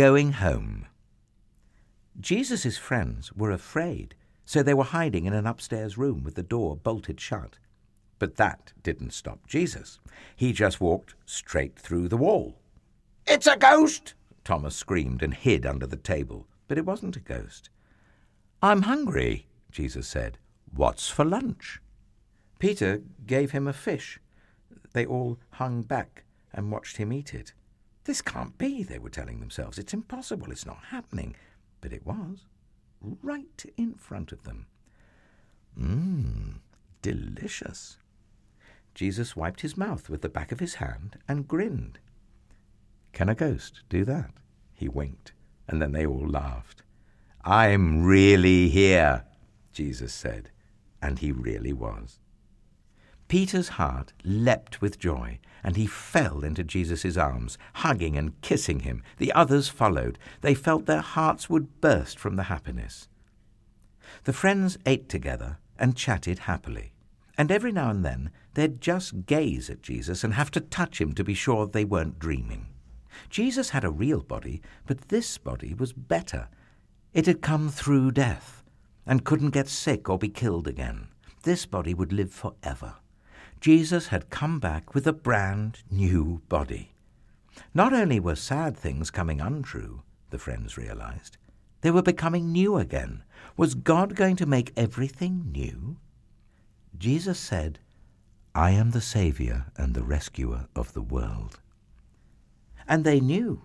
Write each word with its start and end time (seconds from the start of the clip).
Going 0.00 0.32
home. 0.32 0.86
Jesus' 2.18 2.78
friends 2.78 3.34
were 3.34 3.50
afraid, 3.50 4.14
so 4.46 4.62
they 4.62 4.72
were 4.72 4.82
hiding 4.82 5.26
in 5.26 5.34
an 5.34 5.46
upstairs 5.46 5.98
room 5.98 6.24
with 6.24 6.36
the 6.36 6.42
door 6.42 6.74
bolted 6.74 7.20
shut. 7.20 7.58
But 8.18 8.36
that 8.36 8.72
didn't 8.82 9.12
stop 9.12 9.46
Jesus. 9.46 10.00
He 10.34 10.54
just 10.54 10.80
walked 10.80 11.16
straight 11.26 11.78
through 11.78 12.08
the 12.08 12.16
wall. 12.16 12.62
It's 13.26 13.46
a 13.46 13.58
ghost! 13.58 14.14
Thomas 14.42 14.74
screamed 14.74 15.22
and 15.22 15.34
hid 15.34 15.66
under 15.66 15.86
the 15.86 15.96
table, 15.98 16.46
but 16.66 16.78
it 16.78 16.86
wasn't 16.86 17.18
a 17.18 17.20
ghost. 17.20 17.68
I'm 18.62 18.84
hungry, 18.84 19.48
Jesus 19.70 20.08
said. 20.08 20.38
What's 20.74 21.10
for 21.10 21.26
lunch? 21.26 21.78
Peter 22.58 23.02
gave 23.26 23.50
him 23.50 23.68
a 23.68 23.74
fish. 23.74 24.18
They 24.94 25.04
all 25.04 25.38
hung 25.50 25.82
back 25.82 26.24
and 26.54 26.72
watched 26.72 26.96
him 26.96 27.12
eat 27.12 27.34
it. 27.34 27.52
This 28.10 28.22
can't 28.22 28.58
be, 28.58 28.82
they 28.82 28.98
were 28.98 29.08
telling 29.08 29.38
themselves. 29.38 29.78
It's 29.78 29.94
impossible. 29.94 30.50
It's 30.50 30.66
not 30.66 30.86
happening. 30.88 31.36
But 31.80 31.92
it 31.92 32.04
was, 32.04 32.44
right 33.00 33.64
in 33.76 33.94
front 33.94 34.32
of 34.32 34.42
them. 34.42 34.66
Mmm, 35.78 36.54
delicious. 37.02 37.98
Jesus 38.96 39.36
wiped 39.36 39.60
his 39.60 39.76
mouth 39.76 40.10
with 40.10 40.22
the 40.22 40.28
back 40.28 40.50
of 40.50 40.58
his 40.58 40.74
hand 40.74 41.18
and 41.28 41.46
grinned. 41.46 42.00
Can 43.12 43.28
a 43.28 43.34
ghost 43.36 43.84
do 43.88 44.04
that? 44.06 44.32
He 44.74 44.88
winked, 44.88 45.30
and 45.68 45.80
then 45.80 45.92
they 45.92 46.04
all 46.04 46.26
laughed. 46.26 46.82
I'm 47.44 48.02
really 48.02 48.70
here, 48.70 49.22
Jesus 49.70 50.12
said, 50.12 50.50
and 51.00 51.20
he 51.20 51.30
really 51.30 51.72
was. 51.72 52.18
Peter's 53.30 53.68
heart 53.68 54.12
leapt 54.24 54.80
with 54.80 54.98
joy, 54.98 55.38
and 55.62 55.76
he 55.76 55.86
fell 55.86 56.42
into 56.42 56.64
Jesus' 56.64 57.16
arms, 57.16 57.56
hugging 57.74 58.16
and 58.16 58.40
kissing 58.40 58.80
him. 58.80 59.04
The 59.18 59.32
others 59.34 59.68
followed. 59.68 60.18
They 60.40 60.52
felt 60.52 60.86
their 60.86 61.00
hearts 61.00 61.48
would 61.48 61.80
burst 61.80 62.18
from 62.18 62.34
the 62.34 62.42
happiness. 62.50 63.08
The 64.24 64.32
friends 64.32 64.78
ate 64.84 65.08
together 65.08 65.58
and 65.78 65.96
chatted 65.96 66.40
happily, 66.40 66.92
and 67.38 67.52
every 67.52 67.70
now 67.70 67.88
and 67.90 68.04
then 68.04 68.32
they'd 68.54 68.80
just 68.80 69.26
gaze 69.26 69.70
at 69.70 69.80
Jesus 69.80 70.24
and 70.24 70.34
have 70.34 70.50
to 70.50 70.60
touch 70.60 71.00
him 71.00 71.12
to 71.12 71.22
be 71.22 71.34
sure 71.34 71.68
they 71.68 71.84
weren't 71.84 72.18
dreaming. 72.18 72.66
Jesus 73.28 73.70
had 73.70 73.84
a 73.84 73.92
real 73.92 74.22
body, 74.22 74.60
but 74.88 75.02
this 75.02 75.38
body 75.38 75.72
was 75.72 75.92
better. 75.92 76.48
It 77.14 77.26
had 77.26 77.42
come 77.42 77.68
through 77.68 78.10
death 78.10 78.64
and 79.06 79.24
couldn't 79.24 79.50
get 79.50 79.68
sick 79.68 80.10
or 80.10 80.18
be 80.18 80.28
killed 80.28 80.66
again. 80.66 81.06
This 81.44 81.64
body 81.64 81.94
would 81.94 82.12
live 82.12 82.32
forever. 82.32 82.96
Jesus 83.60 84.08
had 84.08 84.30
come 84.30 84.58
back 84.58 84.94
with 84.94 85.06
a 85.06 85.12
brand 85.12 85.82
new 85.90 86.40
body. 86.48 86.92
Not 87.74 87.92
only 87.92 88.18
were 88.18 88.36
sad 88.36 88.76
things 88.76 89.10
coming 89.10 89.40
untrue, 89.40 90.02
the 90.30 90.38
friends 90.38 90.78
realized, 90.78 91.36
they 91.82 91.90
were 91.90 92.02
becoming 92.02 92.52
new 92.52 92.76
again. 92.78 93.22
Was 93.56 93.74
God 93.74 94.14
going 94.14 94.36
to 94.36 94.46
make 94.46 94.72
everything 94.76 95.50
new? 95.52 95.98
Jesus 96.96 97.38
said, 97.38 97.78
I 98.54 98.70
am 98.70 98.90
the 98.90 99.00
Saviour 99.00 99.66
and 99.76 99.94
the 99.94 100.02
rescuer 100.02 100.66
of 100.74 100.92
the 100.94 101.02
world. 101.02 101.60
And 102.88 103.04
they 103.04 103.20
knew, 103.20 103.62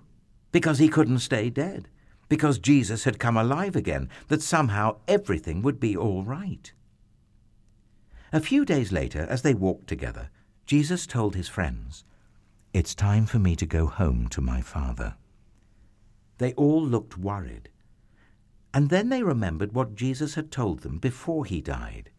because 0.51 0.79
he 0.79 0.89
couldn't 0.89 1.19
stay 1.19 1.49
dead, 1.49 1.87
because 2.27 2.59
Jesus 2.59 3.05
had 3.05 3.19
come 3.19 3.37
alive 3.37 3.75
again, 3.75 4.09
that 4.27 4.41
somehow 4.41 4.97
everything 5.07 5.61
would 5.61 5.79
be 5.79 5.95
all 5.95 6.23
right. 6.23 6.71
A 8.35 8.41
few 8.41 8.65
days 8.65 8.91
later, 8.91 9.25
as 9.29 9.43
they 9.43 9.53
walked 9.53 9.87
together, 9.87 10.29
Jesus 10.65 11.07
told 11.07 11.35
his 11.35 11.47
friends, 11.47 12.03
It's 12.73 12.93
time 12.93 13.25
for 13.25 13.39
me 13.39 13.55
to 13.55 13.65
go 13.65 13.87
home 13.87 14.27
to 14.27 14.41
my 14.41 14.59
Father. 14.59 15.15
They 16.37 16.51
all 16.55 16.85
looked 16.85 17.17
worried. 17.17 17.69
And 18.73 18.89
then 18.89 19.07
they 19.07 19.23
remembered 19.23 19.71
what 19.71 19.95
Jesus 19.95 20.35
had 20.35 20.51
told 20.51 20.79
them 20.79 20.97
before 20.97 21.45
he 21.45 21.61
died. 21.61 22.09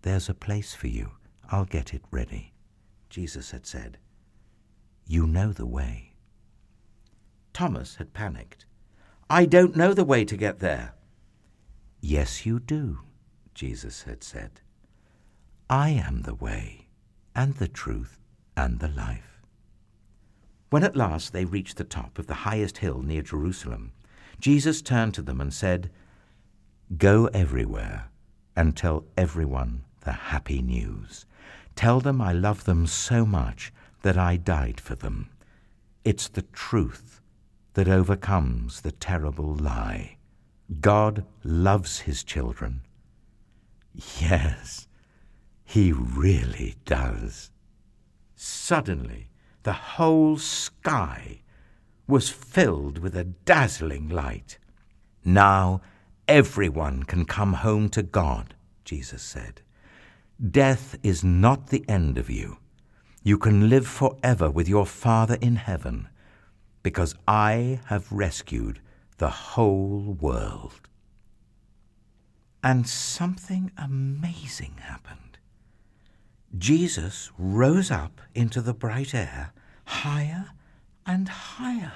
There's 0.00 0.30
a 0.30 0.34
place 0.34 0.72
for 0.72 0.86
you. 0.86 1.10
I'll 1.50 1.66
get 1.66 1.92
it 1.92 2.04
ready, 2.10 2.54
Jesus 3.10 3.50
had 3.50 3.66
said. 3.66 3.98
You 5.06 5.26
know 5.26 5.52
the 5.52 5.66
way. 5.66 6.14
Thomas 7.52 7.96
had 7.96 8.14
panicked. 8.14 8.64
I 9.28 9.44
don't 9.44 9.76
know 9.76 9.92
the 9.92 10.02
way 10.02 10.24
to 10.24 10.34
get 10.38 10.60
there. 10.60 10.94
Yes, 12.00 12.46
you 12.46 12.58
do, 12.58 13.00
Jesus 13.52 14.04
had 14.04 14.24
said. 14.24 14.62
I 15.76 15.88
am 15.88 16.22
the 16.22 16.36
way, 16.36 16.86
and 17.34 17.54
the 17.54 17.66
truth, 17.66 18.20
and 18.56 18.78
the 18.78 18.86
life. 18.86 19.42
When 20.70 20.84
at 20.84 20.94
last 20.94 21.32
they 21.32 21.44
reached 21.44 21.78
the 21.78 21.82
top 21.82 22.16
of 22.16 22.28
the 22.28 22.46
highest 22.46 22.78
hill 22.78 23.02
near 23.02 23.22
Jerusalem, 23.22 23.90
Jesus 24.38 24.80
turned 24.80 25.14
to 25.14 25.22
them 25.22 25.40
and 25.40 25.52
said, 25.52 25.90
Go 26.96 27.26
everywhere 27.34 28.08
and 28.54 28.76
tell 28.76 29.06
everyone 29.16 29.82
the 30.02 30.12
happy 30.12 30.62
news. 30.62 31.26
Tell 31.74 31.98
them 31.98 32.20
I 32.20 32.32
love 32.32 32.66
them 32.66 32.86
so 32.86 33.26
much 33.26 33.72
that 34.02 34.16
I 34.16 34.36
died 34.36 34.80
for 34.80 34.94
them. 34.94 35.28
It's 36.04 36.28
the 36.28 36.42
truth 36.42 37.20
that 37.72 37.88
overcomes 37.88 38.82
the 38.82 38.92
terrible 38.92 39.56
lie. 39.56 40.18
God 40.80 41.26
loves 41.42 41.98
his 41.98 42.22
children. 42.22 42.82
Yes, 44.20 44.86
he 45.64 45.92
really 45.92 46.76
does. 46.84 47.50
Suddenly, 48.36 49.28
the 49.62 49.72
whole 49.72 50.36
sky 50.36 51.40
was 52.06 52.28
filled 52.28 52.98
with 52.98 53.16
a 53.16 53.24
dazzling 53.24 54.08
light. 54.08 54.58
Now 55.24 55.80
everyone 56.28 57.04
can 57.04 57.24
come 57.24 57.54
home 57.54 57.88
to 57.90 58.02
God, 58.02 58.54
Jesus 58.84 59.22
said. 59.22 59.62
Death 60.50 60.96
is 61.02 61.24
not 61.24 61.68
the 61.68 61.84
end 61.88 62.18
of 62.18 62.28
you. 62.28 62.58
You 63.22 63.38
can 63.38 63.70
live 63.70 63.86
forever 63.86 64.50
with 64.50 64.68
your 64.68 64.84
Father 64.84 65.38
in 65.40 65.56
heaven, 65.56 66.08
because 66.82 67.14
I 67.26 67.80
have 67.86 68.12
rescued 68.12 68.80
the 69.16 69.30
whole 69.30 70.16
world. 70.20 70.88
And 72.62 72.86
something 72.86 73.72
amazing 73.78 74.74
happened. 74.80 75.23
Jesus 76.56 77.32
rose 77.36 77.90
up 77.90 78.20
into 78.34 78.60
the 78.60 78.74
bright 78.74 79.14
air, 79.14 79.52
higher 79.86 80.50
and 81.04 81.28
higher. 81.28 81.92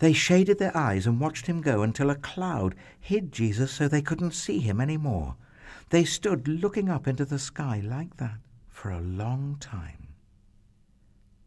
They 0.00 0.12
shaded 0.12 0.58
their 0.58 0.76
eyes 0.76 1.06
and 1.06 1.20
watched 1.20 1.46
him 1.46 1.60
go 1.60 1.82
until 1.82 2.10
a 2.10 2.16
cloud 2.16 2.74
hid 2.98 3.30
Jesus 3.30 3.70
so 3.70 3.86
they 3.86 4.02
couldn't 4.02 4.32
see 4.32 4.58
him 4.58 4.80
any 4.80 4.96
more. 4.96 5.36
They 5.90 6.04
stood 6.04 6.48
looking 6.48 6.88
up 6.88 7.06
into 7.06 7.24
the 7.24 7.38
sky 7.38 7.80
like 7.84 8.16
that 8.16 8.38
for 8.68 8.90
a 8.90 9.00
long 9.00 9.56
time. 9.60 10.08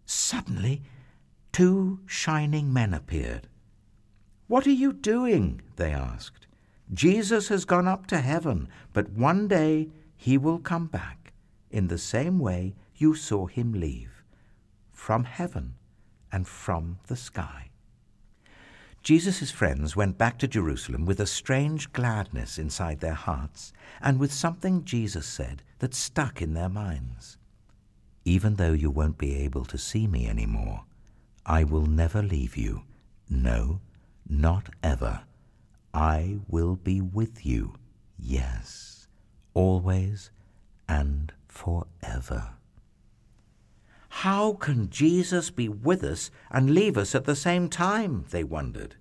Suddenly, 0.06 0.82
two 1.52 2.00
shining 2.06 2.72
men 2.72 2.94
appeared. 2.94 3.48
What 4.48 4.66
are 4.66 4.72
you 4.72 4.94
doing? 4.94 5.62
they 5.76 5.92
asked. 5.92 6.48
Jesus 6.94 7.50
has 7.50 7.66
gone 7.66 7.88
up 7.88 8.08
to 8.08 8.22
heaven, 8.22 8.70
but 8.94 9.10
one 9.10 9.50
day 9.50 9.90
he 10.16 10.38
will 10.38 10.60
come 10.60 10.86
back 10.88 11.17
in 11.72 11.88
the 11.88 11.98
same 11.98 12.40
way 12.40 12.76
you 12.96 13.16
saw 13.16 13.46
him 13.46 13.74
leave, 13.74 14.24
from 14.92 15.24
heaven 15.24 15.76
and 16.32 16.48
from 16.48 17.00
the 17.08 17.16
sky. 17.16 17.70
Jesus' 19.04 19.52
friends 19.52 19.96
went 19.96 20.18
back 20.18 20.38
to 20.40 20.48
Jerusalem 20.48 21.06
with 21.06 21.20
a 21.20 21.26
strange 21.26 21.94
gladness 21.94 22.58
inside 22.58 23.00
their 23.00 23.14
hearts 23.14 23.72
and 24.02 24.20
with 24.20 24.34
something 24.34 24.84
Jesus 24.84 25.26
said 25.26 25.64
that 25.80 25.94
stuck 25.94 26.42
in 26.42 26.54
their 26.54 26.70
minds. 26.70 27.38
Even 28.26 28.56
though 28.56 28.74
you 28.74 28.92
won't 28.92 29.18
be 29.18 29.36
able 29.36 29.64
to 29.66 29.78
see 29.78 30.08
me 30.08 30.28
any 30.28 30.46
more, 30.46 30.84
I 31.46 31.64
will 31.64 31.86
never 31.86 32.22
leave 32.22 32.58
you. 32.58 32.84
No, 33.30 33.80
not 34.28 34.70
ever. 34.84 35.22
I 35.94 36.40
will 36.50 36.76
be 36.76 37.00
with 37.00 37.46
you, 37.46 37.76
yes, 38.20 39.08
always 39.54 40.32
and 40.90 41.32
forever. 41.58 42.50
How 44.10 44.54
can 44.54 44.90
Jesus 44.90 45.50
be 45.50 45.68
with 45.68 46.04
us 46.04 46.30
and 46.52 46.70
leave 46.70 46.98
us 46.98 47.16
at 47.16 47.26
the 47.26 47.36
same 47.36 47.68
time? 47.68 48.26
They 48.30 48.44
wondered. 48.44 48.96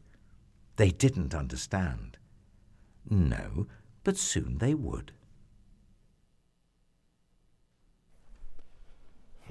They 0.77 0.91
didn't 0.91 1.35
understand. 1.35 2.19
No, 3.09 3.67
but 4.05 4.17
soon 4.17 4.59
they 4.59 4.75
would. 4.75 5.13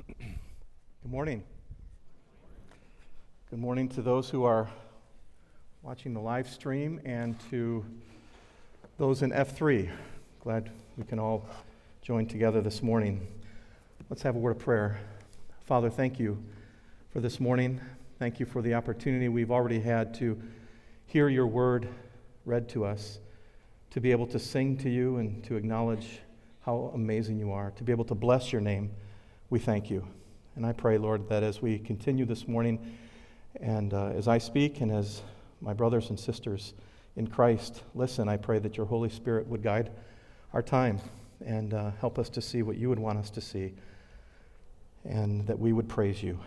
Good 0.08 1.12
morning. 1.12 1.44
Good 3.50 3.60
morning 3.60 3.88
to 3.90 4.01
those 4.01 4.30
who 4.30 4.44
are 4.44 4.68
watching 5.84 6.13
the 6.13 6.19
live 6.19 6.50
stream 6.50 7.00
and 7.06 7.40
to 7.51 7.86
those 8.98 9.22
in 9.22 9.31
F3. 9.31 9.90
Glad 10.42 10.72
we 10.98 11.04
can 11.04 11.19
all 11.19 11.48
join 12.06 12.28
together 12.28 12.62
this 12.62 12.84
morning. 12.84 13.25
Let's 14.12 14.22
have 14.22 14.36
a 14.36 14.38
word 14.38 14.57
of 14.57 14.60
prayer. 14.60 15.00
Father, 15.66 15.90
thank 15.90 16.19
you 16.19 16.38
for 17.10 17.19
this 17.19 17.40
morning. 17.40 17.81
Thank 18.19 18.40
you 18.40 18.46
for 18.46 18.62
the 18.62 18.75
opportunity 18.75 19.28
we've 19.28 19.50
already 19.50 19.80
had 19.80 20.13
to 20.19 20.40
hear 21.07 21.30
your 21.30 21.48
word 21.48 21.88
read 22.46 22.69
to 22.69 22.86
us, 22.86 23.18
to 23.90 24.00
be 24.00 24.12
able 24.12 24.28
to 24.28 24.38
sing 24.38 24.78
to 24.78 24.90
you 24.92 25.18
and 25.18 25.44
to 25.46 25.56
acknowledge 25.56 26.19
how 26.63 26.92
amazing 26.94 27.40
you 27.40 27.52
are, 27.52 27.72
to 27.72 27.84
be 27.84 27.92
able 27.92 28.06
to 28.06 28.13
bless 28.13 28.51
your 28.51 28.62
name. 28.62 28.92
We 29.50 29.58
thank 29.58 29.90
you. 29.90 30.08
And 30.56 30.63
I 30.63 30.74
pray, 30.74 31.00
Lord, 31.00 31.28
that 31.30 31.42
as 31.42 31.63
we 31.63 31.80
continue 31.80 32.25
this 32.25 32.48
morning 32.48 33.00
and 33.60 33.96
uh, 33.96 34.10
as 34.10 34.28
I 34.28 34.38
speak 34.38 34.80
and 34.80 34.92
as 34.92 35.24
my 35.60 35.74
brothers 35.74 36.12
and 36.12 36.19
sisters 36.19 36.75
in 37.16 37.25
Christ 37.25 37.81
listen, 37.96 38.30
I 38.30 38.38
pray 38.38 38.60
that 38.60 38.78
your 38.78 38.86
Holy 38.86 39.10
Spirit 39.10 39.48
would 39.48 39.63
guide 39.63 39.90
our 40.54 40.62
time 40.62 41.01
and 41.44 41.74
uh, 41.74 41.92
help 42.00 42.20
us 42.20 42.30
to 42.30 42.42
see 42.42 42.62
what 42.62 42.78
you 42.78 42.90
would 42.90 43.00
want 43.00 43.18
us 43.18 43.30
to 43.32 43.42
see 43.42 43.74
and 45.04 45.46
that 45.48 45.58
we 45.58 45.74
would 45.74 45.88
praise 45.88 46.22
you. 46.22 46.40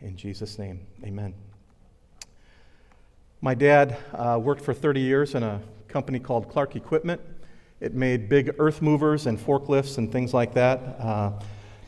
In 0.00 0.16
Jesus' 0.16 0.58
name, 0.58 0.80
amen. 1.04 1.34
My 3.40 3.54
dad 3.54 3.96
uh, 4.14 4.38
worked 4.42 4.62
for 4.62 4.74
30 4.74 5.00
years 5.00 5.34
in 5.34 5.42
a 5.42 5.60
company 5.88 6.18
called 6.18 6.48
Clark 6.48 6.76
Equipment. 6.76 7.20
It 7.80 7.94
made 7.94 8.28
big 8.28 8.54
earth 8.58 8.80
movers 8.82 9.26
and 9.26 9.38
forklifts 9.38 9.98
and 9.98 10.10
things 10.10 10.32
like 10.32 10.54
that. 10.54 10.78
Uh, 10.98 11.32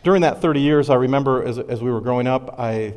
during 0.02 0.22
that 0.22 0.42
30 0.42 0.60
years, 0.60 0.90
I 0.90 0.96
remember 0.96 1.44
as, 1.44 1.58
as 1.58 1.82
we 1.82 1.90
were 1.90 2.00
growing 2.00 2.26
up, 2.26 2.58
I, 2.58 2.94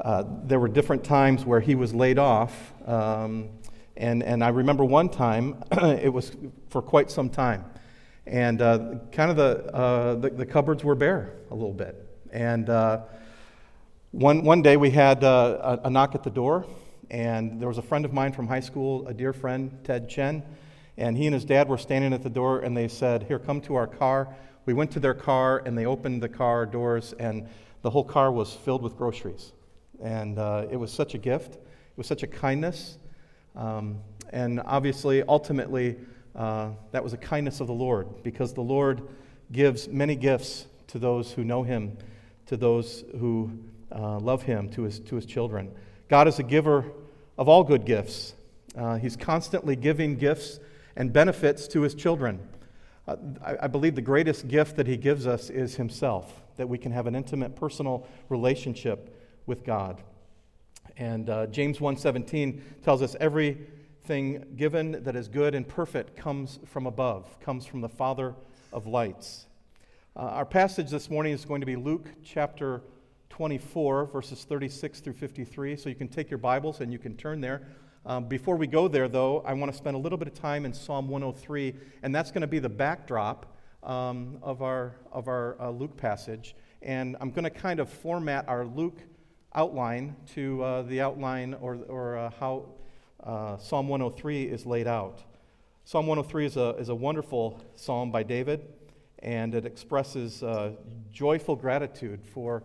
uh, 0.00 0.24
there 0.44 0.58
were 0.58 0.68
different 0.68 1.04
times 1.04 1.44
where 1.44 1.60
he 1.60 1.74
was 1.74 1.94
laid 1.94 2.18
off. 2.18 2.72
Um, 2.86 3.50
and, 3.96 4.22
and 4.22 4.42
I 4.42 4.48
remember 4.48 4.84
one 4.84 5.08
time, 5.08 5.62
it 5.72 6.12
was 6.12 6.32
for 6.70 6.80
quite 6.80 7.10
some 7.10 7.28
time. 7.28 7.64
And 8.28 8.60
uh, 8.60 8.96
kind 9.10 9.30
of 9.30 9.38
the, 9.38 9.74
uh, 9.74 10.14
the, 10.16 10.28
the, 10.28 10.44
cupboards 10.44 10.84
were 10.84 10.94
bare 10.94 11.32
a 11.50 11.54
little 11.54 11.72
bit. 11.72 12.06
And 12.30 12.68
uh, 12.68 13.00
one, 14.10 14.44
one 14.44 14.60
day 14.60 14.76
we 14.76 14.90
had 14.90 15.24
uh, 15.24 15.78
a, 15.82 15.86
a, 15.86 15.90
knock 15.90 16.14
at 16.14 16.22
the 16.22 16.30
door, 16.30 16.66
and 17.10 17.58
there 17.58 17.68
was 17.68 17.78
a 17.78 17.82
friend 17.82 18.04
of 18.04 18.12
mine 18.12 18.32
from 18.32 18.46
high 18.46 18.60
school, 18.60 19.08
a 19.08 19.14
dear 19.14 19.32
friend, 19.32 19.78
Ted 19.82 20.10
Chen, 20.10 20.42
and 20.98 21.16
he 21.16 21.26
and 21.26 21.32
his 21.32 21.46
dad 21.46 21.70
were 21.70 21.78
standing 21.78 22.12
at 22.12 22.22
the 22.22 22.28
door, 22.28 22.60
and 22.60 22.76
they 22.76 22.86
said, 22.86 23.22
Here, 23.22 23.38
come 23.38 23.62
to 23.62 23.76
our 23.76 23.86
car. 23.86 24.28
We 24.66 24.74
went 24.74 24.90
to 24.90 25.00
their 25.00 25.14
car, 25.14 25.62
and 25.64 25.76
they 25.76 25.86
opened 25.86 26.22
the 26.22 26.28
car 26.28 26.66
doors, 26.66 27.14
and 27.18 27.48
the 27.80 27.88
whole 27.88 28.04
car 28.04 28.30
was 28.30 28.52
filled 28.52 28.82
with 28.82 28.94
groceries. 28.98 29.52
And 30.02 30.38
uh, 30.38 30.66
it 30.70 30.76
was 30.76 30.92
such 30.92 31.14
a 31.14 31.18
gift, 31.18 31.54
it 31.54 31.96
was 31.96 32.06
such 32.06 32.22
a 32.22 32.26
kindness. 32.26 32.98
Um, 33.56 34.00
and 34.30 34.60
obviously, 34.66 35.22
ultimately, 35.22 35.96
uh, 36.34 36.70
that 36.92 37.02
was 37.02 37.12
a 37.12 37.18
kindness 37.18 37.60
of 37.60 37.66
the 37.66 37.72
Lord 37.72 38.22
because 38.22 38.54
the 38.54 38.62
Lord 38.62 39.02
gives 39.50 39.88
many 39.88 40.14
gifts 40.14 40.66
to 40.88 40.98
those 40.98 41.32
who 41.32 41.44
know 41.44 41.62
Him, 41.62 41.96
to 42.46 42.56
those 42.56 43.04
who 43.18 43.50
uh, 43.92 44.18
love 44.18 44.42
him 44.42 44.68
to 44.70 44.82
his, 44.82 45.00
to 45.00 45.16
his 45.16 45.26
children. 45.26 45.70
God 46.08 46.28
is 46.28 46.38
a 46.38 46.42
giver 46.42 46.84
of 47.36 47.48
all 47.48 47.64
good 47.64 47.84
gifts. 47.84 48.34
Uh, 48.76 48.96
he's 48.96 49.16
constantly 49.16 49.76
giving 49.76 50.16
gifts 50.16 50.60
and 50.96 51.12
benefits 51.12 51.68
to 51.68 51.82
his 51.82 51.94
children. 51.94 52.40
Uh, 53.06 53.16
I, 53.44 53.56
I, 53.62 53.66
believe 53.66 53.94
the 53.94 54.02
greatest 54.02 54.48
gift 54.48 54.76
that 54.76 54.86
he 54.86 54.96
gives 54.96 55.26
us 55.26 55.48
is 55.48 55.76
himself, 55.76 56.42
that 56.56 56.68
we 56.68 56.76
can 56.76 56.92
have 56.92 57.06
an 57.06 57.14
intimate, 57.14 57.56
personal 57.56 58.06
relationship 58.28 59.14
with 59.46 59.64
God. 59.64 60.02
And 60.96 61.30
uh, 61.30 61.46
James 61.46 61.78
1.17 61.78 62.60
tells 62.82 63.02
us 63.02 63.16
everything 64.08 64.42
given 64.56 64.92
that 65.04 65.14
is 65.14 65.28
good 65.28 65.54
and 65.54 65.68
perfect 65.68 66.16
comes 66.16 66.60
from 66.64 66.86
above, 66.86 67.38
comes 67.40 67.66
from 67.66 67.82
the 67.82 67.88
Father 67.90 68.34
of 68.72 68.86
lights. 68.86 69.46
Uh, 70.16 70.20
our 70.20 70.46
passage 70.46 70.88
this 70.88 71.10
morning 71.10 71.34
is 71.34 71.44
going 71.44 71.60
to 71.60 71.66
be 71.66 71.76
Luke 71.76 72.08
chapter 72.24 72.80
24, 73.28 74.06
verses 74.06 74.44
36 74.44 75.00
through 75.00 75.12
53. 75.12 75.76
So 75.76 75.90
you 75.90 75.94
can 75.94 76.08
take 76.08 76.30
your 76.30 76.38
Bibles 76.38 76.80
and 76.80 76.90
you 76.90 76.98
can 76.98 77.18
turn 77.18 77.42
there. 77.42 77.68
Um, 78.06 78.24
before 78.24 78.56
we 78.56 78.66
go 78.66 78.88
there, 78.88 79.08
though, 79.08 79.42
I 79.42 79.52
want 79.52 79.70
to 79.70 79.76
spend 79.76 79.94
a 79.94 79.98
little 79.98 80.16
bit 80.16 80.28
of 80.28 80.32
time 80.32 80.64
in 80.64 80.72
Psalm 80.72 81.10
103, 81.10 81.74
and 82.02 82.14
that's 82.14 82.30
going 82.30 82.40
to 82.40 82.46
be 82.46 82.60
the 82.60 82.68
backdrop 82.70 83.58
um, 83.82 84.38
of 84.40 84.62
our, 84.62 84.94
of 85.12 85.28
our 85.28 85.60
uh, 85.60 85.68
Luke 85.68 85.98
passage. 85.98 86.56
And 86.80 87.14
I'm 87.20 87.30
going 87.30 87.44
to 87.44 87.50
kind 87.50 87.78
of 87.78 87.90
format 87.90 88.48
our 88.48 88.64
Luke 88.64 89.02
outline 89.54 90.16
to 90.34 90.62
uh, 90.62 90.82
the 90.82 91.02
outline 91.02 91.52
or, 91.60 91.74
or 91.88 92.16
uh, 92.16 92.30
how 92.40 92.64
uh, 93.22 93.56
Psalm 93.58 93.88
103 93.88 94.44
is 94.44 94.66
laid 94.66 94.86
out. 94.86 95.22
Psalm 95.84 96.06
103 96.06 96.46
is 96.46 96.56
a, 96.56 96.70
is 96.76 96.88
a 96.88 96.94
wonderful 96.94 97.62
psalm 97.74 98.10
by 98.10 98.22
David, 98.22 98.66
and 99.20 99.54
it 99.54 99.64
expresses 99.64 100.42
uh, 100.42 100.72
joyful 101.10 101.56
gratitude 101.56 102.20
for 102.24 102.62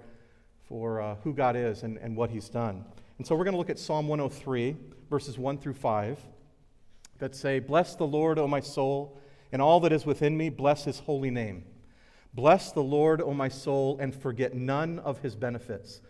for 0.73 1.01
uh, 1.01 1.15
who 1.23 1.33
God 1.33 1.55
is 1.55 1.83
and, 1.83 1.97
and 1.97 2.15
what 2.15 2.29
He's 2.29 2.49
done. 2.49 2.83
And 3.17 3.27
so 3.27 3.35
we're 3.35 3.43
going 3.43 3.53
to 3.53 3.57
look 3.57 3.69
at 3.69 3.79
Psalm 3.79 4.07
103, 4.07 4.75
verses 5.09 5.37
1 5.37 5.57
through 5.59 5.75
5, 5.75 6.19
that 7.19 7.35
say, 7.35 7.59
Bless 7.59 7.95
the 7.95 8.07
Lord, 8.07 8.39
O 8.39 8.47
my 8.47 8.59
soul, 8.59 9.19
and 9.51 9.61
all 9.61 9.79
that 9.81 9.91
is 9.91 10.05
within 10.05 10.35
me, 10.35 10.49
bless 10.49 10.85
His 10.85 10.99
holy 10.99 11.29
name. 11.29 11.63
Bless 12.33 12.71
the 12.71 12.81
Lord, 12.81 13.21
O 13.21 13.33
my 13.33 13.49
soul, 13.49 13.97
and 13.99 14.15
forget 14.15 14.55
none 14.55 14.99
of 14.99 15.19
His 15.19 15.35
benefits, 15.35 16.01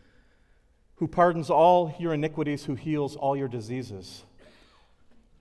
who 0.96 1.08
pardons 1.08 1.50
all 1.50 1.94
your 2.00 2.14
iniquities, 2.14 2.64
who 2.64 2.76
heals 2.76 3.16
all 3.18 3.36
your 3.36 3.50
diseases 3.50 4.24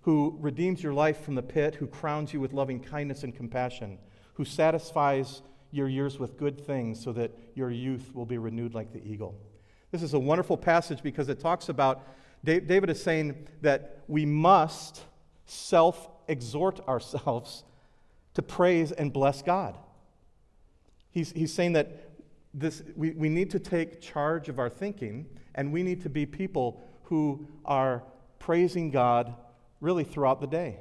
who 0.03 0.37
redeems 0.41 0.83
your 0.83 0.93
life 0.93 1.25
from 1.25 1.35
the 1.35 1.43
pit, 1.43 1.77
who 1.77 1.87
crowns 1.87 2.33
you 2.33 2.41
with 2.41 2.53
loving 2.53 2.81
kindness 2.81 3.23
and 3.23 3.35
compassion, 3.35 3.99
who 4.35 4.45
satisfies 4.45 5.43
your 5.71 5.89
years 5.89 6.19
with 6.19 6.37
good 6.37 6.61
things 6.61 7.03
so 7.03 7.13
that 7.13 7.31
your 7.55 7.71
youth 7.71 8.15
will 8.15 8.27
be 8.27 8.39
renewed 8.39 8.75
like 8.75 8.93
the 8.93 9.03
eagle. 9.05 9.35
This 9.91 10.03
is 10.03 10.15
a 10.15 10.19
wonderful 10.19 10.57
passage 10.57 11.03
because 11.03 11.29
it 11.29 11.41
talks 11.41 11.69
about, 11.69 12.03
David 12.45 12.91
is 12.91 13.03
saying 13.03 13.47
that 13.63 14.03
we 14.09 14.27
must 14.27 15.03
self 15.47 16.09
exhort 16.29 16.87
ourselves 16.89 17.65
to 18.35 18.43
praise 18.43 18.93
and 18.93 19.13
bless 19.13 19.43
God. 19.43 19.77
He's, 21.11 21.31
he's 21.33 21.53
saying 21.53 21.75
that 21.75 22.11
this, 22.55 22.83
we, 22.97 23.11
we 23.11 23.29
need 23.29 23.51
to 23.51 23.59
take 23.59 24.01
charge 24.01 24.49
of 24.49 24.59
our 24.59 24.71
thinking 24.71 25.27
and 25.55 25.73
we 25.73 25.83
need 25.83 26.03
to 26.03 26.09
be 26.09 26.27
people 26.27 26.83
who 27.05 27.47
are 27.65 28.03
praising 28.39 28.91
God 28.91 29.35
really 29.83 30.05
throughout 30.05 30.41
the 30.41 30.47
day. 30.47 30.79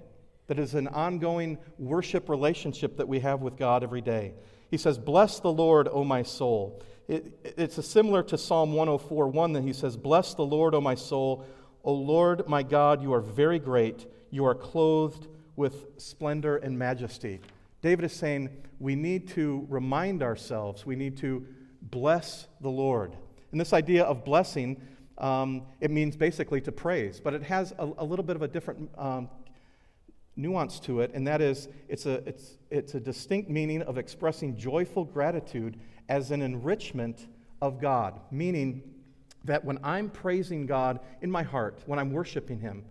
That 0.47 0.59
is 0.59 0.73
an 0.73 0.87
ongoing 0.87 1.57
worship 1.77 2.29
relationship 2.29 2.97
that 2.97 3.07
we 3.07 3.19
have 3.19 3.41
with 3.41 3.57
God 3.57 3.83
every 3.83 4.01
day. 4.01 4.35
He 4.69 4.77
says, 4.77 4.97
Bless 4.97 5.39
the 5.39 5.51
Lord, 5.51 5.89
O 5.91 6.05
my 6.05 6.23
soul. 6.23 6.81
It, 7.07 7.53
it's 7.57 7.85
similar 7.85 8.23
to 8.23 8.37
Psalm 8.37 8.73
104 8.73 9.27
1 9.27 9.53
that 9.53 9.63
he 9.63 9.73
says, 9.73 9.97
Bless 9.97 10.33
the 10.33 10.45
Lord, 10.45 10.75
O 10.75 10.81
my 10.81 10.95
soul. 10.95 11.45
O 11.83 11.93
Lord, 11.93 12.47
my 12.47 12.63
God, 12.63 13.01
you 13.01 13.13
are 13.13 13.21
very 13.21 13.59
great. 13.59 14.05
You 14.29 14.45
are 14.45 14.55
clothed 14.55 15.27
with 15.55 15.99
splendor 15.99 16.57
and 16.57 16.77
majesty. 16.77 17.41
David 17.81 18.05
is 18.05 18.13
saying 18.13 18.49
we 18.79 18.95
need 18.95 19.27
to 19.29 19.65
remind 19.69 20.21
ourselves, 20.21 20.85
we 20.85 20.95
need 20.95 21.17
to 21.17 21.45
bless 21.81 22.47
the 22.61 22.69
Lord. 22.69 23.15
And 23.51 23.59
this 23.59 23.73
idea 23.73 24.03
of 24.03 24.23
blessing, 24.23 24.79
um, 25.17 25.63
it 25.79 25.91
means 25.91 26.15
basically 26.15 26.61
to 26.61 26.71
praise, 26.71 27.19
but 27.19 27.33
it 27.33 27.43
has 27.43 27.73
a, 27.77 27.89
a 27.97 28.05
little 28.05 28.23
bit 28.23 28.35
of 28.35 28.41
a 28.41 28.47
different 28.47 28.89
um, 28.97 29.29
nuance 30.35 30.79
to 30.81 31.01
it, 31.01 31.11
and 31.13 31.27
that 31.27 31.41
is 31.41 31.67
it's 31.87 32.05
a, 32.05 32.27
it's, 32.27 32.57
it's 32.69 32.95
a 32.95 32.99
distinct 32.99 33.49
meaning 33.49 33.81
of 33.83 33.97
expressing 33.97 34.57
joyful 34.57 35.05
gratitude 35.05 35.79
as 36.09 36.31
an 36.31 36.41
enrichment 36.41 37.27
of 37.61 37.79
God, 37.79 38.19
meaning 38.31 38.81
that 39.43 39.63
when 39.63 39.79
I'm 39.83 40.09
praising 40.09 40.65
God 40.65 40.99
in 41.21 41.31
my 41.31 41.43
heart, 41.43 41.81
when 41.85 41.99
I'm 41.99 42.11
worshiping 42.11 42.59
Him, 42.59 42.85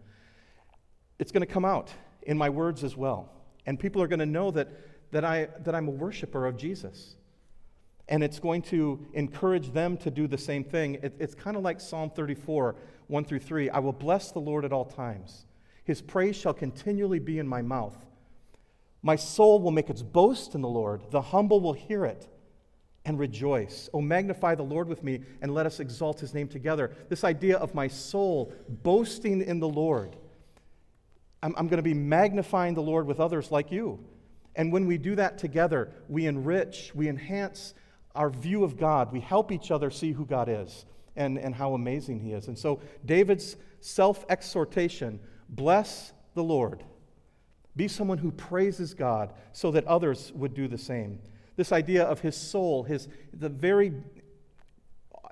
it's 1.19 1.33
going 1.33 1.47
to 1.47 1.53
come 1.53 1.65
out 1.65 1.91
in 2.23 2.37
my 2.37 2.49
words 2.49 2.83
as 2.85 2.97
well. 2.97 3.31
And 3.67 3.79
people 3.79 4.03
are 4.03 4.09
going 4.09 4.21
to 4.21 4.27
know 4.27 4.51
that, 4.53 4.69
that, 5.13 5.25
I, 5.25 5.49
that 5.65 5.75
I'm 5.75 5.89
a 5.89 5.93
worshiper 5.93 6.47
of 6.47 6.57
Jesus. 6.57 7.17
And 8.11 8.23
it's 8.23 8.39
going 8.39 8.63
to 8.63 9.07
encourage 9.15 9.73
them 9.73 9.97
to 9.99 10.11
do 10.11 10.27
the 10.27 10.37
same 10.37 10.65
thing. 10.65 10.97
It, 11.03 11.15
it's 11.19 11.35
kind 11.35 11.57
of 11.57 11.63
like 11.63 11.81
Psalm 11.81 12.11
34, 12.11 12.77
1 13.07 13.25
through 13.25 13.39
3. 13.39 13.71
I 13.71 13.79
will 13.79 13.93
bless 13.93 14.33
the 14.33 14.41
Lord 14.41 14.65
at 14.65 14.73
all 14.73 14.85
times. 14.85 15.47
His 15.85 16.03
praise 16.03 16.37
shall 16.37 16.55
continually 16.55 17.21
be 17.21 17.39
in 17.39 17.49
my 17.49 17.63
mouth. 17.63 17.97
My 19.03 19.17
soul 19.17 19.61
will 19.61 19.71
make 19.71 19.89
its 19.89 20.03
boast 20.03 20.55
in 20.55 20.61
the 20.61 20.69
Lord. 20.69 21.03
The 21.11 21.23
humble 21.23 21.61
will 21.61 21.73
hear 21.73 22.05
it 22.05 22.29
and 23.05 23.19
rejoice. 23.19 23.89
Oh, 23.95 24.01
magnify 24.01 24.55
the 24.55 24.63
Lord 24.63 24.89
with 24.89 25.03
me 25.03 25.21
and 25.41 25.55
let 25.55 25.67
us 25.67 25.81
exalt 25.81 26.21
his 26.21 26.35
name 26.35 26.49
together. 26.49 26.95
This 27.09 27.25
idea 27.25 27.57
of 27.57 27.75
my 27.75 27.89
soul 27.89 28.53
boasting 28.69 29.41
in 29.41 29.59
the 29.59 29.69
Lord. 29.69 30.17
I'm, 31.43 31.55
I'm 31.57 31.69
going 31.69 31.79
to 31.79 31.83
be 31.83 31.95
magnifying 31.95 32.75
the 32.75 32.83
Lord 32.83 33.07
with 33.07 33.21
others 33.21 33.51
like 33.51 33.73
you. 33.73 34.05
And 34.55 34.73
when 34.73 34.87
we 34.87 34.99
do 34.99 35.15
that 35.15 35.39
together, 35.39 35.93
we 36.09 36.27
enrich, 36.27 36.93
we 36.95 37.09
enhance 37.09 37.75
our 38.15 38.31
view 38.31 38.65
of 38.65 38.77
God. 38.77 39.13
We 39.13 39.21
help 39.21 39.53
each 39.53 39.71
other 39.71 39.91
see 39.91 40.13
who 40.13 40.25
God 40.27 40.49
is 40.49 40.85
and, 41.17 41.39
and 41.39 41.55
how 41.55 41.75
amazing 41.75 42.21
he 42.21 42.33
is. 42.33 42.49
And 42.49 42.59
so, 42.59 42.81
David's 43.05 43.57
self 43.81 44.25
exhortation 44.29 45.21
Bless 45.51 46.13
the 46.35 46.45
Lord. 46.45 46.85
Be 47.77 47.89
someone 47.89 48.19
who 48.19 48.31
praises 48.31 48.95
God 48.95 49.33
so 49.53 49.71
that 49.73 49.85
others 49.87 50.33
would 50.35 50.55
do 50.55 50.69
the 50.69 50.79
same. 50.79 51.19
This 51.57 51.73
idea 51.73 52.05
of 52.05 52.21
his 52.21 52.37
soul, 52.37 52.85
his, 52.85 53.09
the 53.33 53.49
very 53.49 53.93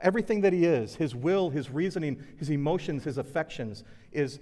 everything 0.03 0.41
that 0.43 0.53
he 0.53 0.65
is, 0.65 0.95
his 0.95 1.15
will, 1.15 1.51
his 1.51 1.71
reasoning, 1.71 2.25
his 2.37 2.51
emotions, 2.51 3.05
his 3.05 3.19
affections, 3.19 3.83
is 4.13 4.39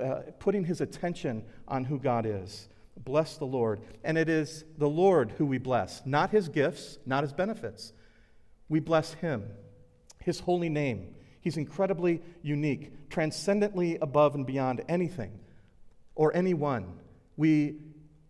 uh, 0.00 0.20
putting 0.38 0.64
his 0.64 0.80
attention 0.80 1.42
on 1.66 1.84
who 1.84 1.98
God 1.98 2.26
is. 2.26 2.68
Bless 3.04 3.36
the 3.36 3.44
Lord. 3.46 3.80
And 4.04 4.18
it 4.18 4.28
is 4.28 4.64
the 4.76 4.88
Lord 4.88 5.32
who 5.38 5.46
we 5.46 5.58
bless, 5.58 6.02
not 6.04 6.30
his 6.30 6.48
gifts, 6.48 6.98
not 7.06 7.22
his 7.22 7.32
benefits. 7.32 7.92
We 8.68 8.80
bless 8.80 9.14
him, 9.14 9.44
his 10.20 10.40
holy 10.40 10.68
name. 10.68 11.14
He's 11.40 11.56
incredibly 11.56 12.22
unique, 12.42 13.08
transcendently 13.08 13.98
above 14.02 14.34
and 14.34 14.46
beyond 14.46 14.84
anything 14.88 15.38
or 16.14 16.34
anyone. 16.36 16.98
We 17.36 17.76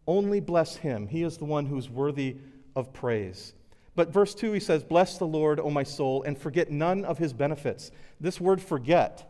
only 0.07 0.41
bless 0.41 0.77
him. 0.77 1.09
He 1.09 1.23
is 1.23 1.39
the 1.39 1.45
one 1.45 1.67
who's 1.67 1.89
worthy 1.89 2.37
of 2.77 2.93
praise. 2.93 3.55
But 3.97 4.13
verse 4.13 4.35
2, 4.35 4.53
he 4.53 4.61
says, 4.61 4.85
Bless 4.85 5.19
the 5.19 5.27
Lord, 5.27 5.59
O 5.59 5.71
my 5.71 5.83
soul, 5.83 6.23
and 6.23 6.39
forget 6.39 6.71
none 6.71 7.05
of 7.05 7.19
his 7.19 7.33
benefits. 7.33 7.91
This 8.21 8.41
word 8.41 8.63
forget, 8.63 9.28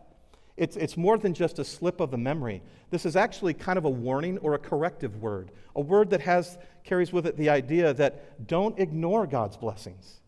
it's, 0.59 0.75
it's 0.75 0.97
more 0.97 1.17
than 1.17 1.33
just 1.33 1.57
a 1.57 1.63
slip 1.63 2.01
of 2.01 2.11
the 2.11 2.17
memory. 2.17 2.61
This 2.89 3.05
is 3.05 3.15
actually 3.15 3.53
kind 3.53 3.77
of 3.77 3.85
a 3.85 3.89
warning 3.89 4.37
or 4.39 4.55
a 4.55 4.59
corrective 4.59 5.15
word, 5.21 5.51
a 5.73 5.79
word 5.79 6.09
that 6.09 6.19
has, 6.19 6.57
carries 6.83 7.13
with 7.13 7.25
it 7.25 7.37
the 7.37 7.49
idea 7.49 7.93
that 7.93 8.45
don't 8.45 8.77
ignore 8.77 9.25
God's 9.25 9.55
blessings. 9.55 10.19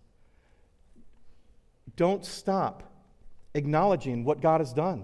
Don't 1.98 2.24
stop 2.24 2.94
acknowledging 3.56 4.24
what 4.24 4.40
God 4.40 4.62
has 4.62 4.72
done. 4.72 5.04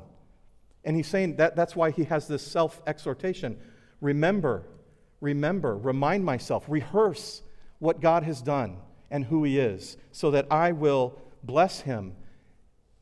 And 0.86 0.96
he's 0.96 1.07
saying 1.07 1.36
that 1.36 1.57
that's 1.57 1.75
why 1.75 1.91
he 1.91 2.05
has 2.05 2.29
this 2.29 2.41
self 2.41 2.81
exhortation. 2.88 3.60
Remember, 4.00 4.63
remember, 5.19 5.75
remind 5.77 6.24
myself, 6.24 6.63
rehearse 6.69 7.41
what 7.79 8.00
God 8.00 8.24
has 8.24 8.41
done 8.41 8.77
and 9.12 9.25
who 9.25 9.43
he 9.43 9.60
is, 9.60 9.98
so 10.13 10.31
that 10.31 10.48
I 10.50 10.72
will 10.72 11.19
bless 11.43 11.81
him 11.81 12.15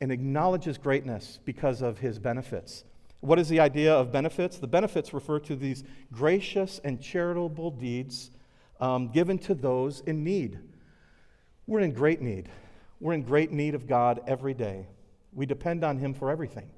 and 0.00 0.12
acknowledge 0.12 0.64
his 0.64 0.78
greatness 0.78 1.38
because 1.44 1.82
of 1.82 1.98
his 1.98 2.18
benefits. 2.18 2.84
What 3.20 3.38
is 3.38 3.48
the 3.48 3.60
idea 3.60 3.94
of 3.94 4.12
benefits? 4.12 4.58
The 4.58 4.66
benefits 4.66 5.12
refer 5.14 5.38
to 5.40 5.56
these 5.56 5.84
gracious 6.12 6.80
and 6.84 7.00
charitable 7.00 7.70
deeds 7.70 8.30
um, 8.80 9.08
given 9.08 9.38
to 9.38 9.54
those 9.54 10.00
in 10.00 10.22
need. 10.22 10.58
We're 11.66 11.80
in 11.80 11.92
great 11.92 12.20
need. 12.20 12.48
We're 13.00 13.14
in 13.14 13.22
great 13.22 13.52
need 13.52 13.74
of 13.74 13.86
God 13.86 14.22
every 14.26 14.54
day. 14.54 14.86
We 15.32 15.46
depend 15.46 15.82
on 15.82 15.98
him 15.98 16.14
for 16.14 16.30
everything. 16.30 16.70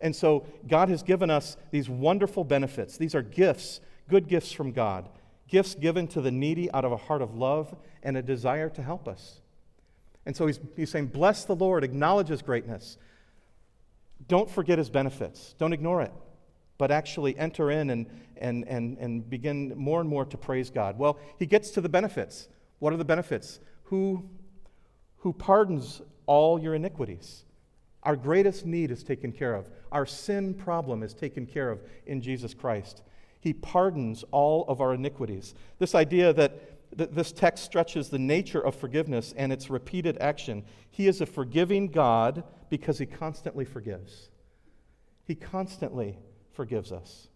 And 0.00 0.14
so 0.14 0.46
God 0.68 0.88
has 0.90 1.02
given 1.02 1.30
us 1.30 1.56
these 1.70 1.88
wonderful 1.88 2.44
benefits. 2.44 2.98
These 2.98 3.14
are 3.14 3.22
gifts, 3.22 3.80
good 4.08 4.28
gifts 4.28 4.52
from 4.52 4.72
God 4.72 5.08
gifts 5.48 5.74
given 5.74 6.06
to 6.08 6.20
the 6.20 6.30
needy 6.30 6.70
out 6.72 6.84
of 6.84 6.92
a 6.92 6.96
heart 6.96 7.22
of 7.22 7.34
love 7.34 7.74
and 8.02 8.16
a 8.16 8.22
desire 8.22 8.68
to 8.70 8.82
help 8.82 9.08
us. 9.08 9.40
And 10.26 10.36
so 10.36 10.46
he's, 10.46 10.60
he's 10.76 10.90
saying, 10.90 11.06
Bless 11.06 11.44
the 11.44 11.54
Lord, 11.54 11.84
acknowledge 11.84 12.28
his 12.28 12.42
greatness. 12.42 12.98
Don't 14.28 14.50
forget 14.50 14.76
his 14.76 14.90
benefits, 14.90 15.54
don't 15.58 15.72
ignore 15.72 16.02
it, 16.02 16.12
but 16.78 16.90
actually 16.90 17.38
enter 17.38 17.70
in 17.70 17.90
and, 17.90 18.06
and, 18.36 18.66
and, 18.66 18.98
and 18.98 19.30
begin 19.30 19.72
more 19.76 20.00
and 20.00 20.10
more 20.10 20.24
to 20.24 20.36
praise 20.36 20.68
God. 20.68 20.98
Well, 20.98 21.18
he 21.38 21.46
gets 21.46 21.70
to 21.70 21.80
the 21.80 21.88
benefits. 21.88 22.48
What 22.80 22.92
are 22.92 22.96
the 22.96 23.04
benefits? 23.04 23.60
Who, 23.84 24.28
who 25.18 25.32
pardons 25.32 26.02
all 26.26 26.60
your 26.60 26.74
iniquities? 26.74 27.44
Our 28.02 28.16
greatest 28.16 28.66
need 28.66 28.90
is 28.90 29.02
taken 29.02 29.32
care 29.32 29.54
of. 29.54 29.70
Our 29.92 30.06
sin 30.06 30.54
problem 30.54 31.02
is 31.02 31.14
taken 31.14 31.46
care 31.46 31.70
of 31.70 31.80
in 32.06 32.20
Jesus 32.20 32.54
Christ. 32.54 33.02
He 33.40 33.52
pardons 33.52 34.24
all 34.30 34.64
of 34.68 34.80
our 34.80 34.94
iniquities. 34.94 35.54
This 35.78 35.94
idea 35.94 36.32
that, 36.32 36.75
this 36.94 37.32
text 37.32 37.64
stretches 37.64 38.08
the 38.08 38.18
nature 38.18 38.60
of 38.60 38.74
forgiveness 38.74 39.34
and 39.36 39.52
its 39.52 39.70
repeated 39.70 40.16
action. 40.20 40.64
He 40.90 41.08
is 41.08 41.20
a 41.20 41.26
forgiving 41.26 41.88
God 41.88 42.44
because 42.70 42.98
he 42.98 43.06
constantly 43.06 43.64
forgives. 43.64 44.30
He 45.24 45.34
constantly 45.34 46.18
forgives 46.52 46.92
us. 46.92 47.28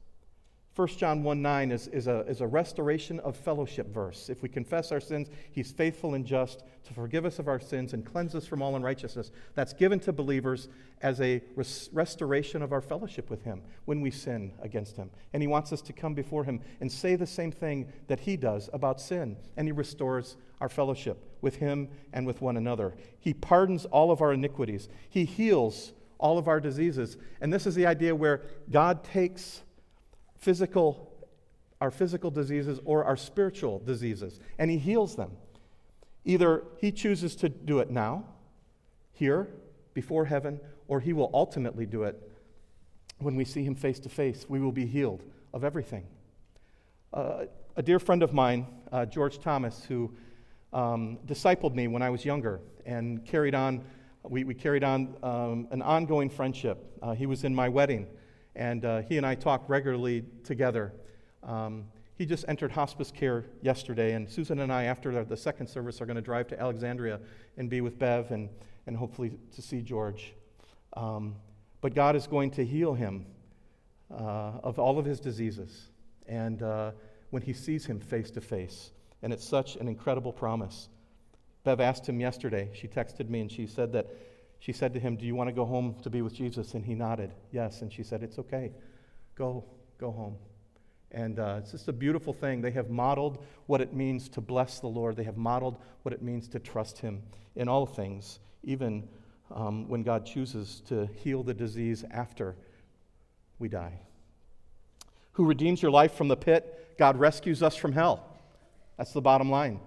1 0.77 0.89
John 0.89 1.25
1 1.25 1.43
9 1.43 1.73
is, 1.73 1.89
is, 1.89 2.07
a, 2.07 2.21
is 2.21 2.41
a 2.41 2.47
restoration 2.47 3.19
of 3.21 3.37
fellowship 3.37 3.93
verse. 3.93 4.29
If 4.29 4.41
we 4.41 4.49
confess 4.49 4.93
our 4.93 5.00
sins, 5.00 5.29
he's 5.50 5.73
faithful 5.73 6.15
and 6.15 6.25
just 6.25 6.62
to 6.85 6.95
forgive 6.95 7.25
us 7.25 7.41
of 7.41 7.49
our 7.49 7.59
sins 7.59 7.93
and 7.93 8.07
cleanse 8.07 8.37
us 8.37 8.47
from 8.47 8.62
all 8.62 8.77
unrighteousness. 8.77 9.33
That's 9.55 9.73
given 9.73 9.99
to 10.00 10.12
believers 10.12 10.69
as 11.03 11.21
a 11.21 11.43
res- 11.57 11.91
restoration 11.93 12.62
of 12.62 12.73
our 12.73 12.81
fellowship 12.81 13.31
with 13.31 13.43
him 13.43 13.62
when 13.87 14.00
we 14.00 14.12
sin 14.12 14.53
against 14.62 14.97
him. 14.97 15.11
And 15.33 15.43
he 15.43 15.49
wants 15.49 15.73
us 15.73 15.83
to 15.83 15.93
come 15.93 16.15
before 16.15 16.45
him 16.45 16.61
and 16.81 16.91
say 16.91 17.17
the 17.17 17.27
same 17.27 17.50
thing 17.50 17.93
that 18.07 18.21
he 18.21 18.37
does 18.37 18.71
about 18.73 19.00
sin. 19.00 19.37
And 19.57 19.67
he 19.67 19.73
restores 19.73 20.37
our 20.61 20.69
fellowship 20.69 21.19
with 21.41 21.57
him 21.57 21.89
and 22.12 22.27
with 22.27 22.41
one 22.41 22.57
another. 22.57 22.95
He 23.19 23.35
pardons 23.35 23.87
all 23.87 24.12
of 24.12 24.23
our 24.23 24.33
iniquities, 24.33 24.89
he 25.09 25.25
heals 25.25 25.95
all 26.19 26.39
of 26.39 26.47
our 26.47 26.61
diseases. 26.61 27.17
And 27.41 27.53
this 27.53 27.67
is 27.67 27.75
the 27.75 27.87
idea 27.87 28.15
where 28.15 28.43
God 28.71 29.03
takes 29.03 29.62
physical, 30.40 31.12
our 31.80 31.90
physical 31.90 32.30
diseases 32.30 32.80
or 32.85 33.04
our 33.04 33.16
spiritual 33.16 33.78
diseases, 33.80 34.40
and 34.59 34.70
He 34.70 34.78
heals 34.78 35.16
them. 35.16 35.32
Either 36.25 36.64
He 36.78 36.90
chooses 36.90 37.37
to 37.37 37.49
do 37.49 37.78
it 37.78 37.90
now, 37.90 38.25
here, 39.12 39.49
before 39.94 40.25
heaven, 40.25 40.61
or 40.88 41.00
He 41.00 41.12
will 41.12 41.30
ultimately 41.32 41.87
do 41.87 42.04
it 42.04 42.30
when 43.18 43.37
we 43.37 43.44
see 43.44 43.62
Him 43.62 43.75
face 43.75 43.99
to 44.00 44.09
face. 44.09 44.47
We 44.49 44.61
will 44.61 44.73
be 44.73 44.87
healed 44.87 45.23
of 45.52 45.62
everything. 45.62 46.06
Uh, 47.12 47.44
a 47.76 47.82
dear 47.82 47.99
friend 47.99 48.23
of 48.23 48.32
mine, 48.32 48.66
uh, 48.92 49.06
George 49.06 49.38
Thomas, 49.40 49.85
who 49.85 50.12
um, 50.73 51.18
discipled 51.26 51.75
me 51.75 51.88
when 51.88 52.02
I 52.02 52.11
was 52.11 52.25
younger 52.25 52.61
and 52.87 53.25
carried 53.25 53.54
on, 53.54 53.85
we, 54.23 54.44
we 54.44 54.54
carried 54.54 54.85
on 54.85 55.16
um, 55.23 55.68
an 55.70 55.82
ongoing 55.82 56.30
friendship. 56.30 56.99
Uh, 57.02 57.14
he 57.14 57.26
was 57.26 57.44
in 57.44 57.54
my 57.54 57.68
wedding 57.68 58.06
and 58.61 58.85
uh, 58.85 59.00
he 59.00 59.17
and 59.17 59.26
I 59.26 59.35
talk 59.35 59.64
regularly 59.69 60.23
together. 60.45 60.93
Um, 61.43 61.87
he 62.19 62.26
just 62.26 62.45
entered 62.47 62.71
hospice 62.71 63.11
care 63.11 63.47
yesterday, 63.62 64.12
and 64.12 64.29
Susan 64.29 64.61
and 64.61 64.71
I, 64.71 64.85
after 64.85 65.25
the 65.25 65.37
second 65.37 65.67
service, 65.67 66.02
are 66.02 66.07
going 66.07 66.17
to 66.17 66.23
drive 66.23 66.47
to 66.49 66.61
Alexandria 66.61 67.21
and 67.57 67.71
be 67.71 67.81
with 67.81 67.99
Bev 67.99 68.31
and, 68.31 68.50
and 68.87 68.95
hopefully 68.95 69.33
to 69.55 69.62
see 69.62 69.81
George. 69.81 70.35
Um, 70.93 71.37
but 71.81 71.95
God 71.95 72.14
is 72.14 72.26
going 72.26 72.50
to 72.50 72.64
heal 72.64 72.93
him 72.93 73.25
uh, 74.11 74.61
of 74.62 74.79
all 74.79 74.99
of 74.99 75.07
his 75.07 75.21
diseases, 75.21 75.88
and 76.26 76.62
uh, 76.62 76.90
when 77.31 77.40
he 77.40 77.55
sees 77.55 77.87
him 77.87 77.99
face 77.99 78.31
to 78.33 78.43
face. 78.43 78.90
And 79.23 79.33
it's 79.33 79.49
such 79.49 79.76
an 79.76 79.88
incredible 79.88 80.35
promise. 80.35 80.90
Bev 81.64 81.81
asked 81.81 82.07
him 82.07 82.21
yesterday, 82.21 82.69
she 82.75 82.88
texted 82.88 83.31
me, 83.31 83.40
and 83.40 83.50
she 83.50 83.67
said 83.67 83.90
that 83.93 84.11
she 84.61 84.73
said 84.73 84.95
to 84.95 85.00
him, 85.00 85.17
Do 85.17 85.26
you 85.26 85.35
want 85.35 85.49
to 85.49 85.52
go 85.52 85.64
home 85.64 85.97
to 86.02 86.11
be 86.11 86.23
with 86.23 86.35
Jesus? 86.35 86.75
And 86.75 86.85
he 86.85 86.95
nodded, 86.95 87.33
Yes. 87.50 87.83
And 87.83 87.93
she 87.93 88.02
said, 88.02 88.23
It's 88.23 88.38
okay. 88.38 88.73
Go, 89.35 89.64
go 89.99 90.12
home. 90.12 90.37
And 91.12 91.40
uh, 91.40 91.57
it's 91.59 91.73
just 91.73 91.88
a 91.88 91.93
beautiful 91.93 92.33
thing. 92.33 92.61
They 92.61 92.71
have 92.71 92.90
modeled 92.90 93.45
what 93.67 93.81
it 93.81 93.95
means 93.95 94.29
to 94.31 94.40
bless 94.40 94.79
the 94.79 94.87
Lord, 94.87 95.17
they 95.17 95.25
have 95.25 95.37
modeled 95.37 95.79
what 96.02 96.12
it 96.12 96.23
means 96.23 96.47
to 96.49 96.61
trust 96.61 96.99
Him 96.99 97.23
in 97.57 97.69
all 97.69 97.85
things, 97.85 98.38
even 98.62 99.09
um, 99.50 99.88
when 99.88 100.02
God 100.02 100.25
chooses 100.25 100.83
to 100.87 101.09
heal 101.17 101.43
the 101.43 101.55
disease 101.55 102.05
after 102.11 102.55
we 103.59 103.69
die. 103.69 103.99
Who 105.33 105.47
redeems 105.47 105.83
your 105.83 105.90
life 105.90 106.14
from 106.14 106.29
the 106.29 106.37
pit? 106.37 106.95
God 106.99 107.19
rescues 107.19 107.62
us 107.62 107.75
from 107.75 107.93
hell. 107.93 108.26
That's 108.99 109.12
the 109.12 109.21
bottom 109.23 109.50
line. 109.50 109.81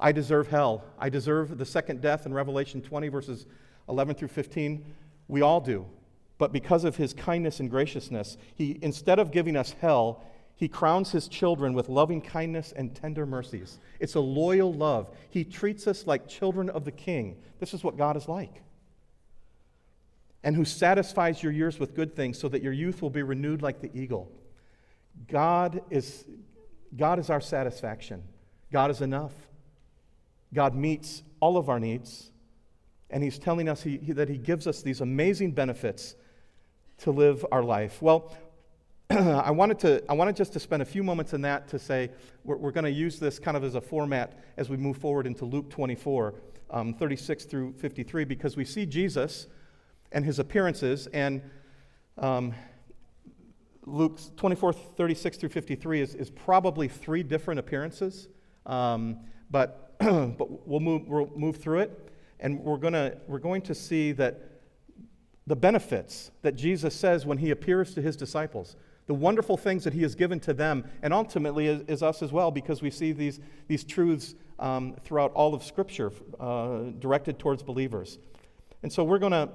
I 0.00 0.12
deserve 0.12 0.48
hell. 0.48 0.84
I 0.98 1.10
deserve 1.10 1.58
the 1.58 1.66
second 1.66 2.00
death 2.00 2.24
in 2.24 2.32
Revelation 2.32 2.80
20, 2.80 3.08
verses 3.08 3.46
11 3.90 4.14
through 4.14 4.28
15, 4.28 4.84
we 5.28 5.42
all 5.42 5.60
do. 5.60 5.86
But 6.38 6.52
because 6.52 6.84
of 6.84 6.96
his 6.96 7.12
kindness 7.12 7.60
and 7.60 7.68
graciousness, 7.68 8.38
he, 8.54 8.78
instead 8.80 9.18
of 9.18 9.30
giving 9.30 9.56
us 9.56 9.74
hell, 9.80 10.24
he 10.56 10.68
crowns 10.68 11.12
his 11.12 11.28
children 11.28 11.74
with 11.74 11.88
loving 11.88 12.22
kindness 12.22 12.72
and 12.74 12.94
tender 12.94 13.26
mercies. 13.26 13.78
It's 13.98 14.14
a 14.14 14.20
loyal 14.20 14.72
love. 14.72 15.14
He 15.28 15.44
treats 15.44 15.86
us 15.86 16.06
like 16.06 16.28
children 16.28 16.70
of 16.70 16.84
the 16.86 16.92
king. 16.92 17.36
This 17.58 17.74
is 17.74 17.84
what 17.84 17.98
God 17.98 18.16
is 18.16 18.26
like. 18.28 18.62
And 20.42 20.56
who 20.56 20.64
satisfies 20.64 21.42
your 21.42 21.52
years 21.52 21.78
with 21.78 21.94
good 21.94 22.16
things 22.16 22.38
so 22.38 22.48
that 22.48 22.62
your 22.62 22.72
youth 22.72 23.02
will 23.02 23.10
be 23.10 23.22
renewed 23.22 23.60
like 23.60 23.80
the 23.80 23.90
eagle. 23.94 24.32
God 25.28 25.82
is, 25.90 26.24
God 26.96 27.18
is 27.18 27.28
our 27.28 27.40
satisfaction. 27.40 28.22
God 28.72 28.90
is 28.90 29.02
enough. 29.02 29.34
God 30.54 30.74
meets 30.74 31.22
all 31.40 31.56
of 31.56 31.68
our 31.68 31.78
needs 31.78 32.29
and 33.10 33.22
he's 33.22 33.38
telling 33.38 33.68
us 33.68 33.82
he, 33.82 33.98
he, 33.98 34.12
that 34.12 34.28
he 34.28 34.38
gives 34.38 34.66
us 34.66 34.82
these 34.82 35.00
amazing 35.00 35.52
benefits 35.52 36.14
to 36.98 37.10
live 37.10 37.44
our 37.50 37.62
life. 37.62 38.00
Well, 38.02 38.32
I 39.10 39.50
wanted 39.50 39.78
to 39.80 40.02
I 40.08 40.12
wanted 40.12 40.36
just 40.36 40.52
to 40.52 40.60
spend 40.60 40.82
a 40.82 40.84
few 40.84 41.02
moments 41.02 41.32
in 41.32 41.40
that 41.42 41.66
to 41.68 41.78
say 41.78 42.10
we're, 42.44 42.56
we're 42.56 42.70
going 42.70 42.84
to 42.84 42.90
use 42.90 43.18
this 43.18 43.38
kind 43.38 43.56
of 43.56 43.64
as 43.64 43.74
a 43.74 43.80
format 43.80 44.38
as 44.56 44.68
we 44.68 44.76
move 44.76 44.98
forward 44.98 45.26
into 45.26 45.44
Luke 45.44 45.68
24, 45.70 46.34
um, 46.70 46.94
36 46.94 47.44
through 47.44 47.72
53, 47.72 48.24
because 48.24 48.56
we 48.56 48.64
see 48.64 48.86
Jesus 48.86 49.48
and 50.12 50.24
his 50.24 50.38
appearances, 50.38 51.06
and 51.08 51.42
um, 52.18 52.54
Luke 53.86 54.18
24, 54.36 54.72
36 54.72 55.36
through 55.38 55.48
53 55.48 56.00
is, 56.00 56.14
is 56.14 56.30
probably 56.30 56.88
three 56.88 57.22
different 57.22 57.58
appearances, 57.58 58.28
um, 58.66 59.20
but, 59.50 59.94
but 59.98 60.68
we'll, 60.68 60.80
move, 60.80 61.08
we'll 61.08 61.30
move 61.34 61.56
through 61.56 61.80
it. 61.80 62.09
And 62.40 62.60
we're, 62.60 62.76
gonna, 62.76 63.16
we're 63.26 63.38
going 63.38 63.62
to 63.62 63.74
see 63.74 64.12
that 64.12 64.40
the 65.46 65.56
benefits 65.56 66.30
that 66.42 66.56
Jesus 66.56 66.94
says 66.94 67.26
when 67.26 67.38
he 67.38 67.50
appears 67.50 67.94
to 67.94 68.02
his 68.02 68.16
disciples, 68.16 68.76
the 69.06 69.14
wonderful 69.14 69.56
things 69.56 69.84
that 69.84 69.92
he 69.92 70.02
has 70.02 70.14
given 70.14 70.38
to 70.40 70.52
them, 70.52 70.84
and 71.02 71.12
ultimately 71.12 71.66
is, 71.66 71.82
is 71.88 72.02
us 72.02 72.22
as 72.22 72.32
well, 72.32 72.50
because 72.50 72.82
we 72.82 72.90
see 72.90 73.12
these, 73.12 73.40
these 73.66 73.84
truths 73.84 74.34
um, 74.58 74.94
throughout 75.04 75.32
all 75.32 75.54
of 75.54 75.64
Scripture 75.64 76.12
uh, 76.38 76.82
directed 76.98 77.38
towards 77.38 77.62
believers. 77.62 78.18
And 78.82 78.92
so 78.92 79.04
we're 79.04 79.18
going 79.18 79.32
to 79.32 79.48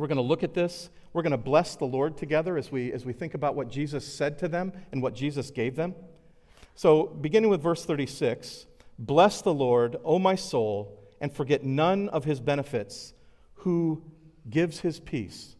we're 0.00 0.06
going 0.06 0.16
to 0.16 0.22
look 0.22 0.42
at 0.42 0.54
this. 0.54 0.88
We're 1.12 1.20
going 1.20 1.32
to 1.32 1.36
bless 1.36 1.76
the 1.76 1.84
Lord 1.84 2.16
together 2.16 2.56
as 2.56 2.72
we, 2.72 2.90
as 2.90 3.04
we 3.04 3.12
think 3.12 3.34
about 3.34 3.54
what 3.54 3.68
Jesus 3.68 4.10
said 4.10 4.38
to 4.38 4.48
them 4.48 4.72
and 4.92 5.02
what 5.02 5.14
Jesus 5.14 5.50
gave 5.50 5.76
them. 5.76 5.94
So, 6.74 7.04
beginning 7.04 7.50
with 7.50 7.62
verse 7.62 7.84
36 7.84 8.66
Bless 8.98 9.42
the 9.42 9.52
Lord, 9.52 9.96
O 10.04 10.18
my 10.18 10.36
soul, 10.36 10.99
and 11.20 11.32
forget 11.32 11.64
none 11.64 12.08
of 12.08 12.24
his 12.24 12.40
benefits, 12.40 13.12
who 13.54 14.02
gives 14.48 14.80
his 14.80 15.00
peace. 15.00 15.56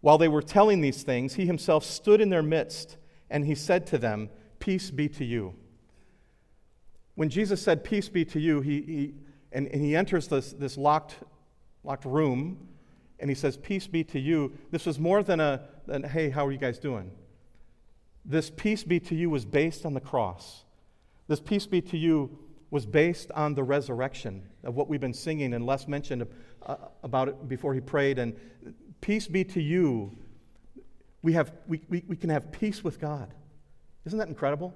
While 0.00 0.18
they 0.18 0.28
were 0.28 0.42
telling 0.42 0.80
these 0.80 1.02
things, 1.02 1.34
he 1.34 1.46
himself 1.46 1.84
stood 1.84 2.20
in 2.20 2.30
their 2.30 2.42
midst, 2.42 2.96
and 3.28 3.44
he 3.44 3.54
said 3.54 3.86
to 3.88 3.98
them, 3.98 4.30
Peace 4.58 4.90
be 4.90 5.08
to 5.08 5.24
you. 5.24 5.54
When 7.14 7.28
Jesus 7.28 7.60
said, 7.60 7.84
Peace 7.84 8.08
be 8.08 8.24
to 8.26 8.40
you, 8.40 8.60
he, 8.60 8.80
he 8.82 9.14
and, 9.52 9.66
and 9.68 9.82
he 9.82 9.96
enters 9.96 10.28
this, 10.28 10.52
this 10.52 10.76
locked, 10.76 11.16
locked 11.82 12.04
room, 12.04 12.68
and 13.18 13.28
he 13.28 13.34
says, 13.34 13.56
Peace 13.56 13.86
be 13.86 14.04
to 14.04 14.18
you. 14.18 14.52
This 14.70 14.86
was 14.86 14.98
more 14.98 15.22
than 15.22 15.40
a, 15.40 15.62
than, 15.86 16.04
hey, 16.04 16.30
how 16.30 16.46
are 16.46 16.52
you 16.52 16.58
guys 16.58 16.78
doing? 16.78 17.10
This 18.24 18.50
peace 18.50 18.84
be 18.84 19.00
to 19.00 19.14
you 19.14 19.30
was 19.30 19.44
based 19.44 19.84
on 19.84 19.94
the 19.94 20.00
cross. 20.00 20.64
This 21.26 21.40
peace 21.40 21.66
be 21.66 21.80
to 21.82 21.98
you 21.98 22.38
was 22.70 22.86
based 22.86 23.30
on 23.32 23.54
the 23.54 23.62
resurrection 23.62 24.42
of 24.64 24.76
what 24.76 24.88
we've 24.88 25.00
been 25.00 25.14
singing, 25.14 25.54
and 25.54 25.66
Les 25.66 25.88
mentioned 25.88 26.26
uh, 26.66 26.76
about 27.02 27.28
it 27.28 27.48
before 27.48 27.74
he 27.74 27.80
prayed. 27.80 28.18
And 28.18 28.36
peace 29.00 29.26
be 29.26 29.44
to 29.44 29.60
you. 29.60 30.16
We, 31.22 31.32
have, 31.32 31.52
we, 31.66 31.82
we, 31.88 32.04
we 32.06 32.16
can 32.16 32.30
have 32.30 32.52
peace 32.52 32.84
with 32.84 33.00
God. 33.00 33.34
Isn't 34.06 34.18
that 34.18 34.28
incredible? 34.28 34.74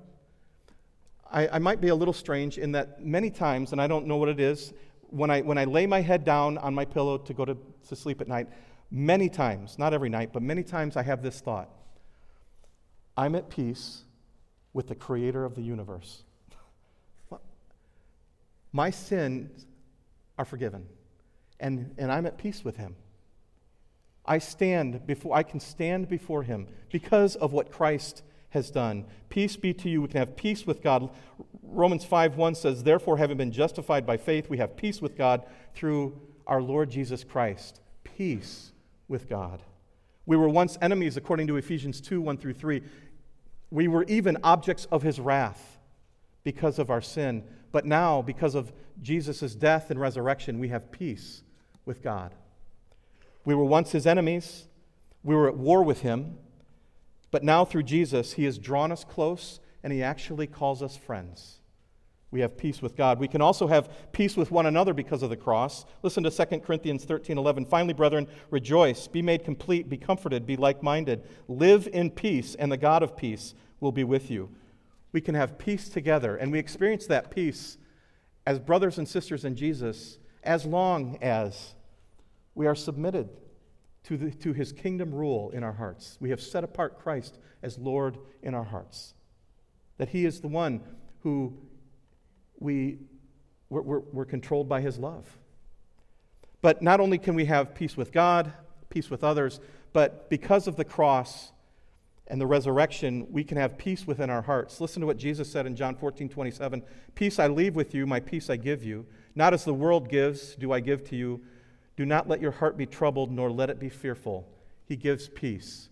I, 1.31 1.49
I 1.49 1.59
might 1.59 1.81
be 1.81 1.89
a 1.89 1.95
little 1.95 2.13
strange 2.13 2.59
in 2.59 2.73
that 2.73 3.05
many 3.05 3.31
times, 3.31 3.73
and 3.73 3.81
I 3.81 3.87
don't 3.87 4.07
know 4.07 4.17
what 4.17 4.29
it 4.29 4.41
is, 4.41 4.73
when 5.09 5.31
I, 5.31 5.41
when 5.41 5.59
I 5.59 5.65
lay 5.65 5.87
my 5.87 6.01
head 6.01 6.25
down 6.25 6.59
on 6.59 6.75
my 6.75 6.85
pillow 6.85 7.19
to 7.19 7.35
go 7.35 7.45
to, 7.45 7.57
to 7.89 7.97
sleep 7.97 8.21
at 8.21 8.29
night, 8.29 8.49
many 8.91 9.29
times, 9.29 9.79
not 9.79 9.95
every 9.95 10.09
night, 10.09 10.31
but 10.33 10.43
many 10.43 10.63
times 10.63 10.97
I 10.97 11.03
have 11.03 11.23
this 11.23 11.41
thought 11.41 11.71
I'm 13.17 13.37
at 13.37 13.49
peace 13.49 14.03
with 14.73 14.89
the 14.89 14.95
creator 14.97 15.45
of 15.45 15.55
the 15.55 15.63
universe. 15.63 16.25
My 18.75 18.91
sins 18.91 19.67
are 20.37 20.45
forgiven, 20.45 20.87
and, 21.61 21.95
and 21.97 22.11
I'm 22.11 22.27
at 22.27 22.39
peace 22.39 22.65
with 22.65 22.77
him. 22.77 22.97
I 24.27 24.39
stand 24.39 25.07
before 25.07 25.37
I 25.37 25.45
can 25.45 25.61
stand 25.61 26.09
before 26.09 26.43
him 26.43 26.67
because 26.91 27.37
of 27.37 27.53
what 27.53 27.71
Christ 27.71 28.25
has 28.51 28.73
done. 28.73 29.05
Peace 29.29 29.55
be 29.55 29.73
to 29.75 29.89
you. 29.89 30.03
We 30.03 30.09
can 30.09 30.19
have 30.19 30.35
peace 30.35 30.67
with 30.67 30.83
God. 30.83 31.09
Romans 31.63 32.05
5 32.05 32.37
1 32.37 32.57
says, 32.57 32.83
Therefore, 32.83 33.17
having 33.17 33.37
been 33.37 33.53
justified 33.53 34.05
by 34.05 34.17
faith, 34.17 34.51
we 34.51 34.59
have 34.59 34.77
peace 34.77 35.01
with 35.01 35.17
God 35.17 35.45
through 35.77 36.21
our 36.45 36.61
Lord 36.61 36.91
Jesus 36.91 37.23
Christ. 37.23 37.81
Peace 38.03 38.73
with 39.07 39.29
God. 39.29 39.63
We 40.27 40.37
were 40.37 40.49
once 40.49 40.77
enemies, 40.83 41.17
according 41.17 41.47
to 41.47 41.57
Ephesians 41.59 42.01
2 42.01 42.21
1 42.21 42.39
through 42.39 42.55
3. 42.55 42.83
We 43.71 43.87
were 43.87 44.03
even 44.09 44.39
objects 44.43 44.89
of 44.91 45.03
his 45.03 45.21
wrath 45.21 45.79
because 46.43 46.81
of 46.81 46.91
our 46.91 47.01
sin. 47.01 47.45
But 47.75 47.85
now, 47.85 48.23
because 48.23 48.55
of 48.55 48.73
Jesus' 49.03 49.53
death 49.57 49.91
and 49.91 49.99
resurrection, 49.99 50.61
we 50.61 50.69
have 50.69 50.93
peace 50.93 51.43
with 51.85 52.05
God. 52.05 52.33
We 53.45 53.57
were 53.57 53.65
once 53.65 53.91
his 53.91 54.07
enemies, 54.07 54.69
we 55.25 55.35
were 55.35 55.49
at 55.49 55.57
war 55.57 55.83
with 55.83 56.03
him. 56.03 56.39
But 57.33 57.43
now, 57.43 57.65
through 57.65 57.83
Jesus, 57.83 58.35
he 58.35 58.45
has 58.45 58.59
drawn 58.59 58.93
us 58.93 59.03
close 59.03 59.59
and 59.83 59.93
he 59.93 60.05
actually 60.05 60.47
calls 60.47 60.85
us 60.85 60.97
friends. 60.97 61.63
We 62.31 62.43
have 62.43 62.57
peace 62.57 62.81
with 62.81 62.95
God. 62.95 63.19
We 63.19 63.27
can 63.27 63.43
also 63.43 63.67
have 63.67 63.91
peace 64.13 64.37
with 64.37 64.53
one 64.53 64.67
another 64.67 64.95
because 64.95 65.25
of 65.25 65.31
the 65.31 65.37
cross. 65.37 65.85
Listen 66.05 66.23
to 66.23 66.31
2 66.31 66.61
Corinthians 66.61 67.05
13 67.05 67.37
11. 67.37 67.67
Finally, 67.67 67.95
brethren, 67.95 68.29
rejoice, 68.53 69.09
be 69.09 69.21
made 69.21 69.43
complete, 69.43 69.89
be 69.89 69.99
comforted, 69.99 70.47
be 70.47 70.57
like 70.57 70.81
minded, 70.81 71.25
live 71.49 71.89
in 71.93 72.09
peace, 72.13 72.55
and 72.55 72.71
the 72.71 72.77
God 72.77 73.03
of 73.03 73.17
peace 73.17 73.53
will 73.81 73.91
be 73.91 74.05
with 74.05 74.31
you. 74.31 74.49
We 75.15 75.21
can 75.21 75.37
have 75.37 75.59
peace 75.59 75.89
together, 75.89 76.35
and 76.35 76.51
we 76.51 76.59
experience 76.59 77.07
that 77.07 77.31
peace 77.31 77.79
as 78.45 78.59
brothers 78.59 78.99
and 78.99 79.09
sisters 79.09 79.45
in 79.45 79.55
Jesus 79.55 80.19
as 80.43 80.67
long 80.67 81.19
as 81.23 81.77
we 82.57 82.67
are 82.67 82.75
submitted 82.75 83.29
to, 84.03 84.17
the, 84.17 84.33
to 84.33 84.53
his 84.53 84.73
kingdom 84.73 85.15
rule 85.15 85.51
in 85.51 85.63
our 85.63 85.73
hearts. 85.73 86.19
We 86.21 86.31
have 86.31 86.41
set 86.41 86.65
apart 86.65 86.99
Christ 86.99 87.39
as 87.63 87.79
Lord 87.79 88.19
in 88.43 88.57
our 88.57 88.65
hearts. 88.65 89.15
That 89.99 90.09
he 90.09 90.27
is 90.27 90.41
the 90.41 90.49
one 90.49 90.81
who 91.21 91.59
we, 92.59 92.99
we're, 93.69 93.83
we're, 93.83 94.01
we're 94.01 94.25
controlled 94.25 94.69
by 94.69 94.81
his 94.81 94.99
love. 94.99 95.39
But 96.61 96.83
not 96.83 96.99
only 96.99 97.19
can 97.19 97.37
we 97.37 97.45
have 97.45 97.73
peace 97.73 97.97
with 97.97 98.11
God, 98.11 98.53
peace 98.91 99.11
with 99.11 99.23
others, 99.23 99.61
but 99.93 100.29
because 100.29 100.67
of 100.67 100.75
the 100.75 100.85
cross, 100.85 101.53
and 102.27 102.41
the 102.41 102.47
resurrection, 102.47 103.27
we 103.31 103.45
can 103.45 103.59
have 103.59 103.77
peace 103.77 104.07
within 104.07 104.31
our 104.31 104.43
hearts. 104.43 104.81
Listen 104.81 105.01
to 105.01 105.07
what 105.07 105.19
Jesus 105.19 105.51
said 105.51 105.67
in 105.67 105.77
John 105.77 105.95
14, 105.95 106.29
27. 106.29 106.83
Peace 107.15 107.39
I 107.39 107.49
leave 107.49 107.77
with 107.77 107.95
you, 107.95 108.07
my 108.07 108.21
peace 108.21 108.49
I 108.49 108.57
give 108.57 108.83
you. 108.83 109.07
Not 109.35 109.53
as 109.53 109.65
the 109.65 109.75
world 109.75 110.09
gives, 110.09 110.55
do 110.55 110.73
I 110.73 110.81
give 110.81 111.09
to 111.11 111.17
you. 111.17 111.43
Do 111.97 112.07
not 112.07 112.29
let 112.29 112.41
your 112.41 112.53
heart 112.53 112.77
be 112.77 112.87
troubled, 112.87 113.31
nor 113.31 113.51
let 113.51 113.71
it 113.71 113.79
be 113.79 113.91
fearful. 113.91 114.49
He 114.87 114.97
gives 114.97 115.29
peace, 115.29 115.89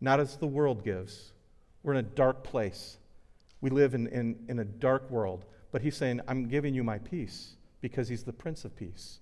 not 0.00 0.20
as 0.20 0.36
the 0.36 0.46
world 0.46 0.84
gives. 0.84 1.32
We're 1.82 1.94
in 1.94 1.98
a 1.98 2.02
dark 2.02 2.44
place. 2.44 2.98
We 3.60 3.70
live 3.70 3.94
in, 3.94 4.06
in, 4.08 4.36
in 4.48 4.58
a 4.60 4.64
dark 4.64 5.10
world. 5.10 5.44
But 5.72 5.82
he's 5.82 5.96
saying, 5.96 6.20
I'm 6.28 6.48
giving 6.48 6.74
you 6.74 6.82
my 6.82 6.98
peace 6.98 7.56
because 7.80 8.08
he's 8.08 8.24
the 8.24 8.32
Prince 8.32 8.64
of 8.64 8.76
Peace. 8.76 9.20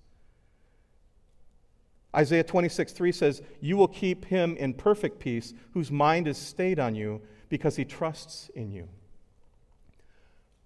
Isaiah 2.17 2.43
26, 2.43 2.93
3 2.93 3.11
says, 3.11 3.41
You 3.61 3.77
will 3.77 3.87
keep 3.87 4.25
him 4.25 4.57
in 4.57 4.73
perfect 4.73 5.19
peace, 5.19 5.53
whose 5.73 5.91
mind 5.91 6.27
is 6.27 6.37
stayed 6.37 6.79
on 6.79 6.95
you 6.95 7.21
because 7.47 7.75
he 7.75 7.85
trusts 7.85 8.49
in 8.55 8.71
you. 8.71 8.89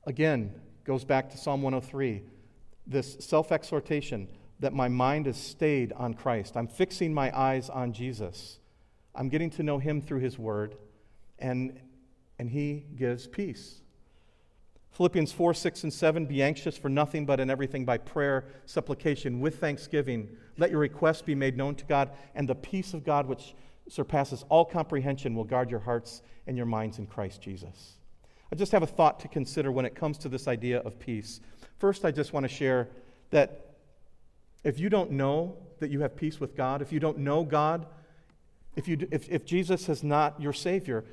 Again, 0.05 0.53
goes 0.85 1.03
back 1.03 1.29
to 1.31 1.37
Psalm 1.37 1.61
103, 1.61 2.23
this 2.87 3.17
self 3.19 3.51
exhortation 3.51 4.27
that 4.61 4.73
my 4.73 4.87
mind 4.87 5.27
is 5.27 5.37
stayed 5.37 5.91
on 5.93 6.13
Christ. 6.13 6.55
I'm 6.55 6.67
fixing 6.67 7.13
my 7.13 7.35
eyes 7.37 7.69
on 7.69 7.93
Jesus. 7.93 8.59
I'm 9.13 9.27
getting 9.27 9.49
to 9.51 9.63
know 9.63 9.77
him 9.77 10.01
through 10.01 10.19
his 10.19 10.39
word, 10.39 10.75
and, 11.39 11.79
and 12.39 12.49
he 12.49 12.85
gives 12.95 13.27
peace. 13.27 13.80
Philippians 14.91 15.31
4, 15.31 15.53
6, 15.53 15.83
and 15.83 15.93
7 15.93 16.25
Be 16.25 16.43
anxious 16.43 16.77
for 16.77 16.89
nothing, 16.89 17.25
but 17.25 17.39
in 17.39 17.49
everything 17.49 17.85
by 17.85 17.97
prayer, 17.97 18.45
supplication, 18.65 19.39
with 19.39 19.59
thanksgiving. 19.59 20.29
Let 20.57 20.69
your 20.69 20.79
requests 20.79 21.21
be 21.21 21.35
made 21.35 21.57
known 21.57 21.75
to 21.75 21.85
God, 21.85 22.11
and 22.35 22.47
the 22.47 22.55
peace 22.55 22.93
of 22.93 23.03
God, 23.03 23.25
which 23.25 23.55
surpasses 23.87 24.43
all 24.49 24.65
comprehension, 24.65 25.35
will 25.35 25.43
guard 25.43 25.71
your 25.71 25.79
hearts 25.79 26.21
and 26.45 26.57
your 26.57 26.65
minds 26.65 26.99
in 26.99 27.07
Christ 27.07 27.41
Jesus. 27.41 27.93
I 28.51 28.55
just 28.55 28.73
have 28.73 28.83
a 28.83 28.87
thought 28.87 29.19
to 29.21 29.27
consider 29.29 29.71
when 29.71 29.85
it 29.85 29.95
comes 29.95 30.17
to 30.19 30.29
this 30.29 30.47
idea 30.47 30.79
of 30.79 30.99
peace. 30.99 31.39
First, 31.79 32.03
I 32.03 32.11
just 32.11 32.33
want 32.33 32.43
to 32.43 32.49
share 32.49 32.89
that 33.29 33.77
if 34.63 34.77
you 34.77 34.89
don't 34.89 35.11
know 35.11 35.55
that 35.79 35.89
you 35.89 36.01
have 36.01 36.15
peace 36.15 36.39
with 36.39 36.55
God, 36.55 36.81
if 36.81 36.91
you 36.91 36.99
don't 36.99 37.19
know 37.19 37.43
God, 37.43 37.85
if, 38.75 38.87
you, 38.87 39.07
if, 39.09 39.29
if 39.29 39.45
Jesus 39.45 39.87
is 39.89 40.03
not 40.03 40.39
your 40.39 40.53
Savior, 40.53 41.05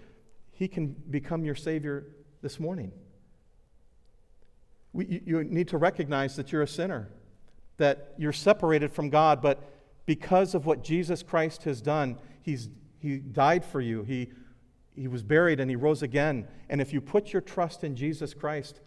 He 0.53 0.67
can 0.67 0.88
become 1.11 1.45
your 1.45 1.55
Savior 1.55 2.07
this 2.43 2.59
morning. 2.59 2.93
We, 4.99 5.23
you 5.25 5.45
need 5.45 5.69
to 5.69 5.79
recognize 5.79 6.35
that 6.35 6.51
you're 6.51 6.63
a 6.63 6.67
sinner, 6.67 7.09
that 7.77 8.15
you're 8.19 8.33
separated 8.33 8.91
from 8.91 9.11
God, 9.11 9.41
but 9.41 9.63
because 10.07 10.57
of 10.57 10.67
what 10.67 10.83
Jesus 10.83 11.23
Christ 11.23 11.63
has 11.63 11.81
done, 11.81 12.19
he's, 12.43 12.69
He 12.99 13.19
died 13.19 13.65
for 13.65 13.81
you. 13.81 14.03
He, 14.03 14.33
he 14.97 15.07
was 15.07 15.23
buried 15.23 15.61
and 15.61 15.71
He 15.71 15.77
rose 15.77 16.03
again. 16.03 16.49
And 16.69 16.81
if 16.81 16.93
you 16.93 17.01
put 17.01 17.33
your 17.33 17.41
trust 17.43 17.85
in 17.85 17.95
Jesus 17.95 18.35
Christ, 18.35 18.81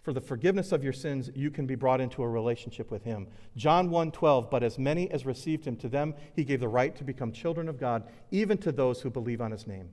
for 0.00 0.12
the 0.12 0.20
forgiveness 0.20 0.70
of 0.70 0.84
your 0.84 0.92
sins, 0.92 1.28
you 1.34 1.50
can 1.50 1.66
be 1.66 1.74
brought 1.74 2.00
into 2.00 2.22
a 2.22 2.28
relationship 2.28 2.92
with 2.92 3.02
him. 3.02 3.26
John 3.56 3.90
1:12, 3.90 4.48
but 4.48 4.62
as 4.62 4.78
many 4.78 5.10
as 5.10 5.26
received 5.26 5.66
him 5.66 5.74
to 5.78 5.88
them 5.88 6.14
he 6.36 6.44
gave 6.44 6.60
the 6.60 6.68
right 6.68 6.94
to 6.94 7.04
become 7.04 7.32
children 7.32 7.68
of 7.68 7.80
God, 7.80 8.08
even 8.30 8.58
to 8.58 8.70
those 8.70 9.00
who 9.00 9.10
believe 9.10 9.40
on 9.40 9.50
his 9.50 9.66
name. 9.66 9.90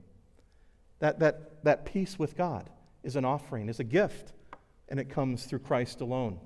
That, 1.00 1.18
that, 1.18 1.64
that 1.64 1.84
peace 1.84 2.20
with 2.20 2.36
God 2.36 2.70
is 3.02 3.16
an 3.16 3.24
offering, 3.24 3.68
is 3.68 3.80
a 3.80 3.84
gift 3.84 4.32
and 4.88 5.00
it 5.00 5.08
comes 5.08 5.44
through 5.44 5.60
Christ 5.60 6.00
alone. 6.00 6.38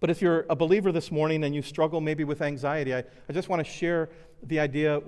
But 0.00 0.10
if 0.10 0.20
you're 0.20 0.46
a 0.50 0.56
believer 0.56 0.92
this 0.92 1.10
morning 1.10 1.44
and 1.44 1.54
you 1.54 1.62
struggle 1.62 2.00
maybe 2.00 2.24
with 2.24 2.42
anxiety, 2.42 2.94
I, 2.94 3.04
I 3.28 3.32
just 3.32 3.48
want 3.48 3.64
to 3.64 3.70
share 3.70 4.10
the 4.42 4.60
idea 4.60 5.00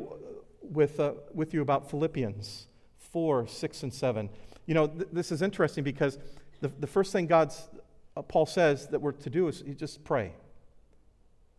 with, 0.62 0.98
uh, 0.98 1.12
with 1.34 1.52
you 1.52 1.60
about 1.60 1.90
Philippians 1.90 2.66
4, 2.98 3.46
6, 3.46 3.82
and 3.82 3.92
7. 3.92 4.30
You 4.66 4.74
know, 4.74 4.86
th- 4.86 5.08
this 5.12 5.30
is 5.30 5.42
interesting 5.42 5.84
because 5.84 6.18
the, 6.60 6.68
the 6.68 6.86
first 6.86 7.12
thing 7.12 7.26
God's 7.26 7.68
uh, 8.16 8.22
Paul 8.22 8.46
says 8.46 8.88
that 8.88 9.00
we're 9.00 9.12
to 9.12 9.30
do 9.30 9.46
is 9.48 9.62
just 9.76 10.02
pray. 10.02 10.32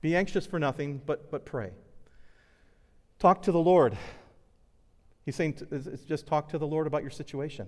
Be 0.02 0.16
anxious 0.16 0.46
for 0.46 0.60
nothing, 0.60 1.02
but, 1.06 1.32
but 1.32 1.46
pray. 1.46 1.72
Talk 3.18 3.42
to 3.44 3.52
the 3.52 3.60
Lord. 3.60 3.98
He's 5.24 5.36
saying 5.36 5.54
to, 5.54 5.98
just 6.08 6.28
talk 6.28 6.50
to 6.50 6.58
the 6.58 6.68
Lord 6.68 6.88
about 6.88 7.02
your 7.02 7.12
situation. 7.12 7.68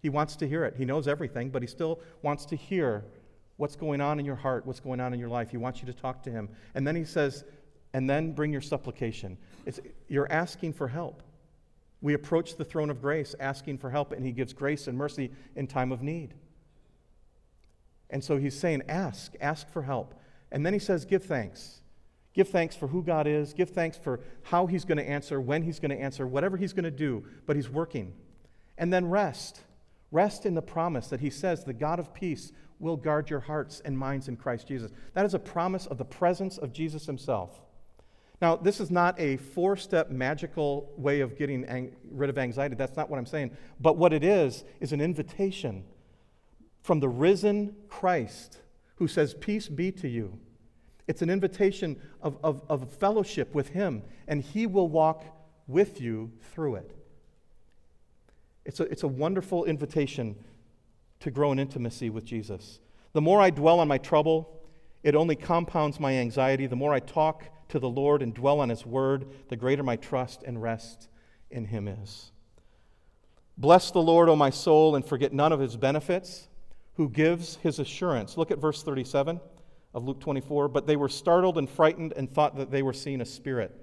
He 0.00 0.08
wants 0.08 0.36
to 0.36 0.48
hear 0.48 0.64
it. 0.64 0.74
He 0.76 0.84
knows 0.84 1.06
everything, 1.06 1.50
but 1.50 1.62
he 1.62 1.68
still 1.68 2.00
wants 2.22 2.46
to 2.46 2.56
hear 2.56 3.04
what's 3.56 3.76
going 3.76 4.00
on 4.00 4.18
in 4.18 4.24
your 4.24 4.36
heart, 4.36 4.66
what's 4.66 4.80
going 4.80 5.00
on 5.00 5.12
in 5.12 5.20
your 5.20 5.28
life. 5.28 5.50
He 5.50 5.58
wants 5.58 5.80
you 5.80 5.86
to 5.86 5.92
talk 5.92 6.22
to 6.22 6.30
him. 6.30 6.48
And 6.74 6.86
then 6.86 6.96
he 6.96 7.04
says, 7.04 7.44
and 7.92 8.08
then 8.08 8.32
bring 8.32 8.52
your 8.52 8.62
supplication. 8.62 9.36
It's, 9.66 9.80
you're 10.08 10.30
asking 10.32 10.72
for 10.72 10.88
help. 10.88 11.22
We 12.00 12.14
approach 12.14 12.56
the 12.56 12.64
throne 12.64 12.88
of 12.88 13.02
grace 13.02 13.34
asking 13.38 13.78
for 13.78 13.90
help, 13.90 14.12
and 14.12 14.24
he 14.24 14.32
gives 14.32 14.54
grace 14.54 14.86
and 14.86 14.96
mercy 14.96 15.30
in 15.54 15.66
time 15.66 15.92
of 15.92 16.02
need. 16.02 16.32
And 18.08 18.24
so 18.24 18.38
he's 18.38 18.58
saying, 18.58 18.82
ask, 18.88 19.34
ask 19.40 19.68
for 19.68 19.82
help. 19.82 20.14
And 20.50 20.64
then 20.64 20.72
he 20.72 20.78
says, 20.78 21.04
give 21.04 21.24
thanks. 21.24 21.82
Give 22.32 22.48
thanks 22.48 22.74
for 22.74 22.86
who 22.86 23.02
God 23.02 23.26
is. 23.26 23.52
Give 23.52 23.68
thanks 23.68 23.98
for 23.98 24.20
how 24.44 24.66
he's 24.66 24.84
going 24.84 24.98
to 24.98 25.08
answer, 25.08 25.40
when 25.40 25.62
he's 25.62 25.78
going 25.78 25.90
to 25.90 26.00
answer, 26.00 26.26
whatever 26.26 26.56
he's 26.56 26.72
going 26.72 26.84
to 26.84 26.90
do, 26.90 27.24
but 27.44 27.56
he's 27.56 27.68
working. 27.68 28.14
And 28.78 28.92
then 28.92 29.10
rest. 29.10 29.60
Rest 30.12 30.46
in 30.46 30.54
the 30.54 30.62
promise 30.62 31.08
that 31.08 31.20
he 31.20 31.30
says 31.30 31.64
the 31.64 31.72
God 31.72 31.98
of 31.98 32.12
peace 32.12 32.52
will 32.78 32.96
guard 32.96 33.30
your 33.30 33.40
hearts 33.40 33.80
and 33.84 33.96
minds 33.96 34.28
in 34.28 34.36
Christ 34.36 34.66
Jesus. 34.66 34.90
That 35.14 35.26
is 35.26 35.34
a 35.34 35.38
promise 35.38 35.86
of 35.86 35.98
the 35.98 36.04
presence 36.04 36.58
of 36.58 36.72
Jesus 36.72 37.06
himself. 37.06 37.60
Now, 38.40 38.56
this 38.56 38.80
is 38.80 38.90
not 38.90 39.20
a 39.20 39.36
four 39.36 39.76
step 39.76 40.10
magical 40.10 40.92
way 40.96 41.20
of 41.20 41.36
getting 41.36 41.64
ang- 41.66 41.94
rid 42.10 42.30
of 42.30 42.38
anxiety. 42.38 42.74
That's 42.74 42.96
not 42.96 43.10
what 43.10 43.18
I'm 43.18 43.26
saying. 43.26 43.56
But 43.78 43.98
what 43.98 44.12
it 44.12 44.24
is, 44.24 44.64
is 44.80 44.92
an 44.92 45.00
invitation 45.00 45.84
from 46.82 47.00
the 47.00 47.08
risen 47.08 47.76
Christ 47.88 48.58
who 48.96 49.06
says, 49.06 49.34
Peace 49.34 49.68
be 49.68 49.92
to 49.92 50.08
you. 50.08 50.38
It's 51.06 51.22
an 51.22 51.28
invitation 51.28 52.00
of, 52.22 52.38
of, 52.42 52.62
of 52.68 52.90
fellowship 52.94 53.54
with 53.54 53.68
Him, 53.68 54.02
and 54.26 54.40
He 54.40 54.66
will 54.66 54.88
walk 54.88 55.24
with 55.66 56.00
you 56.00 56.32
through 56.52 56.76
it. 56.76 56.99
It's 58.70 58.78
a, 58.78 58.84
it's 58.84 59.02
a 59.02 59.08
wonderful 59.08 59.64
invitation 59.64 60.36
to 61.18 61.32
grow 61.32 61.50
in 61.50 61.58
intimacy 61.58 62.08
with 62.08 62.24
Jesus. 62.24 62.78
The 63.14 63.20
more 63.20 63.40
I 63.40 63.50
dwell 63.50 63.80
on 63.80 63.88
my 63.88 63.98
trouble, 63.98 64.62
it 65.02 65.16
only 65.16 65.34
compounds 65.34 65.98
my 65.98 66.12
anxiety. 66.12 66.68
The 66.68 66.76
more 66.76 66.94
I 66.94 67.00
talk 67.00 67.46
to 67.70 67.80
the 67.80 67.88
Lord 67.88 68.22
and 68.22 68.32
dwell 68.32 68.60
on 68.60 68.68
His 68.68 68.86
word, 68.86 69.26
the 69.48 69.56
greater 69.56 69.82
my 69.82 69.96
trust 69.96 70.44
and 70.44 70.62
rest 70.62 71.08
in 71.50 71.64
Him 71.64 71.88
is. 71.88 72.30
Bless 73.58 73.90
the 73.90 73.98
Lord, 73.98 74.28
O 74.28 74.36
my 74.36 74.50
soul, 74.50 74.94
and 74.94 75.04
forget 75.04 75.32
none 75.32 75.50
of 75.50 75.58
His 75.58 75.76
benefits, 75.76 76.46
who 76.94 77.08
gives 77.08 77.56
His 77.56 77.80
assurance. 77.80 78.36
Look 78.36 78.52
at 78.52 78.58
verse 78.58 78.84
37 78.84 79.40
of 79.94 80.04
Luke 80.04 80.20
24. 80.20 80.68
But 80.68 80.86
they 80.86 80.94
were 80.94 81.08
startled 81.08 81.58
and 81.58 81.68
frightened 81.68 82.12
and 82.16 82.32
thought 82.32 82.54
that 82.54 82.70
they 82.70 82.82
were 82.82 82.92
seeing 82.92 83.20
a 83.20 83.26
spirit. 83.26 83.76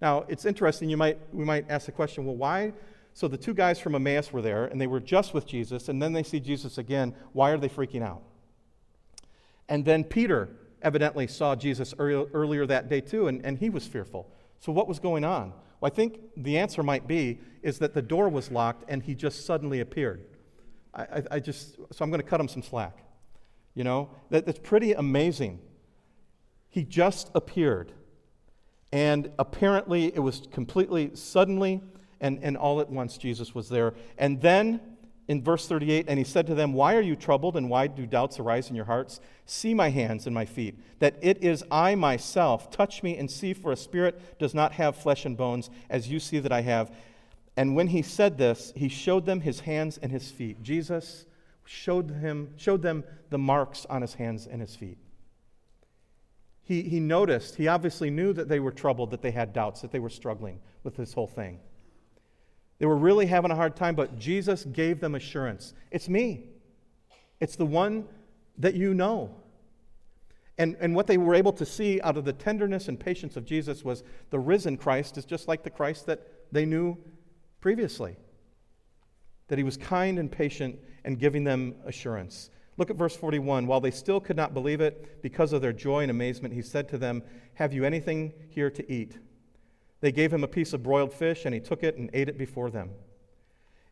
Now, 0.00 0.24
it's 0.28 0.44
interesting. 0.44 0.88
You 0.88 0.98
might, 0.98 1.18
we 1.34 1.44
might 1.44 1.68
ask 1.68 1.86
the 1.86 1.92
question 1.92 2.24
well, 2.24 2.36
why 2.36 2.74
so 3.20 3.28
the 3.28 3.36
two 3.36 3.52
guys 3.52 3.78
from 3.78 3.94
Emmaus 3.94 4.32
were 4.32 4.40
there, 4.40 4.64
and 4.64 4.80
they 4.80 4.86
were 4.86 4.98
just 4.98 5.34
with 5.34 5.44
Jesus, 5.44 5.90
and 5.90 6.00
then 6.00 6.14
they 6.14 6.22
see 6.22 6.40
Jesus 6.40 6.78
again. 6.78 7.14
Why 7.34 7.50
are 7.50 7.58
they 7.58 7.68
freaking 7.68 8.02
out? 8.02 8.22
And 9.68 9.84
then 9.84 10.04
Peter 10.04 10.48
evidently 10.80 11.26
saw 11.26 11.54
Jesus 11.54 11.92
earlier 11.98 12.64
that 12.64 12.88
day 12.88 13.02
too, 13.02 13.28
and, 13.28 13.44
and 13.44 13.58
he 13.58 13.68
was 13.68 13.86
fearful. 13.86 14.32
So 14.58 14.72
what 14.72 14.88
was 14.88 14.98
going 14.98 15.26
on? 15.26 15.52
Well, 15.82 15.92
I 15.92 15.94
think 15.94 16.18
the 16.34 16.56
answer 16.56 16.82
might 16.82 17.06
be 17.06 17.40
is 17.62 17.78
that 17.80 17.92
the 17.92 18.00
door 18.00 18.30
was 18.30 18.50
locked 18.50 18.88
and 18.88 19.02
he 19.02 19.14
just 19.14 19.44
suddenly 19.44 19.80
appeared. 19.80 20.24
I, 20.94 21.02
I, 21.02 21.22
I 21.32 21.40
just 21.40 21.74
so 21.92 22.02
I'm 22.02 22.08
going 22.08 22.22
to 22.22 22.26
cut 22.26 22.40
him 22.40 22.48
some 22.48 22.62
slack. 22.62 23.04
You 23.74 23.84
know 23.84 24.08
that, 24.30 24.46
that's 24.46 24.60
pretty 24.60 24.94
amazing. 24.94 25.60
He 26.70 26.84
just 26.84 27.30
appeared, 27.34 27.92
and 28.90 29.30
apparently 29.38 30.06
it 30.06 30.20
was 30.20 30.48
completely 30.50 31.10
suddenly 31.12 31.82
and, 32.20 32.38
and 32.42 32.56
all 32.56 32.80
at 32.80 32.90
once 32.90 33.16
Jesus 33.18 33.54
was 33.54 33.68
there. 33.68 33.94
And 34.18 34.40
then 34.40 34.80
in 35.30 35.42
verse 35.42 35.68
38, 35.68 36.06
and 36.08 36.18
he 36.18 36.24
said 36.24 36.46
to 36.48 36.56
them, 36.56 36.72
Why 36.72 36.96
are 36.96 37.00
you 37.00 37.14
troubled, 37.14 37.56
and 37.56 37.70
why 37.70 37.86
do 37.86 38.04
doubts 38.04 38.40
arise 38.40 38.68
in 38.68 38.74
your 38.74 38.86
hearts? 38.86 39.20
See 39.46 39.74
my 39.74 39.88
hands 39.90 40.26
and 40.26 40.34
my 40.34 40.44
feet, 40.44 40.76
that 40.98 41.14
it 41.22 41.44
is 41.44 41.62
I 41.70 41.94
myself. 41.94 42.70
Touch 42.72 43.02
me 43.04 43.16
and 43.16 43.30
see, 43.30 43.54
for 43.54 43.70
a 43.70 43.76
spirit 43.76 44.38
does 44.40 44.54
not 44.54 44.72
have 44.72 44.96
flesh 44.96 45.24
and 45.24 45.36
bones, 45.36 45.70
as 45.88 46.08
you 46.10 46.18
see 46.18 46.40
that 46.40 46.50
I 46.50 46.62
have. 46.62 46.92
And 47.56 47.76
when 47.76 47.86
he 47.86 48.02
said 48.02 48.38
this, 48.38 48.72
he 48.74 48.88
showed 48.88 49.24
them 49.24 49.40
his 49.40 49.60
hands 49.60 49.98
and 50.02 50.10
his 50.10 50.32
feet. 50.32 50.64
Jesus 50.64 51.26
showed, 51.64 52.10
him, 52.10 52.52
showed 52.56 52.82
them 52.82 53.04
the 53.28 53.38
marks 53.38 53.86
on 53.86 54.02
his 54.02 54.14
hands 54.14 54.48
and 54.48 54.60
his 54.60 54.74
feet. 54.74 54.98
He, 56.64 56.82
he 56.82 56.98
noticed, 56.98 57.54
he 57.54 57.68
obviously 57.68 58.10
knew 58.10 58.32
that 58.32 58.48
they 58.48 58.58
were 58.58 58.72
troubled, 58.72 59.12
that 59.12 59.22
they 59.22 59.30
had 59.30 59.52
doubts, 59.52 59.80
that 59.82 59.92
they 59.92 60.00
were 60.00 60.10
struggling 60.10 60.58
with 60.82 60.96
this 60.96 61.12
whole 61.12 61.28
thing. 61.28 61.60
They 62.80 62.86
were 62.86 62.96
really 62.96 63.26
having 63.26 63.50
a 63.50 63.54
hard 63.54 63.76
time, 63.76 63.94
but 63.94 64.18
Jesus 64.18 64.64
gave 64.64 65.00
them 65.00 65.14
assurance. 65.14 65.74
It's 65.90 66.08
me. 66.08 66.46
It's 67.38 67.54
the 67.54 67.66
one 67.66 68.08
that 68.58 68.74
you 68.74 68.94
know. 68.94 69.36
And, 70.56 70.76
and 70.80 70.94
what 70.94 71.06
they 71.06 71.18
were 71.18 71.34
able 71.34 71.52
to 71.52 71.66
see 71.66 72.00
out 72.00 72.16
of 72.16 72.24
the 72.24 72.32
tenderness 72.32 72.88
and 72.88 72.98
patience 72.98 73.36
of 73.36 73.44
Jesus 73.44 73.84
was 73.84 74.02
the 74.30 74.38
risen 74.38 74.78
Christ 74.78 75.18
is 75.18 75.26
just 75.26 75.46
like 75.46 75.62
the 75.62 75.70
Christ 75.70 76.06
that 76.06 76.26
they 76.52 76.64
knew 76.64 76.96
previously. 77.60 78.16
That 79.48 79.58
he 79.58 79.64
was 79.64 79.76
kind 79.76 80.18
and 80.18 80.32
patient 80.32 80.78
and 81.04 81.18
giving 81.18 81.44
them 81.44 81.74
assurance. 81.84 82.48
Look 82.78 82.88
at 82.88 82.96
verse 82.96 83.14
41. 83.14 83.66
While 83.66 83.80
they 83.80 83.90
still 83.90 84.20
could 84.20 84.36
not 84.36 84.54
believe 84.54 84.80
it 84.80 85.20
because 85.20 85.52
of 85.52 85.60
their 85.60 85.74
joy 85.74 86.00
and 86.00 86.10
amazement, 86.10 86.54
he 86.54 86.62
said 86.62 86.88
to 86.88 86.98
them, 86.98 87.22
Have 87.54 87.74
you 87.74 87.84
anything 87.84 88.32
here 88.48 88.70
to 88.70 88.90
eat? 88.90 89.18
They 90.00 90.12
gave 90.12 90.32
him 90.32 90.44
a 90.44 90.48
piece 90.48 90.72
of 90.72 90.82
broiled 90.82 91.12
fish, 91.12 91.44
and 91.44 91.54
he 91.54 91.60
took 91.60 91.82
it 91.82 91.96
and 91.96 92.10
ate 92.12 92.28
it 92.28 92.38
before 92.38 92.70
them. 92.70 92.90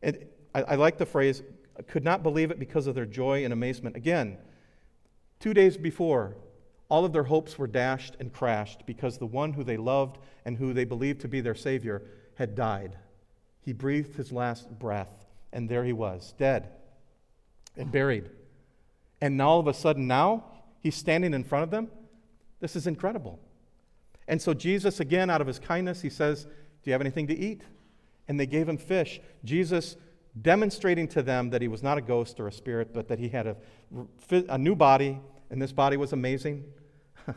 And 0.02 0.24
I, 0.54 0.62
I 0.62 0.74
like 0.76 0.98
the 0.98 1.06
phrase, 1.06 1.42
could 1.86 2.04
not 2.04 2.22
believe 2.22 2.50
it 2.50 2.58
because 2.58 2.86
of 2.86 2.94
their 2.94 3.06
joy 3.06 3.44
and 3.44 3.52
amazement. 3.52 3.96
Again, 3.96 4.38
two 5.38 5.54
days 5.54 5.76
before, 5.76 6.36
all 6.88 7.04
of 7.04 7.12
their 7.12 7.24
hopes 7.24 7.58
were 7.58 7.66
dashed 7.66 8.16
and 8.18 8.32
crashed 8.32 8.86
because 8.86 9.18
the 9.18 9.26
one 9.26 9.52
who 9.52 9.62
they 9.62 9.76
loved 9.76 10.18
and 10.44 10.56
who 10.56 10.72
they 10.72 10.84
believed 10.84 11.20
to 11.20 11.28
be 11.28 11.40
their 11.40 11.54
Savior 11.54 12.02
had 12.36 12.54
died. 12.54 12.96
He 13.60 13.72
breathed 13.72 14.16
his 14.16 14.32
last 14.32 14.78
breath, 14.78 15.26
and 15.52 15.68
there 15.68 15.84
he 15.84 15.92
was, 15.92 16.32
dead 16.38 16.70
and 17.78 17.92
buried. 17.92 18.28
And 19.20 19.36
now, 19.36 19.48
all 19.50 19.60
of 19.60 19.66
a 19.66 19.74
sudden, 19.74 20.06
now 20.06 20.44
he's 20.80 20.94
standing 20.94 21.32
in 21.32 21.44
front 21.44 21.64
of 21.64 21.70
them. 21.70 21.88
This 22.60 22.76
is 22.76 22.86
incredible. 22.86 23.38
And 24.28 24.40
so 24.40 24.54
Jesus, 24.54 25.00
again, 25.00 25.30
out 25.30 25.40
of 25.40 25.46
his 25.46 25.58
kindness, 25.58 26.02
he 26.02 26.10
says, 26.10 26.44
Do 26.44 26.50
you 26.84 26.92
have 26.92 27.00
anything 27.00 27.26
to 27.26 27.36
eat? 27.36 27.62
And 28.28 28.38
they 28.38 28.46
gave 28.46 28.68
him 28.68 28.76
fish. 28.76 29.20
Jesus 29.42 29.96
demonstrating 30.40 31.08
to 31.08 31.22
them 31.22 31.50
that 31.50 31.62
he 31.62 31.66
was 31.66 31.82
not 31.82 31.98
a 31.98 32.02
ghost 32.02 32.38
or 32.38 32.46
a 32.46 32.52
spirit, 32.52 32.92
but 32.92 33.08
that 33.08 33.18
he 33.18 33.28
had 33.28 33.46
a, 33.46 33.56
a 34.30 34.58
new 34.58 34.76
body, 34.76 35.18
and 35.50 35.60
this 35.60 35.72
body 35.72 35.96
was 35.96 36.12
amazing. 36.12 36.62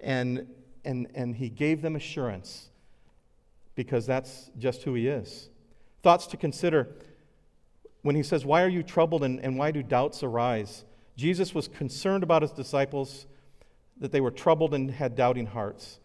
and, 0.00 0.46
and, 0.84 1.06
and 1.14 1.36
he 1.36 1.48
gave 1.48 1.80
them 1.80 1.94
assurance 1.94 2.68
because 3.76 4.04
that's 4.04 4.50
just 4.58 4.82
who 4.82 4.94
he 4.94 5.06
is. 5.06 5.48
Thoughts 6.02 6.26
to 6.26 6.36
consider 6.36 6.88
when 8.02 8.16
he 8.16 8.24
says, 8.24 8.44
Why 8.44 8.62
are 8.62 8.68
you 8.68 8.82
troubled 8.82 9.22
and, 9.22 9.38
and 9.40 9.56
why 9.56 9.70
do 9.70 9.82
doubts 9.82 10.24
arise? 10.24 10.84
Jesus 11.16 11.54
was 11.54 11.68
concerned 11.68 12.24
about 12.24 12.42
his 12.42 12.50
disciples, 12.50 13.26
that 13.98 14.10
they 14.10 14.20
were 14.20 14.30
troubled 14.30 14.74
and 14.74 14.90
had 14.90 15.14
doubting 15.14 15.46
hearts. 15.46 16.00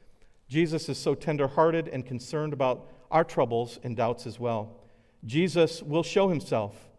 Jesus 0.48 0.88
is 0.90 0.98
so 0.98 1.14
tenderhearted 1.14 1.88
and 1.88 2.06
concerned 2.06 2.54
about 2.54 2.88
our 3.12 3.24
troubles 3.24 3.80
and 3.84 3.96
doubts 3.96 4.26
as 4.26 4.40
well. 4.40 4.78
Jesus 5.26 5.82
will 5.84 6.04
show 6.04 6.30
himself. 6.30 6.90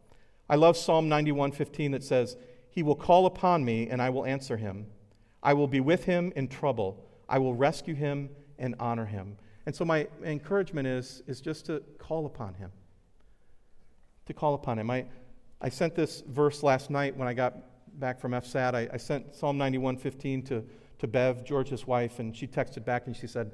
I 0.49 0.57
love 0.57 0.77
Psalm 0.77 1.09
91:15 1.09 1.93
that 1.93 2.03
says, 2.03 2.37
"He 2.71 2.83
will 2.83 2.95
call 2.95 3.27
upon 3.27 3.65
me 3.65 3.89
and 3.89 4.03
I 4.03 4.11
will 4.11 4.25
answer 4.25 4.57
him. 4.57 4.87
I 5.43 5.55
will 5.55 5.69
be 5.69 5.81
with 5.81 6.05
him 6.05 6.33
in 6.37 6.49
trouble. 6.49 7.05
I 7.29 7.39
will 7.39 7.55
rescue 7.55 7.95
him 7.95 8.31
and 8.59 8.75
honor 8.79 9.07
him." 9.07 9.39
And 9.67 9.75
so 9.75 9.85
my 9.85 10.09
encouragement 10.25 10.87
is 10.87 11.23
is 11.27 11.41
just 11.41 11.67
to 11.67 11.83
call 11.99 12.27
upon 12.27 12.55
him. 12.55 12.73
To 14.27 14.35
call 14.35 14.55
upon 14.55 14.79
him. 14.79 14.91
I 14.91 15.07
I 15.61 15.69
sent 15.69 15.95
this 15.95 16.21
verse 16.23 16.63
last 16.63 16.91
night 16.91 17.17
when 17.17 17.29
I 17.29 17.35
got 17.35 17.55
back 17.99 18.21
from 18.21 18.33
FSAT. 18.33 18.75
I, 18.75 18.89
I 18.93 18.97
sent 18.97 19.35
Psalm 19.35 19.59
91:15 19.59 20.43
to 20.47 20.65
to 20.99 21.07
Bev, 21.07 21.45
George's 21.45 21.87
wife, 21.87 22.19
and 22.19 22.37
she 22.37 22.47
texted 22.47 22.85
back 22.85 23.07
and 23.07 23.17
she 23.17 23.27
said, 23.27 23.53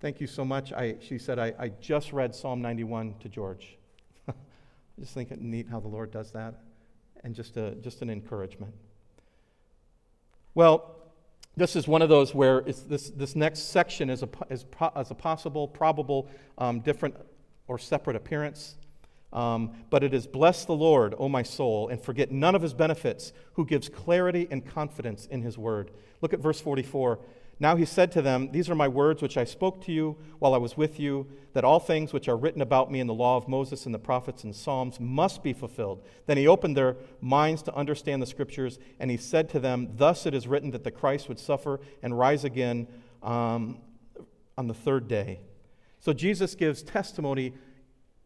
Thank 0.00 0.20
you 0.20 0.26
so 0.26 0.44
much. 0.44 0.72
I, 0.72 0.96
she 1.00 1.16
said, 1.16 1.38
I, 1.38 1.54
I 1.60 1.68
just 1.68 2.12
read 2.12 2.34
Psalm 2.34 2.60
91 2.60 3.14
to 3.20 3.28
George. 3.28 3.78
I 4.28 4.32
just 4.98 5.14
think 5.14 5.30
it 5.30 5.40
neat 5.40 5.68
how 5.70 5.78
the 5.78 5.86
Lord 5.86 6.10
does 6.10 6.32
that, 6.32 6.54
and 7.22 7.36
just, 7.36 7.56
a, 7.56 7.76
just 7.76 8.02
an 8.02 8.10
encouragement. 8.10 8.74
Well, 10.54 10.96
this 11.56 11.76
is 11.76 11.86
one 11.86 12.02
of 12.02 12.08
those 12.08 12.34
where 12.34 12.62
this, 12.62 13.10
this 13.10 13.36
next 13.36 13.70
section 13.70 14.10
is 14.10 14.24
a, 14.24 14.28
is, 14.50 14.64
is 14.96 15.10
a 15.10 15.14
possible, 15.14 15.68
probable, 15.68 16.28
um, 16.58 16.80
different 16.80 17.14
or 17.68 17.78
separate 17.78 18.16
appearance. 18.16 18.76
Um, 19.32 19.72
but 19.88 20.04
it 20.04 20.12
is 20.12 20.26
bless 20.26 20.64
the 20.64 20.74
Lord, 20.74 21.14
O 21.18 21.28
my 21.28 21.42
soul, 21.42 21.88
and 21.88 22.00
forget 22.00 22.30
none 22.30 22.54
of 22.54 22.62
his 22.62 22.74
benefits, 22.74 23.32
who 23.54 23.64
gives 23.64 23.88
clarity 23.88 24.46
and 24.50 24.64
confidence 24.64 25.26
in 25.26 25.42
his 25.42 25.56
word. 25.56 25.90
Look 26.20 26.34
at 26.34 26.40
verse 26.40 26.60
44. 26.60 27.18
Now 27.62 27.76
he 27.76 27.84
said 27.84 28.10
to 28.12 28.22
them, 28.22 28.50
These 28.50 28.68
are 28.68 28.74
my 28.74 28.88
words 28.88 29.22
which 29.22 29.36
I 29.36 29.44
spoke 29.44 29.84
to 29.84 29.92
you 29.92 30.16
while 30.40 30.52
I 30.52 30.58
was 30.58 30.76
with 30.76 30.98
you, 30.98 31.28
that 31.52 31.64
all 31.64 31.78
things 31.78 32.12
which 32.12 32.28
are 32.28 32.36
written 32.36 32.60
about 32.60 32.90
me 32.90 32.98
in 32.98 33.06
the 33.06 33.14
law 33.14 33.36
of 33.36 33.46
Moses 33.46 33.86
and 33.86 33.94
the 33.94 34.00
prophets 34.00 34.42
and 34.42 34.54
Psalms 34.54 34.98
must 34.98 35.42
be 35.42 35.52
fulfilled. 35.52 36.04
Then 36.26 36.36
he 36.36 36.48
opened 36.48 36.76
their 36.76 36.96
minds 37.20 37.62
to 37.62 37.74
understand 37.74 38.20
the 38.20 38.26
scriptures, 38.26 38.80
and 38.98 39.10
he 39.10 39.16
said 39.16 39.48
to 39.50 39.60
them, 39.60 39.90
Thus 39.94 40.26
it 40.26 40.34
is 40.34 40.48
written 40.48 40.72
that 40.72 40.82
the 40.82 40.90
Christ 40.90 41.28
would 41.28 41.38
suffer 41.38 41.80
and 42.02 42.18
rise 42.18 42.44
again 42.44 42.88
um, 43.22 43.78
on 44.58 44.66
the 44.66 44.74
third 44.74 45.06
day. 45.06 45.40
So 46.00 46.12
Jesus 46.12 46.56
gives 46.56 46.82
testimony 46.82 47.54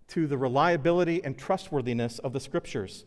to 0.09 0.27
the 0.27 0.39
reliability 0.39 1.23
and 1.25 1.37
trustworthiness 1.37 2.19
of 2.21 2.33
the 2.33 2.41
scriptures. 2.41 3.05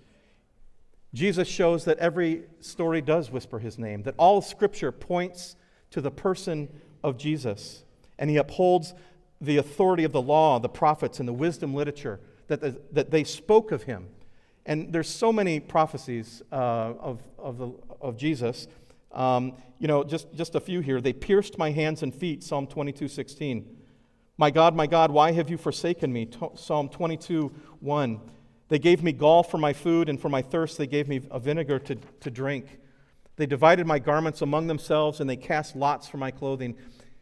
Jesus 1.13 1.47
shows 1.47 1.85
that 1.85 1.97
every 1.97 2.43
story 2.59 3.01
does 3.01 3.31
whisper 3.31 3.59
his 3.59 3.79
name, 3.79 4.03
that 4.03 4.15
all 4.17 4.41
scripture 4.41 4.91
points 4.91 5.55
to 5.91 6.01
the 6.01 6.11
person 6.11 6.69
of 7.03 7.17
Jesus. 7.17 7.83
And 8.19 8.29
he 8.29 8.37
upholds 8.37 8.93
the 9.41 9.57
authority 9.57 10.03
of 10.03 10.11
the 10.11 10.21
law, 10.21 10.59
the 10.59 10.69
prophets, 10.69 11.19
and 11.19 11.27
the 11.27 11.33
wisdom 11.33 11.73
literature 11.73 12.19
that, 12.47 12.61
the, 12.61 12.79
that 12.91 13.09
they 13.09 13.23
spoke 13.23 13.71
of 13.71 13.83
him. 13.83 14.07
And 14.65 14.93
there's 14.93 15.09
so 15.09 15.31
many 15.31 15.59
prophecies 15.59 16.43
uh, 16.51 16.55
of, 16.55 17.23
of, 17.39 17.57
the, 17.57 17.71
of 18.01 18.17
Jesus. 18.17 18.67
Um, 19.11 19.53
you 19.79 19.87
know, 19.87 20.03
just, 20.03 20.31
just 20.35 20.55
a 20.55 20.59
few 20.59 20.81
here. 20.81 21.01
They 21.01 21.13
pierced 21.13 21.57
my 21.57 21.71
hands 21.71 22.03
and 22.03 22.13
feet, 22.13 22.43
Psalm 22.43 22.67
22, 22.67 23.07
16. 23.07 23.77
My 24.39 24.51
God, 24.51 24.73
my 24.73 24.87
God, 24.87 25.11
why 25.11 25.33
have 25.33 25.49
you 25.49 25.57
forsaken 25.57 26.13
me? 26.13 26.25
Psalm 26.55 26.87
22, 26.87 27.51
1. 27.81 28.21
They 28.69 28.79
gave 28.79 29.03
me 29.03 29.11
gall 29.11 29.43
for 29.43 29.57
my 29.57 29.73
food, 29.73 30.07
and 30.07 30.17
for 30.17 30.29
my 30.29 30.41
thirst, 30.41 30.77
they 30.77 30.87
gave 30.87 31.09
me 31.09 31.19
a 31.29 31.41
vinegar 31.41 31.77
to, 31.79 31.95
to 31.95 32.31
drink. 32.31 32.79
They 33.35 33.45
divided 33.45 33.85
my 33.85 33.99
garments 33.99 34.41
among 34.41 34.67
themselves, 34.67 35.19
and 35.19 35.29
they 35.29 35.35
cast 35.35 35.75
lots 35.75 36.07
for 36.07 36.15
my 36.15 36.31
clothing. 36.31 36.77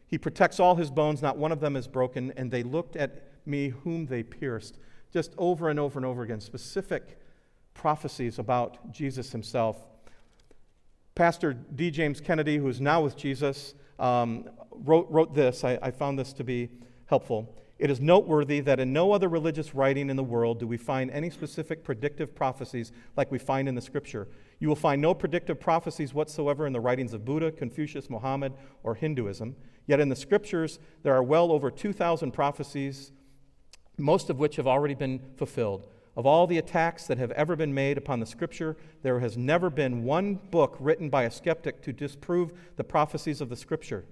He 0.05 0.19
protects 0.19 0.59
all 0.59 0.75
his 0.75 0.91
bones, 0.91 1.23
not 1.23 1.37
one 1.37 1.51
of 1.51 1.59
them 1.59 1.75
is 1.75 1.87
broken, 1.87 2.33
and 2.37 2.51
they 2.51 2.61
looked 2.61 2.95
at 2.95 3.23
me 3.47 3.69
whom 3.69 4.05
they 4.05 4.21
pierced. 4.21 4.77
Just 5.11 5.33
over 5.39 5.69
and 5.69 5.79
over 5.79 5.97
and 5.97 6.05
over 6.05 6.21
again, 6.21 6.39
specific 6.39 7.19
prophecies 7.73 8.37
about 8.37 8.91
Jesus 8.91 9.31
himself. 9.31 9.83
Pastor 11.15 11.53
D. 11.53 11.89
James 11.89 12.21
Kennedy, 12.21 12.57
who 12.57 12.67
is 12.67 12.79
now 12.79 13.01
with 13.01 13.17
Jesus, 13.17 13.73
um, 13.97 14.47
wrote, 14.69 15.07
wrote 15.09 15.33
this. 15.33 15.63
I, 15.63 15.79
I 15.81 15.89
found 15.89 16.19
this 16.19 16.31
to 16.33 16.43
be 16.43 16.69
helpful. 17.07 17.53
It 17.79 17.91
is 17.91 18.01
noteworthy 18.01 18.59
that 18.61 18.79
in 18.79 18.91
no 18.91 19.11
other 19.11 19.29
religious 19.29 19.75
writing 19.75 20.09
in 20.09 20.15
the 20.15 20.23
world 20.23 20.59
do 20.59 20.67
we 20.67 20.77
find 20.77 21.11
any 21.11 21.29
specific 21.29 21.83
predictive 21.83 22.33
prophecies 22.33 22.91
like 23.15 23.31
we 23.31 23.37
find 23.37 23.67
in 23.67 23.75
the 23.75 23.81
scripture. 23.81 24.27
You 24.59 24.67
will 24.67 24.75
find 24.75 25.01
no 25.01 25.13
predictive 25.13 25.59
prophecies 25.59 26.13
whatsoever 26.13 26.65
in 26.65 26.73
the 26.73 26.79
writings 26.79 27.13
of 27.13 27.23
Buddha, 27.23 27.51
Confucius, 27.51 28.09
Mohammed, 28.09 28.53
or 28.81 28.95
Hinduism. 28.95 29.55
Yet 29.85 29.99
in 29.99 30.09
the 30.09 30.15
scriptures, 30.15 30.79
there 31.03 31.13
are 31.13 31.21
well 31.21 31.51
over 31.51 31.69
2,000 31.69 32.31
prophecies, 32.31 33.11
most 33.97 34.31
of 34.31 34.39
which 34.39 34.55
have 34.55 34.67
already 34.67 34.95
been 34.95 35.21
fulfilled. 35.37 35.87
Of 36.15 36.25
all 36.25 36.47
the 36.47 36.57
attacks 36.57 37.05
that 37.05 37.19
have 37.19 37.29
ever 37.31 37.55
been 37.55 37.75
made 37.75 37.99
upon 37.99 38.19
the 38.19 38.25
scripture, 38.25 38.75
there 39.03 39.19
has 39.19 39.37
never 39.37 39.69
been 39.69 40.03
one 40.03 40.39
book 40.49 40.75
written 40.79 41.09
by 41.11 41.23
a 41.23 41.31
skeptic 41.31 41.83
to 41.83 41.93
disprove 41.93 42.53
the 42.75 42.83
prophecies 42.83 43.39
of 43.39 43.49
the 43.49 43.55
scripture. 43.55 44.03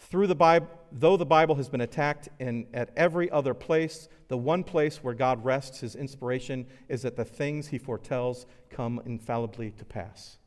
Through 0.00 0.28
the 0.28 0.34
Bible, 0.34 0.66
though 0.90 1.18
the 1.18 1.26
Bible 1.26 1.54
has 1.56 1.68
been 1.68 1.82
attacked 1.82 2.30
in, 2.38 2.66
at 2.72 2.90
every 2.96 3.30
other 3.30 3.52
place, 3.52 4.08
the 4.28 4.36
one 4.36 4.64
place 4.64 5.04
where 5.04 5.12
God 5.12 5.44
rests 5.44 5.80
his 5.80 5.94
inspiration 5.94 6.66
is 6.88 7.02
that 7.02 7.16
the 7.16 7.24
things 7.24 7.68
he 7.68 7.76
foretells 7.76 8.46
come 8.70 9.02
infallibly 9.04 9.72
to 9.72 9.84
pass. 9.84 10.38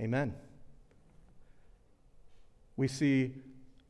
Amen. 0.00 0.34
We 2.76 2.88
see 2.88 3.34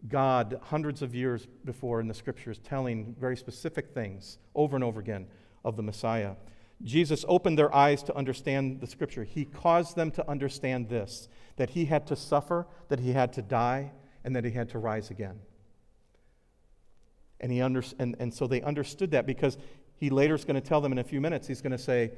God 0.09 0.61
hundreds 0.63 1.01
of 1.01 1.15
years 1.15 1.49
before 1.65 2.01
in 2.01 2.07
the 2.07 2.15
scriptures 2.15 2.59
telling 2.59 3.17
very 3.19 3.37
specific 3.37 3.95
things 3.95 4.37
over 4.55 4.77
and 4.77 4.85
over 4.85 5.01
again 5.01 5.27
of 5.65 5.77
the 5.77 5.83
Messiah. 5.83 6.35
Jesus 6.83 7.25
opened 7.29 7.59
their 7.59 7.75
eyes 7.75 8.03
to 8.05 8.15
understand 8.15 8.81
the 8.81 8.87
scripture. 8.87 9.25
He 9.25 9.47
caused 9.47 9.97
them 9.97 10.11
to 10.13 10.31
understand 10.31 10.91
this 10.91 11.29
that 11.57 11.71
he 11.71 11.87
had 11.87 12.07
to 12.07 12.15
suffer, 12.15 12.67
that 12.89 13.01
he 13.01 13.13
had 13.15 13.33
to 13.33 13.43
die, 13.43 13.91
and 14.25 14.35
that 14.37 14.45
he 14.45 14.51
had 14.51 14.69
to 14.71 14.79
rise 14.79 15.11
again. 15.11 15.39
And, 17.41 17.53
he 17.53 17.61
under, 17.61 17.83
and, 17.99 18.17
and 18.19 18.33
so 18.33 18.47
they 18.47 18.63
understood 18.63 19.13
that 19.13 19.27
because 19.27 19.59
he 19.97 20.11
later 20.11 20.35
is 20.35 20.45
going 20.45 20.61
to 20.61 20.67
tell 20.67 20.81
them 20.81 20.93
in 20.93 20.99
a 20.99 21.05
few 21.05 21.21
minutes, 21.21 21.47
he's 21.47 21.61
going 21.61 21.73
to 21.73 21.79
say, 21.79 22.13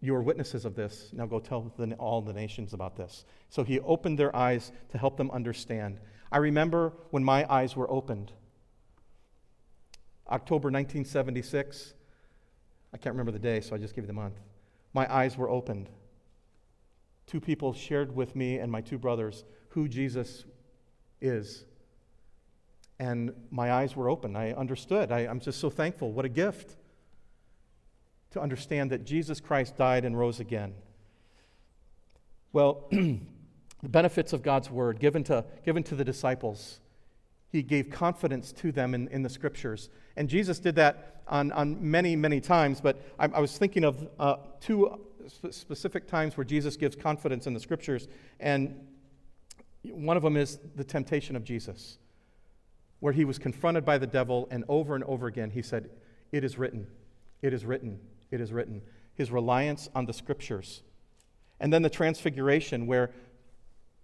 You 0.00 0.14
are 0.14 0.22
witnesses 0.22 0.64
of 0.64 0.74
this. 0.74 1.10
Now 1.12 1.26
go 1.26 1.38
tell 1.40 1.72
the, 1.76 1.94
all 1.94 2.22
the 2.22 2.32
nations 2.32 2.72
about 2.72 2.96
this. 2.96 3.24
So 3.50 3.62
he 3.64 3.80
opened 3.80 4.18
their 4.18 4.34
eyes 4.34 4.72
to 4.90 4.98
help 4.98 5.16
them 5.16 5.30
understand. 5.30 6.00
I 6.32 6.38
remember 6.38 6.92
when 7.10 7.22
my 7.22 7.46
eyes 7.52 7.76
were 7.76 7.90
opened. 7.90 8.32
October 10.28 10.70
1976. 10.70 11.94
I 12.92 12.96
can't 12.96 13.14
remember 13.14 13.32
the 13.32 13.38
day, 13.38 13.60
so 13.60 13.74
I 13.74 13.78
just 13.78 13.94
give 13.94 14.04
you 14.04 14.08
the 14.08 14.12
month. 14.12 14.38
My 14.92 15.12
eyes 15.12 15.36
were 15.36 15.50
opened. 15.50 15.90
Two 17.26 17.40
people 17.40 17.72
shared 17.72 18.14
with 18.14 18.36
me 18.36 18.58
and 18.58 18.70
my 18.70 18.80
two 18.80 18.98
brothers 18.98 19.44
who 19.70 19.88
Jesus 19.88 20.44
is. 21.24 21.64
And 22.98 23.32
my 23.50 23.72
eyes 23.72 23.96
were 23.96 24.08
open. 24.08 24.36
I 24.36 24.52
understood. 24.52 25.10
I, 25.10 25.20
am 25.20 25.40
just 25.40 25.58
so 25.58 25.70
thankful. 25.70 26.12
What 26.12 26.24
a 26.24 26.28
gift 26.28 26.76
to 28.30 28.40
understand 28.40 28.90
that 28.90 29.04
Jesus 29.04 29.40
Christ 29.40 29.76
died 29.76 30.04
and 30.04 30.18
rose 30.18 30.40
again. 30.40 30.74
Well, 32.52 32.86
the 32.90 33.18
benefits 33.82 34.32
of 34.32 34.42
God's 34.42 34.70
word 34.70 35.00
given 35.00 35.24
to, 35.24 35.44
given 35.64 35.82
to 35.84 35.94
the 35.94 36.04
disciples, 36.04 36.80
he 37.50 37.62
gave 37.62 37.90
confidence 37.90 38.52
to 38.52 38.72
them 38.72 38.94
in, 38.94 39.08
in 39.08 39.22
the 39.22 39.28
scriptures. 39.28 39.90
And 40.16 40.28
Jesus 40.28 40.58
did 40.58 40.76
that 40.76 41.22
on, 41.26 41.52
on 41.52 41.78
many, 41.90 42.16
many 42.16 42.40
times, 42.40 42.80
but 42.80 43.00
I, 43.18 43.26
I 43.26 43.40
was 43.40 43.56
thinking 43.56 43.84
of 43.84 44.08
uh, 44.18 44.36
two 44.60 45.00
specific 45.50 46.06
times 46.06 46.36
where 46.36 46.44
Jesus 46.44 46.76
gives 46.76 46.96
confidence 46.96 47.46
in 47.46 47.54
the 47.54 47.60
scriptures. 47.60 48.08
And 48.40 48.86
one 49.92 50.16
of 50.16 50.22
them 50.22 50.36
is 50.36 50.58
the 50.76 50.84
temptation 50.84 51.36
of 51.36 51.44
Jesus, 51.44 51.98
where 53.00 53.12
he 53.12 53.24
was 53.24 53.38
confronted 53.38 53.84
by 53.84 53.98
the 53.98 54.06
devil, 54.06 54.48
and 54.50 54.64
over 54.68 54.94
and 54.94 55.04
over 55.04 55.26
again 55.26 55.50
he 55.50 55.62
said, 55.62 55.90
It 56.32 56.44
is 56.44 56.58
written, 56.58 56.86
it 57.42 57.52
is 57.52 57.64
written, 57.64 58.00
it 58.30 58.40
is 58.40 58.52
written. 58.52 58.82
His 59.14 59.30
reliance 59.30 59.88
on 59.94 60.06
the 60.06 60.12
scriptures. 60.12 60.82
And 61.60 61.72
then 61.72 61.82
the 61.82 61.90
transfiguration, 61.90 62.86
where 62.86 63.12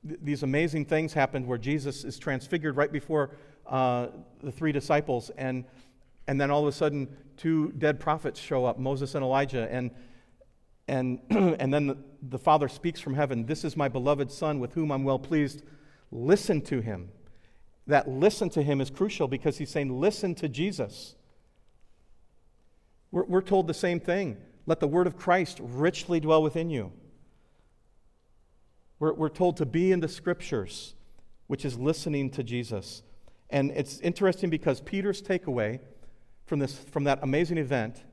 th- 0.06 0.20
these 0.22 0.42
amazing 0.42 0.84
things 0.84 1.12
happened, 1.12 1.46
where 1.46 1.58
Jesus 1.58 2.04
is 2.04 2.18
transfigured 2.18 2.76
right 2.76 2.92
before 2.92 3.30
uh, 3.66 4.08
the 4.42 4.52
three 4.52 4.70
disciples, 4.70 5.30
and, 5.36 5.64
and 6.28 6.40
then 6.40 6.50
all 6.50 6.62
of 6.62 6.68
a 6.68 6.72
sudden, 6.72 7.08
two 7.36 7.72
dead 7.72 7.98
prophets 7.98 8.38
show 8.38 8.64
up 8.64 8.78
Moses 8.78 9.14
and 9.14 9.24
Elijah, 9.24 9.68
and 9.70 9.90
and, 10.90 11.20
and 11.30 11.72
then 11.72 11.86
the, 11.86 11.96
the 12.22 12.38
Father 12.38 12.68
speaks 12.68 13.00
from 13.00 13.14
heaven 13.14 13.46
This 13.46 13.64
is 13.64 13.76
my 13.76 13.88
beloved 13.88 14.30
Son 14.30 14.61
with 14.61 14.74
whom 14.74 14.90
I'm 14.90 15.04
well 15.04 15.18
pleased. 15.18 15.62
Listen 16.11 16.61
to 16.62 16.80
him. 16.80 17.11
That 17.87 18.09
listen 18.09 18.50
to 18.50 18.62
him 18.62 18.80
is 18.80 18.90
crucial 18.90 19.28
because 19.28 19.59
he's 19.59 19.70
saying, 19.70 20.00
Listen 20.00 20.35
to 20.37 20.48
Jesus. 20.48 21.14
We're, 23.11 23.24
we're 23.24 23.42
told 23.42 23.66
the 23.66 23.74
same 23.74 24.00
thing. 24.00 24.37
Let 24.66 24.80
the 24.80 24.87
word 24.87 25.06
of 25.06 25.16
Christ 25.16 25.59
richly 25.61 26.20
dwell 26.20 26.42
within 26.42 26.70
you. 26.70 26.92
We're, 28.98 29.14
we're 29.14 29.28
told 29.30 29.56
to 29.56 29.66
be 29.66 29.90
in 29.90 30.00
the 30.00 30.09
scriptures, 30.09 30.94
which 31.46 31.64
is 31.64 31.78
listening 31.78 32.30
to 32.30 32.44
Jesus. 32.44 33.02
And 33.48 33.72
it's 33.72 33.98
interesting 34.00 34.50
because 34.50 34.80
Peter's 34.80 35.22
takeaway 35.22 35.80
from, 36.46 36.61
this, 36.61 36.76
from 36.76 37.04
that 37.04 37.18
amazing 37.22 37.59
event 37.59 38.04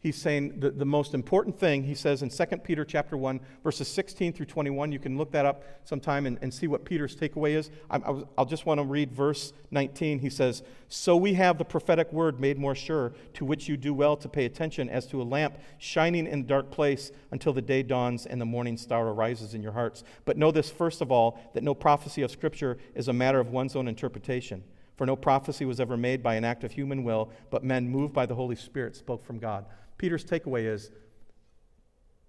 he's 0.00 0.16
saying 0.16 0.58
the, 0.60 0.70
the 0.70 0.84
most 0.84 1.14
important 1.14 1.58
thing 1.58 1.84
he 1.84 1.94
says 1.94 2.22
in 2.22 2.30
2 2.30 2.44
peter 2.58 2.84
chapter 2.84 3.16
1 3.16 3.38
verses 3.62 3.86
16 3.88 4.32
through 4.32 4.46
21 4.46 4.90
you 4.90 4.98
can 4.98 5.16
look 5.16 5.30
that 5.30 5.46
up 5.46 5.62
sometime 5.84 6.26
and, 6.26 6.38
and 6.42 6.52
see 6.52 6.66
what 6.66 6.84
peter's 6.84 7.14
takeaway 7.14 7.50
is. 7.50 7.70
I, 7.90 7.98
I 7.98 8.10
will 8.10 8.46
just 8.46 8.66
want 8.66 8.80
to 8.80 8.84
read 8.84 9.12
verse 9.12 9.52
19 9.70 10.18
he 10.18 10.30
says 10.30 10.62
so 10.88 11.16
we 11.16 11.34
have 11.34 11.56
the 11.56 11.64
prophetic 11.64 12.12
word 12.12 12.40
made 12.40 12.58
more 12.58 12.74
sure 12.74 13.12
to 13.34 13.44
which 13.44 13.68
you 13.68 13.76
do 13.76 13.94
well 13.94 14.16
to 14.16 14.28
pay 14.28 14.44
attention 14.44 14.88
as 14.88 15.06
to 15.06 15.22
a 15.22 15.24
lamp 15.24 15.56
shining 15.78 16.26
in 16.26 16.40
a 16.40 16.42
dark 16.42 16.70
place 16.72 17.12
until 17.30 17.52
the 17.52 17.62
day 17.62 17.82
dawns 17.82 18.26
and 18.26 18.40
the 18.40 18.44
morning 18.44 18.76
star 18.76 19.06
arises 19.08 19.54
in 19.54 19.62
your 19.62 19.72
hearts. 19.72 20.02
But 20.24 20.36
know 20.36 20.50
this 20.50 20.68
first 20.68 21.00
of 21.00 21.12
all 21.12 21.38
that 21.54 21.62
no 21.62 21.74
prophecy 21.74 22.22
of 22.22 22.30
scripture 22.30 22.78
is 22.96 23.06
a 23.06 23.12
matter 23.12 23.38
of 23.38 23.50
one's 23.50 23.76
own 23.76 23.86
interpretation. 23.86 24.64
For 24.96 25.06
no 25.06 25.16
prophecy 25.16 25.64
was 25.64 25.80
ever 25.80 25.96
made 25.96 26.22
by 26.22 26.34
an 26.34 26.44
act 26.44 26.64
of 26.64 26.72
human 26.72 27.04
will, 27.04 27.30
but 27.50 27.64
men 27.64 27.88
moved 27.88 28.12
by 28.12 28.26
the 28.26 28.34
Holy 28.34 28.56
Spirit 28.56 28.96
spoke 28.96 29.24
from 29.24 29.38
God. 29.38 29.64
Peter's 30.00 30.24
takeaway 30.24 30.64
is 30.64 30.90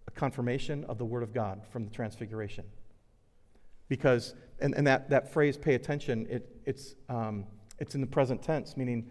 a 0.06 0.12
confirmation 0.12 0.84
of 0.90 0.98
the 0.98 1.06
Word 1.06 1.24
of 1.24 1.34
God 1.34 1.62
from 1.72 1.86
the 1.86 1.90
Transfiguration. 1.90 2.66
Because, 3.88 4.36
and, 4.60 4.76
and 4.76 4.86
that, 4.88 5.10
that 5.12 5.32
phrase, 5.32 5.56
pay 5.56 5.76
attention, 5.76 6.28
it, 6.30 6.54
it's, 6.66 6.96
um, 7.08 7.46
it's 7.80 7.96
in 7.96 8.02
the 8.02 8.08
present 8.08 8.44
tense, 8.44 8.76
meaning 8.76 9.10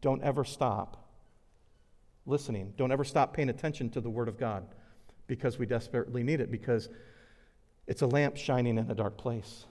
don't 0.00 0.22
ever 0.22 0.42
stop 0.42 1.06
listening. 2.24 2.72
Don't 2.78 2.90
ever 2.92 3.04
stop 3.04 3.34
paying 3.34 3.50
attention 3.50 3.90
to 3.90 4.00
the 4.00 4.08
Word 4.08 4.28
of 4.28 4.38
God 4.38 4.66
because 5.26 5.58
we 5.58 5.66
desperately 5.66 6.22
need 6.22 6.40
it, 6.40 6.50
because 6.50 6.88
it's 7.86 8.00
a 8.00 8.06
lamp 8.06 8.38
shining 8.38 8.78
in 8.78 8.90
a 8.90 8.94
dark 8.94 9.18
place. 9.18 9.66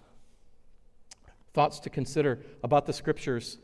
Thoughts 1.56 1.80
to 1.80 1.90
consider 1.90 2.44
about 2.64 2.86
the 2.86 2.94
Scriptures. 2.94 3.58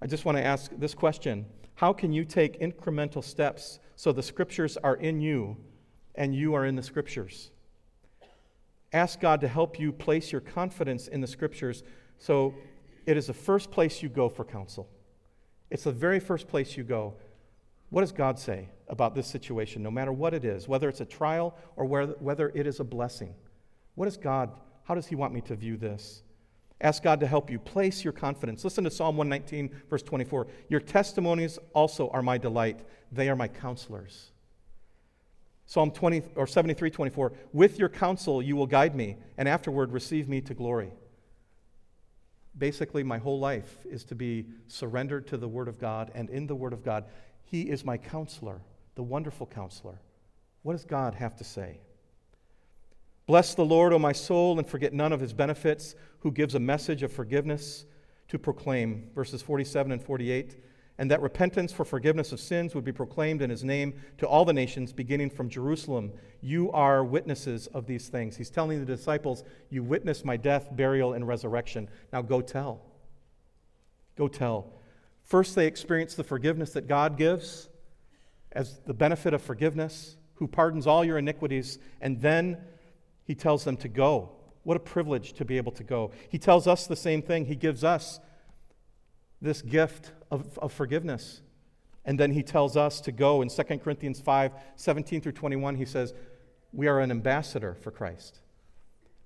I 0.00 0.06
just 0.06 0.24
want 0.24 0.38
to 0.38 0.42
ask 0.42 0.70
this 0.78 0.94
question 0.94 1.44
How 1.74 1.92
can 1.92 2.14
you 2.14 2.24
take 2.24 2.58
incremental 2.62 3.22
steps 3.22 3.78
so 3.96 4.12
the 4.12 4.22
Scriptures 4.22 4.76
are 4.76 4.94
in 4.94 5.20
you 5.20 5.56
and 6.14 6.34
you 6.34 6.54
are 6.54 6.64
in 6.64 6.76
the 6.76 6.82
Scriptures? 6.82 7.50
Ask 8.92 9.20
God 9.20 9.40
to 9.40 9.48
help 9.48 9.80
you 9.80 9.92
place 9.92 10.30
your 10.30 10.40
confidence 10.40 11.08
in 11.08 11.20
the 11.20 11.26
Scriptures 11.26 11.82
so 12.18 12.54
it 13.04 13.16
is 13.16 13.26
the 13.26 13.34
first 13.34 13.70
place 13.70 14.02
you 14.02 14.08
go 14.08 14.28
for 14.28 14.44
counsel. 14.44 14.88
It's 15.70 15.84
the 15.84 15.92
very 15.92 16.20
first 16.20 16.46
place 16.46 16.76
you 16.76 16.84
go. 16.84 17.14
What 17.90 18.02
does 18.02 18.12
God 18.12 18.38
say 18.38 18.68
about 18.88 19.14
this 19.14 19.26
situation, 19.26 19.82
no 19.82 19.90
matter 19.90 20.12
what 20.12 20.34
it 20.34 20.44
is, 20.44 20.68
whether 20.68 20.88
it's 20.88 21.00
a 21.00 21.04
trial 21.04 21.56
or 21.76 21.84
whether 21.84 22.52
it 22.54 22.66
is 22.66 22.80
a 22.80 22.84
blessing? 22.84 23.34
What 23.94 24.06
does 24.06 24.16
God, 24.16 24.50
how 24.84 24.94
does 24.94 25.06
He 25.06 25.14
want 25.14 25.32
me 25.32 25.40
to 25.42 25.56
view 25.56 25.76
this? 25.76 26.22
Ask 26.80 27.02
God 27.02 27.20
to 27.20 27.26
help 27.26 27.50
you 27.50 27.58
place 27.58 28.04
your 28.04 28.12
confidence. 28.12 28.62
Listen 28.64 28.84
to 28.84 28.90
Psalm 28.90 29.16
119, 29.16 29.70
verse 29.88 30.02
24. 30.02 30.46
Your 30.68 30.80
testimonies 30.80 31.58
also 31.72 32.08
are 32.10 32.22
my 32.22 32.38
delight, 32.38 32.80
they 33.10 33.28
are 33.28 33.36
my 33.36 33.48
counselors. 33.48 34.30
Psalm 35.64 35.90
20 35.90 36.22
or 36.36 36.46
73, 36.46 36.90
24. 36.90 37.32
With 37.52 37.78
your 37.78 37.88
counsel 37.88 38.42
you 38.42 38.56
will 38.56 38.66
guide 38.66 38.94
me, 38.94 39.16
and 39.38 39.48
afterward 39.48 39.92
receive 39.92 40.28
me 40.28 40.40
to 40.42 40.54
glory 40.54 40.92
basically 42.58 43.02
my 43.02 43.18
whole 43.18 43.38
life 43.38 43.78
is 43.84 44.04
to 44.04 44.14
be 44.14 44.46
surrendered 44.68 45.26
to 45.28 45.36
the 45.36 45.48
Word 45.48 45.68
of 45.68 45.78
God 45.78 46.10
and 46.14 46.30
in 46.30 46.46
the 46.46 46.54
Word 46.54 46.72
of 46.72 46.84
God. 46.84 47.04
He 47.44 47.62
is 47.62 47.84
my 47.84 47.96
counselor, 47.96 48.60
the 48.94 49.02
wonderful 49.02 49.46
counselor. 49.46 50.00
What 50.62 50.72
does 50.72 50.84
God 50.84 51.14
have 51.14 51.36
to 51.36 51.44
say? 51.44 51.80
Bless 53.26 53.54
the 53.54 53.64
Lord, 53.64 53.92
O 53.92 53.98
my 53.98 54.12
soul, 54.12 54.58
and 54.58 54.68
forget 54.68 54.92
none 54.92 55.12
of 55.12 55.20
his 55.20 55.32
benefits, 55.32 55.94
who 56.20 56.30
gives 56.30 56.54
a 56.54 56.60
message 56.60 57.02
of 57.02 57.12
forgiveness 57.12 57.86
to 58.28 58.38
proclaim. 58.38 59.10
Verses 59.14 59.42
47 59.42 59.92
and 59.92 60.02
48 60.02 60.56
and 60.98 61.10
that 61.10 61.20
repentance 61.20 61.72
for 61.72 61.84
forgiveness 61.84 62.32
of 62.32 62.40
sins 62.40 62.74
would 62.74 62.84
be 62.84 62.92
proclaimed 62.92 63.42
in 63.42 63.50
his 63.50 63.62
name 63.62 63.94
to 64.18 64.26
all 64.26 64.44
the 64.44 64.52
nations, 64.52 64.92
beginning 64.92 65.28
from 65.28 65.48
Jerusalem. 65.48 66.12
You 66.40 66.72
are 66.72 67.04
witnesses 67.04 67.66
of 67.68 67.86
these 67.86 68.08
things. 68.08 68.36
He's 68.36 68.48
telling 68.48 68.80
the 68.80 68.86
disciples, 68.86 69.44
You 69.68 69.82
witnessed 69.82 70.24
my 70.24 70.38
death, 70.38 70.68
burial, 70.74 71.12
and 71.12 71.28
resurrection. 71.28 71.88
Now 72.12 72.22
go 72.22 72.40
tell. 72.40 72.80
Go 74.16 74.26
tell. 74.26 74.72
First, 75.22 75.54
they 75.54 75.66
experience 75.66 76.14
the 76.14 76.24
forgiveness 76.24 76.72
that 76.72 76.86
God 76.86 77.18
gives 77.18 77.68
as 78.52 78.80
the 78.86 78.94
benefit 78.94 79.34
of 79.34 79.42
forgiveness, 79.42 80.16
who 80.36 80.46
pardons 80.46 80.86
all 80.86 81.04
your 81.04 81.18
iniquities, 81.18 81.78
and 82.00 82.22
then 82.22 82.56
he 83.26 83.34
tells 83.34 83.64
them 83.64 83.76
to 83.78 83.88
go. 83.88 84.30
What 84.62 84.76
a 84.76 84.80
privilege 84.80 85.34
to 85.34 85.44
be 85.44 85.58
able 85.58 85.72
to 85.72 85.84
go. 85.84 86.12
He 86.28 86.38
tells 86.38 86.66
us 86.66 86.86
the 86.86 86.96
same 86.96 87.22
thing. 87.22 87.46
He 87.46 87.56
gives 87.56 87.84
us 87.84 88.20
this 89.40 89.62
gift 89.62 90.12
of, 90.30 90.58
of 90.58 90.72
forgiveness. 90.72 91.42
And 92.04 92.18
then 92.18 92.32
he 92.32 92.42
tells 92.42 92.76
us 92.76 93.00
to 93.02 93.12
go 93.12 93.42
in 93.42 93.48
2 93.48 93.62
Corinthians 93.78 94.20
5 94.20 94.52
17 94.76 95.20
through 95.20 95.32
21. 95.32 95.74
He 95.74 95.84
says, 95.84 96.14
We 96.72 96.86
are 96.86 97.00
an 97.00 97.10
ambassador 97.10 97.74
for 97.74 97.90
Christ. 97.90 98.40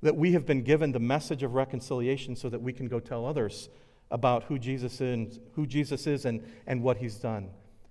That 0.03 0.17
we 0.17 0.33
have 0.33 0.47
been 0.47 0.63
given 0.63 0.93
the 0.93 0.99
message 0.99 1.43
of 1.43 1.55
reconciliation 1.55 2.37
so 2.37 2.49
that 2.49 2.63
we 2.63 2.73
can 2.73 2.89
go 2.89 3.01
tell 3.01 3.27
others 3.27 3.69
about 4.11 4.45
who 4.45 4.59
Jesus 4.59 5.01
is, 5.01 5.39
who 5.55 5.67
Jesus 5.67 6.07
is 6.07 6.25
and, 6.25 6.43
and 6.67 6.83
what 6.83 6.97
he's 6.97 7.17
done. 7.17 7.51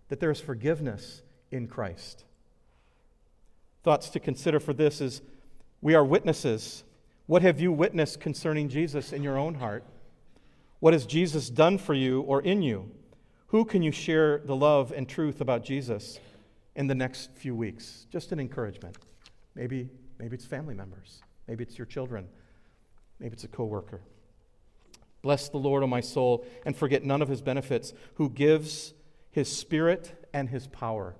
That 0.09 0.19
there 0.19 0.31
is 0.31 0.41
forgiveness 0.41 1.21
in 1.51 1.67
Christ. 1.67 2.25
Thoughts 3.83 4.09
to 4.09 4.19
consider 4.19 4.59
for 4.59 4.73
this 4.73 5.01
is 5.01 5.21
we 5.81 5.95
are 5.95 6.03
witnesses. 6.03 6.83
What 7.25 7.41
have 7.41 7.59
you 7.59 7.71
witnessed 7.71 8.19
concerning 8.19 8.69
Jesus 8.69 9.13
in 9.13 9.23
your 9.23 9.37
own 9.37 9.55
heart? 9.55 9.83
What 10.79 10.93
has 10.93 11.05
Jesus 11.05 11.49
done 11.49 11.77
for 11.77 11.93
you 11.93 12.21
or 12.21 12.41
in 12.41 12.61
you? 12.61 12.91
Who 13.47 13.65
can 13.65 13.81
you 13.81 13.91
share 13.91 14.39
the 14.39 14.55
love 14.55 14.91
and 14.95 15.07
truth 15.07 15.41
about 15.41 15.63
Jesus 15.63 16.19
in 16.75 16.87
the 16.87 16.95
next 16.95 17.31
few 17.35 17.55
weeks? 17.55 18.07
Just 18.11 18.31
an 18.31 18.39
encouragement. 18.39 18.97
Maybe, 19.55 19.89
maybe 20.19 20.35
it's 20.35 20.45
family 20.45 20.73
members. 20.73 21.21
Maybe 21.47 21.63
it's 21.63 21.77
your 21.77 21.87
children. 21.87 22.27
Maybe 23.19 23.33
it's 23.33 23.43
a 23.43 23.49
coworker. 23.49 24.01
Bless 25.21 25.49
the 25.49 25.57
Lord, 25.57 25.83
O 25.83 25.87
my 25.87 25.99
soul, 25.99 26.45
and 26.65 26.75
forget 26.75 27.03
none 27.03 27.21
of 27.21 27.27
his 27.27 27.41
benefits, 27.41 27.93
who 28.15 28.29
gives 28.29 28.93
his 29.31 29.51
spirit 29.51 30.27
and 30.33 30.49
his 30.49 30.67
power. 30.67 31.15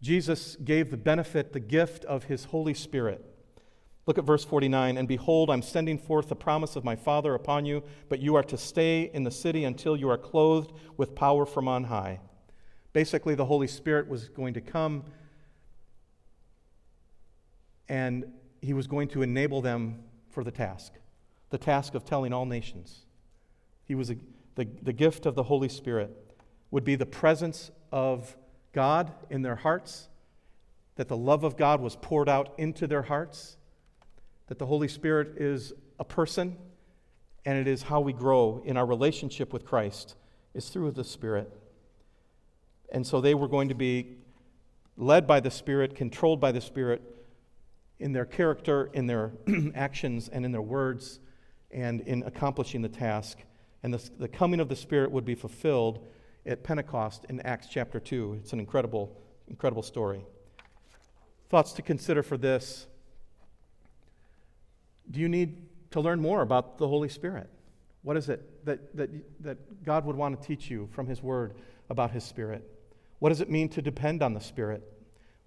Jesus 0.00 0.56
gave 0.56 0.90
the 0.90 0.96
benefit, 0.96 1.52
the 1.52 1.60
gift 1.60 2.04
of 2.04 2.24
his 2.24 2.44
Holy 2.44 2.74
Spirit 2.74 3.24
Look 4.08 4.16
at 4.16 4.24
verse 4.24 4.42
49. 4.42 4.96
And 4.96 5.06
behold, 5.06 5.50
I'm 5.50 5.60
sending 5.60 5.98
forth 5.98 6.30
the 6.30 6.34
promise 6.34 6.76
of 6.76 6.82
my 6.82 6.96
Father 6.96 7.34
upon 7.34 7.66
you, 7.66 7.82
but 8.08 8.20
you 8.20 8.36
are 8.36 8.42
to 8.44 8.56
stay 8.56 9.10
in 9.12 9.22
the 9.22 9.30
city 9.30 9.64
until 9.64 9.98
you 9.98 10.08
are 10.08 10.16
clothed 10.16 10.72
with 10.96 11.14
power 11.14 11.44
from 11.44 11.68
on 11.68 11.84
high. 11.84 12.20
Basically, 12.94 13.34
the 13.34 13.44
Holy 13.44 13.66
Spirit 13.66 14.08
was 14.08 14.30
going 14.30 14.54
to 14.54 14.62
come 14.62 15.04
and 17.86 18.24
he 18.62 18.72
was 18.72 18.86
going 18.86 19.08
to 19.08 19.20
enable 19.20 19.60
them 19.60 20.02
for 20.30 20.42
the 20.42 20.50
task 20.50 20.94
the 21.50 21.58
task 21.58 21.94
of 21.94 22.04
telling 22.04 22.32
all 22.32 22.44
nations. 22.44 23.06
He 23.84 23.94
was 23.94 24.10
a, 24.10 24.16
the, 24.54 24.68
the 24.82 24.92
gift 24.92 25.24
of 25.24 25.34
the 25.34 25.44
Holy 25.44 25.68
Spirit 25.68 26.34
would 26.70 26.84
be 26.84 26.94
the 26.94 27.06
presence 27.06 27.70
of 27.90 28.36
God 28.78 29.10
in 29.28 29.42
their 29.42 29.56
hearts, 29.56 30.08
that 30.94 31.08
the 31.08 31.16
love 31.16 31.42
of 31.42 31.56
God 31.56 31.80
was 31.80 31.96
poured 31.96 32.28
out 32.28 32.54
into 32.58 32.86
their 32.86 33.02
hearts 33.02 33.56
that 34.46 34.60
the 34.60 34.66
Holy 34.66 34.86
Spirit 34.86 35.36
is 35.36 35.72
a 35.98 36.04
person 36.04 36.56
and 37.44 37.58
it 37.58 37.66
is 37.66 37.82
how 37.82 38.00
we 38.00 38.12
grow 38.12 38.62
in 38.64 38.76
our 38.76 38.86
relationship 38.86 39.52
with 39.52 39.64
Christ 39.64 40.14
is 40.54 40.68
through 40.68 40.92
the 40.92 41.02
Spirit. 41.02 41.52
And 42.92 43.04
so 43.04 43.20
they 43.20 43.34
were 43.34 43.48
going 43.48 43.68
to 43.70 43.74
be 43.74 44.18
led 44.96 45.26
by 45.26 45.40
the 45.40 45.50
Spirit, 45.50 45.96
controlled 45.96 46.40
by 46.40 46.52
the 46.52 46.60
Spirit 46.60 47.02
in 47.98 48.12
their 48.12 48.24
character, 48.24 48.90
in 48.92 49.08
their 49.08 49.32
actions, 49.74 50.28
and 50.28 50.44
in 50.44 50.52
their 50.52 50.62
words, 50.62 51.18
and 51.72 52.00
in 52.02 52.22
accomplishing 52.22 52.82
the 52.82 52.88
task. 52.88 53.38
And 53.82 53.92
the, 53.92 54.08
the 54.20 54.28
coming 54.28 54.60
of 54.60 54.68
the 54.68 54.76
Spirit 54.76 55.10
would 55.10 55.24
be 55.24 55.34
fulfilled 55.34 56.06
at 56.48 56.64
Pentecost 56.64 57.26
in 57.28 57.40
Acts 57.42 57.68
chapter 57.70 58.00
2. 58.00 58.38
It's 58.40 58.52
an 58.52 58.58
incredible, 58.58 59.20
incredible 59.48 59.82
story. 59.82 60.24
Thoughts 61.50 61.72
to 61.74 61.82
consider 61.82 62.22
for 62.22 62.36
this 62.36 62.86
do 65.10 65.20
you 65.20 65.28
need 65.28 65.62
to 65.90 66.00
learn 66.00 66.20
more 66.20 66.42
about 66.42 66.76
the 66.76 66.86
Holy 66.86 67.08
Spirit? 67.08 67.48
What 68.02 68.16
is 68.16 68.28
it 68.28 68.64
that, 68.66 68.94
that, 68.96 69.10
that 69.42 69.84
God 69.84 70.04
would 70.04 70.16
want 70.16 70.40
to 70.40 70.46
teach 70.46 70.70
you 70.70 70.88
from 70.92 71.06
His 71.06 71.22
Word 71.22 71.54
about 71.88 72.10
His 72.10 72.24
Spirit? 72.24 72.62
What 73.18 73.30
does 73.30 73.40
it 73.40 73.50
mean 73.50 73.68
to 73.70 73.82
depend 73.82 74.22
on 74.22 74.34
the 74.34 74.40
Spirit? 74.40 74.82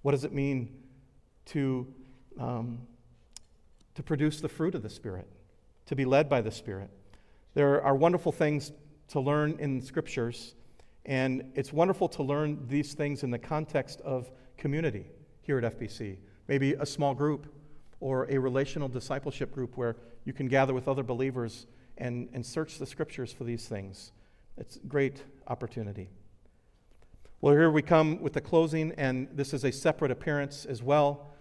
What 0.01 0.11
does 0.11 0.23
it 0.23 0.33
mean 0.33 0.75
to, 1.47 1.87
um, 2.39 2.79
to 3.93 4.03
produce 4.03 4.41
the 4.41 4.49
fruit 4.49 4.73
of 4.73 4.81
the 4.81 4.89
Spirit, 4.89 5.27
to 5.85 5.95
be 5.95 6.05
led 6.05 6.27
by 6.27 6.41
the 6.41 6.51
Spirit? 6.51 6.89
There 7.53 7.83
are 7.83 7.95
wonderful 7.95 8.31
things 8.31 8.71
to 9.09 9.19
learn 9.19 9.57
in 9.59 9.81
Scriptures, 9.81 10.55
and 11.05 11.51
it's 11.55 11.73
wonderful 11.73 12.07
to 12.09 12.23
learn 12.23 12.65
these 12.67 12.93
things 12.93 13.23
in 13.23 13.31
the 13.31 13.39
context 13.39 14.01
of 14.01 14.31
community 14.57 15.05
here 15.41 15.57
at 15.57 15.77
FBC. 15.77 16.17
Maybe 16.47 16.73
a 16.73 16.85
small 16.85 17.13
group 17.13 17.53
or 17.99 18.29
a 18.29 18.37
relational 18.37 18.87
discipleship 18.87 19.51
group 19.51 19.77
where 19.77 19.95
you 20.25 20.33
can 20.33 20.47
gather 20.47 20.73
with 20.73 20.87
other 20.87 21.03
believers 21.03 21.67
and, 21.97 22.29
and 22.33 22.45
search 22.45 22.77
the 22.77 22.85
scriptures 22.85 23.31
for 23.31 23.43
these 23.43 23.67
things. 23.67 24.11
It's 24.57 24.77
a 24.77 24.87
great 24.87 25.23
opportunity. 25.47 26.09
Well, 27.41 27.55
here 27.55 27.71
we 27.71 27.81
come 27.81 28.21
with 28.21 28.33
the 28.33 28.41
closing, 28.41 28.91
and 28.97 29.27
this 29.33 29.53
is 29.53 29.63
a 29.63 29.71
separate 29.71 30.11
appearance 30.11 30.65
as 30.65 30.83
well. 30.83 31.31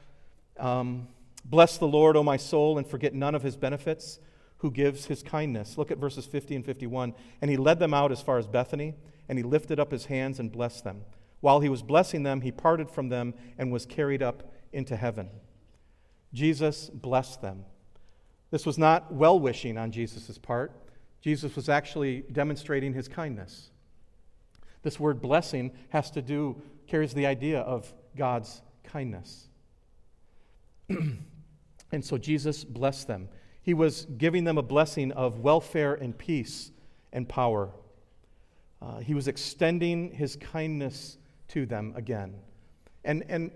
Um, 0.59 1.09
Bless 1.45 1.79
the 1.79 1.87
Lord, 1.87 2.17
O 2.17 2.23
my 2.23 2.37
soul, 2.37 2.79
and 2.79 2.87
forget 2.87 3.15
none 3.15 3.35
of 3.35 3.43
his 3.43 3.57
benefits, 3.57 4.19
who 4.59 4.71
gives 4.71 5.07
his 5.07 5.23
kindness. 5.23 5.79
Look 5.79 5.91
at 5.91 5.99
verses 5.99 6.27
50 6.27 6.57
and 6.57 6.65
51. 6.65 7.15
And 7.41 7.51
he 7.51 7.57
led 7.57 7.79
them 7.79 7.95
out 7.95 8.13
as 8.13 8.21
far 8.21 8.39
as 8.39 8.47
Bethany, 8.47 8.95
and 9.31 9.39
he 9.39 9.45
lifted 9.45 9.79
up 9.79 9.93
his 9.93 10.07
hands 10.07 10.41
and 10.41 10.51
blessed 10.51 10.83
them. 10.83 11.03
While 11.39 11.61
he 11.61 11.69
was 11.69 11.85
blessing 11.85 12.25
them, 12.25 12.41
he 12.41 12.51
parted 12.51 12.91
from 12.91 13.11
them 13.11 13.33
and 13.57 13.71
was 13.71 13.87
carried 13.87 14.25
up 14.25 14.53
into 14.73 14.97
heaven. 14.97 15.31
Jesus 16.35 16.91
blessed 16.91 17.41
them. 17.41 17.65
This 18.51 18.67
was 18.67 18.77
not 18.77 19.15
well 19.15 19.39
wishing 19.39 19.79
on 19.79 19.93
Jesus' 19.93 20.37
part. 20.37 20.73
Jesus 21.21 21.55
was 21.55 21.69
actually 21.69 22.25
demonstrating 22.33 22.93
his 22.93 23.07
kindness. 23.07 23.71
This 24.83 24.99
word 24.99 25.23
blessing 25.23 25.71
has 25.91 26.11
to 26.11 26.23
do, 26.23 26.61
carries 26.89 27.15
the 27.15 27.27
idea 27.27 27.61
of 27.61 27.95
God's 28.17 28.63
kindness. 28.83 29.47
and 30.89 32.05
so 32.05 32.19
Jesus 32.19 32.65
blessed 32.65 33.07
them. 33.07 33.29
He 33.63 33.75
was 33.75 34.07
giving 34.19 34.43
them 34.43 34.59
a 34.59 34.63
blessing 34.63 35.13
of 35.13 35.39
welfare 35.39 35.95
and 35.95 36.19
peace 36.19 36.73
and 37.13 37.29
power. 37.29 37.71
Uh, 38.83 38.99
he 38.99 39.15
was 39.15 39.29
extending 39.29 40.11
his 40.13 40.37
kindness 40.37 41.19
to 41.49 41.67
them 41.67 41.93
again. 41.97 42.35
And, 43.05 43.25
and 43.29 43.51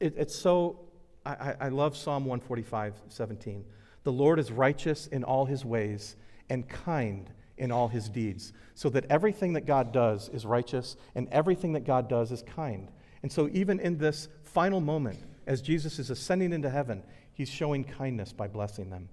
it, 0.00 0.14
it's 0.16 0.34
so, 0.34 0.80
I, 1.24 1.54
I 1.60 1.68
love 1.68 1.96
Psalm 1.96 2.24
145, 2.24 2.94
17. 3.08 3.64
The 4.04 4.12
Lord 4.12 4.38
is 4.38 4.50
righteous 4.50 5.06
in 5.06 5.22
all 5.22 5.44
his 5.44 5.64
ways 5.64 6.16
and 6.50 6.68
kind 6.68 7.30
in 7.56 7.70
all 7.70 7.88
his 7.88 8.08
deeds. 8.08 8.52
So 8.74 8.88
that 8.90 9.04
everything 9.08 9.52
that 9.52 9.66
God 9.66 9.92
does 9.92 10.28
is 10.30 10.44
righteous 10.44 10.96
and 11.14 11.28
everything 11.30 11.72
that 11.74 11.84
God 11.84 12.08
does 12.08 12.32
is 12.32 12.42
kind. 12.42 12.90
And 13.22 13.30
so, 13.30 13.48
even 13.52 13.78
in 13.78 13.98
this 13.98 14.28
final 14.42 14.80
moment, 14.80 15.20
as 15.46 15.62
Jesus 15.62 16.00
is 16.00 16.10
ascending 16.10 16.52
into 16.52 16.68
heaven, 16.68 17.04
he's 17.34 17.48
showing 17.48 17.84
kindness 17.84 18.32
by 18.32 18.48
blessing 18.48 18.90
them. 18.90 19.08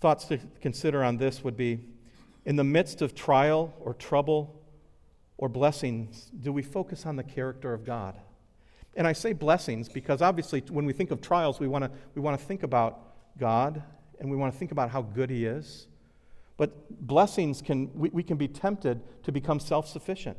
Thoughts 0.00 0.26
to 0.26 0.38
consider 0.60 1.02
on 1.02 1.16
this 1.16 1.42
would 1.42 1.56
be 1.56 1.80
in 2.46 2.56
the 2.56 2.64
midst 2.64 3.02
of 3.02 3.14
trial 3.14 3.74
or 3.80 3.92
trouble 3.92 4.62
or 5.36 5.48
blessings, 5.48 6.30
do 6.40 6.52
we 6.52 6.62
focus 6.62 7.04
on 7.04 7.16
the 7.16 7.24
character 7.24 7.74
of 7.74 7.84
God? 7.84 8.18
And 8.94 9.06
I 9.06 9.12
say 9.12 9.34
blessings 9.34 9.90
because 9.90 10.22
obviously, 10.22 10.62
when 10.70 10.86
we 10.86 10.94
think 10.94 11.10
of 11.10 11.20
trials, 11.20 11.60
we 11.60 11.68
want 11.68 11.84
to 11.84 11.90
we 12.14 12.22
want 12.22 12.40
to 12.40 12.46
think 12.46 12.62
about 12.62 13.36
God 13.38 13.82
and 14.18 14.30
we 14.30 14.36
want 14.36 14.52
to 14.52 14.58
think 14.58 14.72
about 14.72 14.88
how 14.88 15.02
good 15.02 15.28
He 15.28 15.44
is. 15.44 15.88
But 16.56 17.06
blessings 17.06 17.60
can, 17.60 17.90
we, 17.92 18.08
we 18.08 18.22
can 18.22 18.38
be 18.38 18.48
tempted 18.48 19.02
to 19.24 19.32
become 19.32 19.60
self 19.60 19.86
sufficient 19.86 20.38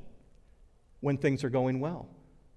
when 1.02 1.18
things 1.18 1.44
are 1.44 1.50
going 1.50 1.80
well. 1.80 2.10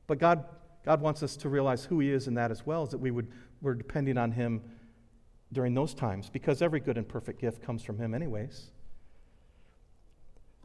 But 0.06 0.18
God, 0.18 0.44
God 0.86 1.02
wants 1.02 1.22
us 1.22 1.36
to 1.36 1.50
realize 1.50 1.84
who 1.84 2.00
He 2.00 2.10
is 2.10 2.26
in 2.26 2.34
that 2.34 2.50
as 2.50 2.64
well, 2.64 2.84
is 2.84 2.90
that 2.90 2.98
we 2.98 3.10
would, 3.10 3.28
we're 3.60 3.74
depending 3.74 4.16
on 4.16 4.32
Him 4.32 4.62
during 5.52 5.74
those 5.74 5.92
times 5.92 6.30
because 6.30 6.62
every 6.62 6.80
good 6.80 6.96
and 6.96 7.06
perfect 7.06 7.40
gift 7.40 7.62
comes 7.62 7.82
from 7.82 7.98
Him, 7.98 8.14
anyways. 8.14 8.70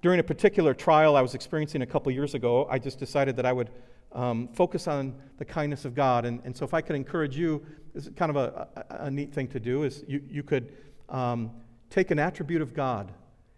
During 0.06 0.20
a 0.20 0.24
particular 0.24 0.76
trial 0.76 1.16
I 1.16 1.22
was 1.24 1.34
experiencing 1.34 1.82
a 1.82 1.86
couple 1.88 2.12
years 2.12 2.36
ago, 2.36 2.68
I 2.70 2.78
just 2.78 3.00
decided 3.00 3.36
that 3.38 3.46
I 3.48 3.52
would 3.52 3.72
um, 4.12 4.48
focus 4.50 4.88
on 4.88 5.16
the 5.40 5.46
kindness 5.46 5.84
of 5.84 5.96
God. 5.96 6.26
And, 6.26 6.42
and 6.46 6.56
so, 6.56 6.64
if 6.64 6.76
I 6.76 6.82
could 6.82 6.96
encourage 6.96 7.36
you, 7.36 7.66
this 7.96 8.06
is 8.06 8.12
kind 8.16 8.30
of 8.30 8.36
a, 8.36 8.68
a, 8.92 9.06
a 9.06 9.10
neat 9.10 9.34
thing 9.34 9.48
to 9.48 9.60
do, 9.60 9.82
is 9.82 10.06
you, 10.08 10.22
you 10.30 10.44
could 10.44 10.74
um, 11.10 11.50
take 11.90 12.12
an 12.12 12.20
attribute 12.20 12.62
of 12.62 12.76
God 12.76 13.14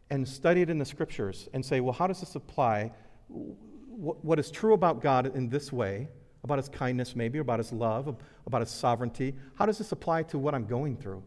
and 0.10 0.26
study 0.26 0.62
it 0.62 0.70
in 0.70 0.78
the 0.78 0.86
scriptures 0.86 1.50
and 1.52 1.66
say, 1.66 1.82
well, 1.82 1.91
how 1.91 2.08
does 2.08 2.22
this 2.22 2.36
apply? 2.36 2.93
What, 3.28 4.24
what 4.24 4.39
is 4.39 4.50
true 4.50 4.74
about 4.74 5.02
God 5.02 5.36
in 5.36 5.50
this 5.50 5.74
way, 5.74 6.08
about 6.45 6.60
his 6.60 6.70
kindness, 6.70 7.14
maybe, 7.14 7.39
or 7.39 7.41
about 7.41 7.60
his 7.60 7.74
love, 7.74 8.16
about 8.45 8.62
his 8.62 8.70
sovereignty? 8.70 9.36
How 9.56 9.66
does 9.66 9.80
this 9.80 9.91
apply 9.91 10.24
to 10.24 10.39
what 10.39 10.56
I'm 10.56 10.66
going 10.66 10.95
through? 10.95 11.22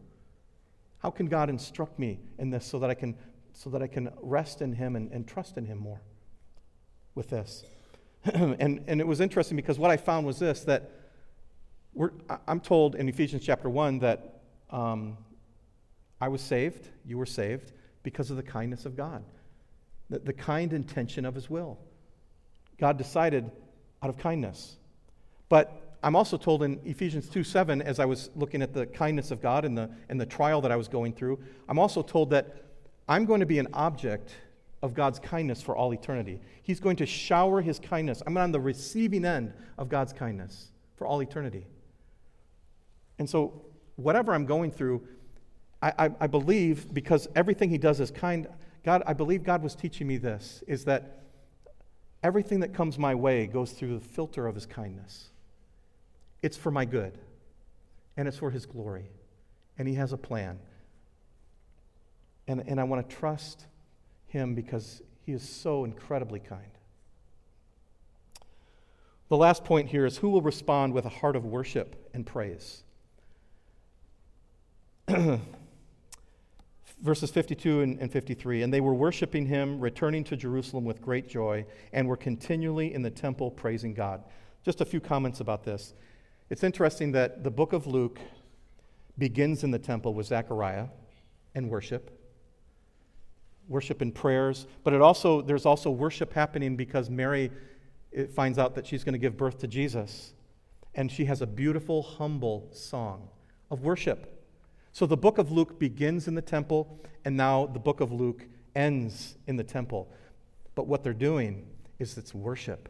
How 0.97 1.11
can 1.11 1.27
God 1.27 1.49
instruct 1.49 1.99
me 1.99 2.19
in 2.39 2.49
this 2.49 2.65
so 2.65 2.79
that 2.79 2.89
I 2.89 2.95
can, 2.95 3.15
so 3.61 3.69
that 3.69 3.83
I 3.83 3.87
can 3.87 4.09
rest 4.21 4.61
in 4.61 4.73
him 4.73 4.95
and, 4.95 5.11
and 5.11 5.27
trust 5.27 5.55
in 5.55 5.65
him 5.65 5.77
more 5.77 6.01
with 7.13 7.29
this? 7.29 7.63
and, 8.23 8.83
and 8.87 8.99
it 8.99 9.05
was 9.05 9.21
interesting 9.21 9.55
because 9.55 9.77
what 9.77 9.91
I 9.91 9.97
found 9.97 10.25
was 10.25 10.39
this 10.39 10.61
that 10.61 10.89
I'm 12.47 12.59
told 12.59 12.95
in 12.95 13.07
Ephesians 13.07 13.43
chapter 13.45 13.69
1 13.69 13.99
that 13.99 14.41
um, 14.71 15.17
I 16.19 16.29
was 16.29 16.41
saved, 16.41 16.87
you 17.05 17.19
were 17.19 17.25
saved, 17.25 17.71
because 18.01 18.31
of 18.31 18.37
the 18.37 18.43
kindness 18.43 18.85
of 18.85 18.97
God, 18.97 19.23
the, 20.09 20.19
the 20.19 20.33
kind 20.33 20.73
intention 20.73 21.25
of 21.25 21.35
His 21.35 21.47
will. 21.47 21.77
God 22.79 22.97
decided 22.97 23.51
out 24.01 24.09
of 24.09 24.17
kindness. 24.17 24.77
But 25.49 25.97
I'm 26.01 26.15
also 26.15 26.37
told 26.37 26.63
in 26.63 26.79
Ephesians 26.83 27.29
2 27.29 27.43
7, 27.43 27.81
as 27.83 27.99
I 27.99 28.05
was 28.05 28.31
looking 28.35 28.63
at 28.63 28.73
the 28.73 28.87
kindness 28.87 29.29
of 29.29 29.39
God 29.39 29.65
and 29.65 29.77
the, 29.77 29.91
and 30.09 30.19
the 30.19 30.25
trial 30.25 30.61
that 30.61 30.71
I 30.71 30.77
was 30.77 30.87
going 30.87 31.13
through, 31.13 31.39
I'm 31.69 31.77
also 31.77 32.01
told 32.01 32.31
that 32.31 32.70
I'm 33.11 33.25
going 33.25 33.41
to 33.41 33.45
be 33.45 33.59
an 33.59 33.67
object 33.73 34.31
of 34.81 34.93
God's 34.93 35.19
kindness 35.19 35.61
for 35.61 35.75
all 35.75 35.93
eternity. 35.93 36.39
He's 36.63 36.79
going 36.79 36.95
to 36.95 37.05
shower 37.05 37.59
his 37.59 37.77
kindness. 37.77 38.23
I'm 38.25 38.37
on 38.37 38.53
the 38.53 38.59
receiving 38.61 39.25
end 39.25 39.51
of 39.77 39.89
God's 39.89 40.13
kindness 40.13 40.71
for 40.95 41.05
all 41.05 41.21
eternity. 41.21 41.67
And 43.19 43.29
so, 43.29 43.65
whatever 43.97 44.33
I'm 44.33 44.45
going 44.45 44.71
through, 44.71 45.05
I, 45.81 45.91
I, 45.99 46.11
I, 46.21 46.27
believe, 46.27 46.93
because 46.93 47.27
everything 47.35 47.69
he 47.69 47.77
does 47.77 47.99
is 47.99 48.11
kind, 48.11 48.47
God, 48.85 49.03
I 49.05 49.11
believe 49.11 49.43
God 49.43 49.61
was 49.61 49.75
teaching 49.75 50.07
me 50.07 50.15
this, 50.15 50.63
is 50.65 50.85
that 50.85 51.23
everything 52.23 52.61
that 52.61 52.73
comes 52.73 52.97
my 52.97 53.13
way 53.13 53.45
goes 53.45 53.73
through 53.73 53.99
the 53.99 54.05
filter 54.05 54.47
of 54.47 54.55
his 54.55 54.65
kindness. 54.65 55.31
It's 56.41 56.55
for 56.55 56.71
my 56.71 56.85
good, 56.85 57.17
and 58.15 58.25
it's 58.25 58.37
for 58.37 58.51
his 58.51 58.65
glory, 58.65 59.11
and 59.77 59.85
he 59.85 59.95
has 59.95 60.13
a 60.13 60.17
plan. 60.17 60.59
And, 62.51 62.61
and 62.67 62.81
I 62.81 62.83
want 62.83 63.09
to 63.09 63.15
trust 63.15 63.65
him 64.27 64.55
because 64.55 65.01
he 65.25 65.31
is 65.31 65.47
so 65.47 65.85
incredibly 65.85 66.41
kind. 66.41 66.71
The 69.29 69.37
last 69.37 69.63
point 69.63 69.87
here 69.87 70.05
is 70.05 70.17
who 70.17 70.27
will 70.29 70.41
respond 70.41 70.93
with 70.93 71.05
a 71.05 71.09
heart 71.09 71.37
of 71.37 71.45
worship 71.45 72.09
and 72.13 72.25
praise? 72.25 72.83
Verses 77.01 77.31
52 77.31 77.79
and 77.79 78.11
53 78.11 78.63
And 78.63 78.73
they 78.73 78.81
were 78.81 78.93
worshiping 78.93 79.45
him, 79.45 79.79
returning 79.79 80.25
to 80.25 80.35
Jerusalem 80.35 80.83
with 80.83 81.01
great 81.01 81.29
joy, 81.29 81.65
and 81.93 82.05
were 82.05 82.17
continually 82.17 82.93
in 82.93 83.01
the 83.01 83.09
temple 83.09 83.49
praising 83.49 83.93
God. 83.93 84.25
Just 84.65 84.81
a 84.81 84.85
few 84.85 84.99
comments 84.99 85.39
about 85.39 85.63
this. 85.63 85.93
It's 86.49 86.65
interesting 86.65 87.13
that 87.13 87.45
the 87.45 87.51
book 87.51 87.71
of 87.71 87.87
Luke 87.87 88.19
begins 89.17 89.63
in 89.63 89.71
the 89.71 89.79
temple 89.79 90.13
with 90.13 90.27
Zechariah 90.27 90.87
and 91.55 91.69
worship 91.69 92.17
worship 93.71 94.01
and 94.01 94.13
prayers, 94.13 94.67
but 94.83 94.93
it 94.93 95.01
also, 95.01 95.41
there's 95.41 95.65
also 95.65 95.89
worship 95.89 96.33
happening 96.33 96.75
because 96.75 97.09
Mary 97.09 97.49
finds 98.35 98.59
out 98.59 98.75
that 98.75 98.85
she's 98.85 99.03
going 99.03 99.13
to 99.13 99.19
give 99.19 99.37
birth 99.37 99.57
to 99.59 99.67
Jesus. 99.67 100.33
And 100.93 101.09
she 101.09 101.23
has 101.25 101.41
a 101.41 101.47
beautiful, 101.47 102.03
humble 102.03 102.67
song 102.73 103.29
of 103.71 103.81
worship. 103.81 104.45
So 104.91 105.05
the 105.05 105.15
book 105.15 105.37
of 105.37 105.49
Luke 105.49 105.79
begins 105.79 106.27
in 106.27 106.35
the 106.35 106.41
temple, 106.41 106.99
and 107.23 107.37
now 107.37 107.65
the 107.67 107.79
book 107.79 108.01
of 108.01 108.11
Luke 108.11 108.45
ends 108.75 109.35
in 109.47 109.55
the 109.55 109.63
temple. 109.63 110.11
But 110.75 110.87
what 110.87 111.01
they're 111.01 111.13
doing 111.13 111.65
is 111.97 112.17
it's 112.17 112.33
worship. 112.33 112.89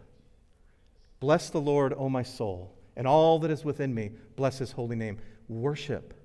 Bless 1.19 1.51
the 1.51 1.61
Lord, 1.61 1.93
O 1.95 2.09
my 2.09 2.23
soul, 2.23 2.73
and 2.97 3.05
all 3.05 3.37
that 3.39 3.51
is 3.51 3.63
within 3.63 3.93
me. 3.93 4.13
Bless 4.35 4.57
his 4.57 4.71
holy 4.71 4.95
name. 4.95 5.19
Worship 5.47 6.15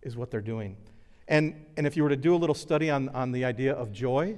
is 0.00 0.16
what 0.16 0.30
they're 0.30 0.40
doing. 0.40 0.78
And, 1.30 1.64
and 1.76 1.86
if 1.86 1.96
you 1.96 2.02
were 2.02 2.08
to 2.08 2.16
do 2.16 2.34
a 2.34 2.36
little 2.36 2.56
study 2.56 2.90
on, 2.90 3.08
on 3.10 3.30
the 3.30 3.44
idea 3.44 3.72
of 3.72 3.92
joy, 3.92 4.36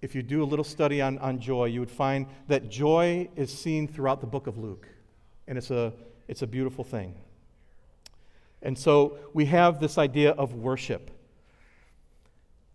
if 0.00 0.14
you 0.14 0.22
do 0.22 0.42
a 0.42 0.46
little 0.46 0.64
study 0.64 1.02
on, 1.02 1.18
on 1.18 1.38
joy, 1.38 1.66
you 1.66 1.78
would 1.78 1.90
find 1.90 2.26
that 2.48 2.70
joy 2.70 3.28
is 3.36 3.56
seen 3.56 3.86
throughout 3.86 4.22
the 4.22 4.26
book 4.26 4.46
of 4.46 4.56
Luke. 4.56 4.88
And 5.46 5.58
it's 5.58 5.70
a, 5.70 5.92
it's 6.26 6.40
a 6.40 6.46
beautiful 6.46 6.84
thing. 6.84 7.14
And 8.62 8.78
so 8.78 9.18
we 9.34 9.44
have 9.46 9.78
this 9.78 9.98
idea 9.98 10.30
of 10.30 10.54
worship. 10.54 11.10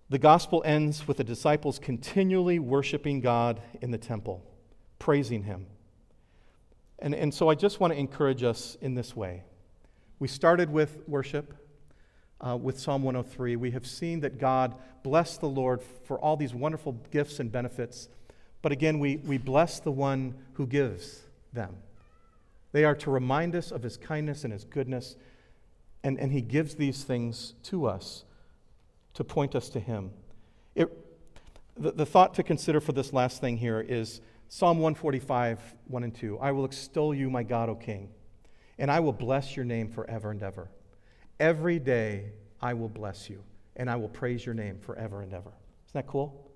The 0.10 0.20
gospel 0.20 0.62
ends 0.64 1.08
with 1.08 1.18
the 1.18 1.24
disciples 1.24 1.80
continually 1.80 2.60
worshiping 2.60 3.22
God 3.22 3.60
in 3.82 3.90
the 3.90 3.98
temple, 3.98 4.46
praising 5.00 5.44
Him. 5.44 5.66
And, 7.00 7.16
and 7.16 7.34
so 7.34 7.50
I 7.50 7.56
just 7.56 7.80
want 7.80 7.94
to 7.94 8.00
encourage 8.00 8.44
us 8.44 8.78
in 8.82 8.94
this 8.94 9.16
way. 9.16 9.44
We 10.20 10.28
started 10.28 10.70
with 10.72 11.02
worship 11.08 11.56
uh, 12.40 12.58
with 12.58 12.80
Psalm 12.80 13.04
103. 13.04 13.56
We 13.56 13.72
have 13.72 13.86
seen 13.86 14.20
that 14.22 14.40
God 14.40 14.76
bless 15.04 15.38
the 15.38 15.48
Lord 15.48 15.82
for 16.06 16.20
all 16.20 16.38
these 16.38 16.54
wonderful 16.54 16.94
gifts 17.12 17.40
and 17.40 17.52
benefits. 17.52 18.10
But 18.62 18.72
again, 18.72 19.00
we, 19.00 19.18
we 19.18 19.38
bless 19.38 19.80
the 19.80 19.92
one 19.92 20.36
who 20.54 20.68
gives 20.68 21.24
them. 21.54 21.76
They 22.72 22.84
are 22.84 22.96
to 22.96 23.12
remind 23.12 23.56
us 23.56 23.72
of 23.72 23.84
his 23.84 23.98
kindness 23.98 24.44
and 24.44 24.54
his 24.54 24.66
goodness. 24.66 25.16
And, 26.04 26.20
and 26.20 26.32
he 26.32 26.42
gives 26.42 26.76
these 26.76 27.04
things 27.04 27.54
to 27.64 27.86
us 27.86 28.24
to 29.14 29.24
point 29.24 29.56
us 29.56 29.70
to 29.70 29.80
him. 29.80 30.12
It, 30.76 30.90
the, 31.76 31.92
the 31.92 32.06
thought 32.06 32.36
to 32.36 32.44
consider 32.44 32.80
for 32.80 32.92
this 32.92 33.14
last 33.14 33.42
thing 33.42 33.58
here 33.58 33.82
is 33.82 34.22
Psalm 34.48 34.78
145, 34.78 35.60
1 35.88 36.04
and 36.04 36.14
2. 36.14 36.38
I 36.40 36.52
will 36.52 36.66
extol 36.66 37.14
you, 37.14 37.30
my 37.30 37.44
God, 37.44 37.70
O 37.70 37.76
King, 37.76 38.10
and 38.78 38.92
I 38.92 39.00
will 39.00 39.14
bless 39.14 39.56
your 39.56 39.66
name 39.66 39.90
forever 39.90 40.32
and 40.32 40.42
ever. 40.44 40.70
Every 41.40 41.80
day 41.80 42.32
I 42.62 42.74
will 42.74 42.90
bless 42.90 43.30
you, 43.30 43.44
and 43.76 43.90
I 43.90 43.96
will 43.96 44.10
praise 44.10 44.46
your 44.46 44.56
name 44.56 44.80
forever 44.80 45.22
and 45.22 45.34
ever. 45.34 45.52
Isn't 45.88 45.94
that 45.94 46.08
cool? 46.08 46.52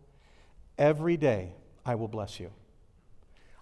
Every 0.78 1.18
day 1.18 1.54
I 1.86 1.96
will 1.96 2.08
bless 2.08 2.40
you. 2.40 2.52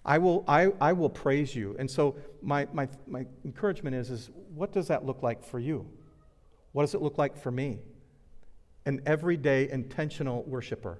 I 0.04 0.18
will, 0.18 0.44
I, 0.48 0.72
I 0.80 0.94
will 0.94 1.10
praise 1.10 1.54
you. 1.54 1.76
And 1.78 1.90
so 1.90 2.16
my, 2.40 2.66
my, 2.72 2.88
my 3.06 3.26
encouragement 3.44 3.94
is, 3.94 4.10
is 4.10 4.30
what 4.54 4.72
does 4.72 4.88
that 4.88 5.04
look 5.04 5.22
like 5.22 5.44
for 5.44 5.58
you? 5.58 5.86
What 6.72 6.84
does 6.84 6.94
it 6.94 7.02
look 7.02 7.18
like 7.18 7.36
for 7.36 7.50
me? 7.50 7.80
An 8.86 9.02
everyday 9.04 9.68
intentional 9.70 10.42
worshiper. 10.44 10.98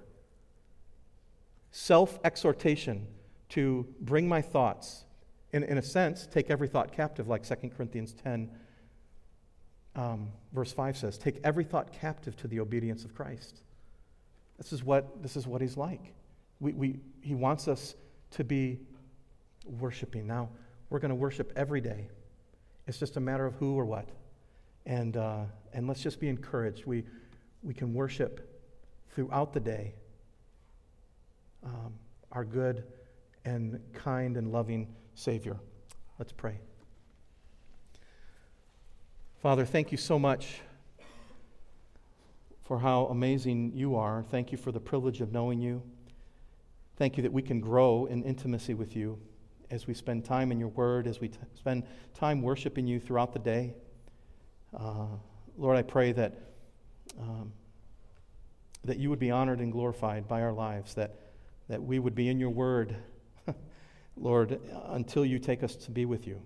Self 1.71 2.19
exhortation 2.23 3.07
to 3.49 3.87
bring 4.01 4.29
my 4.29 4.41
thoughts, 4.41 5.05
in, 5.51 5.63
in 5.63 5.77
a 5.77 5.81
sense, 5.81 6.27
take 6.27 6.49
every 6.49 6.67
thought 6.67 6.91
captive, 6.91 7.27
like 7.27 7.43
2 7.43 7.69
Corinthians 7.69 8.13
10 8.13 8.49
um, 9.95 10.29
verse 10.53 10.71
5 10.71 10.97
says, 10.97 11.17
Take 11.17 11.39
every 11.43 11.63
thought 11.63 11.91
captive 11.91 12.35
to 12.37 12.47
the 12.47 12.59
obedience 12.59 13.03
of 13.03 13.13
Christ. 13.13 13.61
This 14.57 14.73
is 14.73 14.83
what, 14.83 15.21
this 15.21 15.35
is 15.35 15.47
what 15.47 15.61
He's 15.61 15.77
like. 15.77 16.13
We, 16.59 16.73
we, 16.73 16.99
he 17.21 17.35
wants 17.35 17.67
us 17.67 17.95
to 18.31 18.43
be 18.43 18.79
worshiping. 19.79 20.27
Now, 20.27 20.49
we're 20.89 20.99
going 20.99 21.09
to 21.09 21.15
worship 21.15 21.51
every 21.55 21.81
day. 21.81 22.07
It's 22.87 22.99
just 22.99 23.17
a 23.17 23.19
matter 23.19 23.45
of 23.45 23.55
who 23.55 23.75
or 23.75 23.85
what. 23.85 24.09
And, 24.85 25.17
uh, 25.17 25.43
and 25.73 25.87
let's 25.87 26.01
just 26.01 26.19
be 26.19 26.27
encouraged. 26.27 26.85
We, 26.85 27.03
we 27.63 27.73
can 27.73 27.93
worship 27.93 28.47
throughout 29.13 29.53
the 29.53 29.59
day 29.59 29.93
um, 31.63 31.93
our 32.31 32.45
good 32.45 32.83
and 33.45 33.79
kind 33.93 34.37
and 34.37 34.51
loving 34.51 34.87
Savior. 35.15 35.57
Let's 36.17 36.31
pray. 36.31 36.59
Father, 39.41 39.65
thank 39.65 39.91
you 39.91 39.97
so 39.97 40.19
much 40.19 40.61
for 42.63 42.77
how 42.77 43.05
amazing 43.07 43.71
you 43.73 43.95
are. 43.95 44.23
Thank 44.29 44.51
you 44.51 44.57
for 44.59 44.71
the 44.71 44.79
privilege 44.79 45.19
of 45.19 45.31
knowing 45.31 45.59
you. 45.59 45.81
Thank 46.97 47.17
you 47.17 47.23
that 47.23 47.33
we 47.33 47.41
can 47.41 47.59
grow 47.59 48.05
in 48.05 48.21
intimacy 48.21 48.75
with 48.75 48.95
you 48.95 49.17
as 49.71 49.87
we 49.87 49.95
spend 49.95 50.25
time 50.25 50.51
in 50.51 50.59
your 50.59 50.69
word, 50.69 51.07
as 51.07 51.19
we 51.19 51.29
t- 51.29 51.39
spend 51.55 51.85
time 52.13 52.43
worshiping 52.43 52.85
you 52.85 52.99
throughout 52.99 53.33
the 53.33 53.39
day. 53.39 53.73
Uh, 54.77 55.07
Lord, 55.57 55.75
I 55.75 55.81
pray 55.81 56.11
that, 56.11 56.37
um, 57.19 57.51
that 58.85 58.99
you 58.99 59.09
would 59.09 59.17
be 59.17 59.31
honored 59.31 59.59
and 59.59 59.71
glorified 59.71 60.27
by 60.27 60.43
our 60.43 60.53
lives, 60.53 60.93
that, 60.93 61.15
that 61.67 61.81
we 61.81 61.97
would 61.97 62.13
be 62.13 62.29
in 62.29 62.39
your 62.39 62.51
word, 62.51 62.95
Lord, 64.15 64.59
until 64.89 65.25
you 65.25 65.39
take 65.39 65.63
us 65.63 65.75
to 65.77 65.89
be 65.89 66.05
with 66.05 66.27
you. 66.27 66.39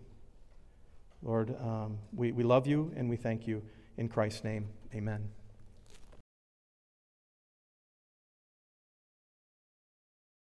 Lord, 1.25 1.55
um, 1.59 1.97
we, 2.13 2.31
we 2.31 2.43
love 2.43 2.67
you 2.67 2.93
and 2.95 3.09
we 3.09 3.17
thank 3.17 3.47
you. 3.47 3.63
In 3.97 4.07
Christ's 4.07 4.43
name, 4.43 4.67
amen. 4.93 5.29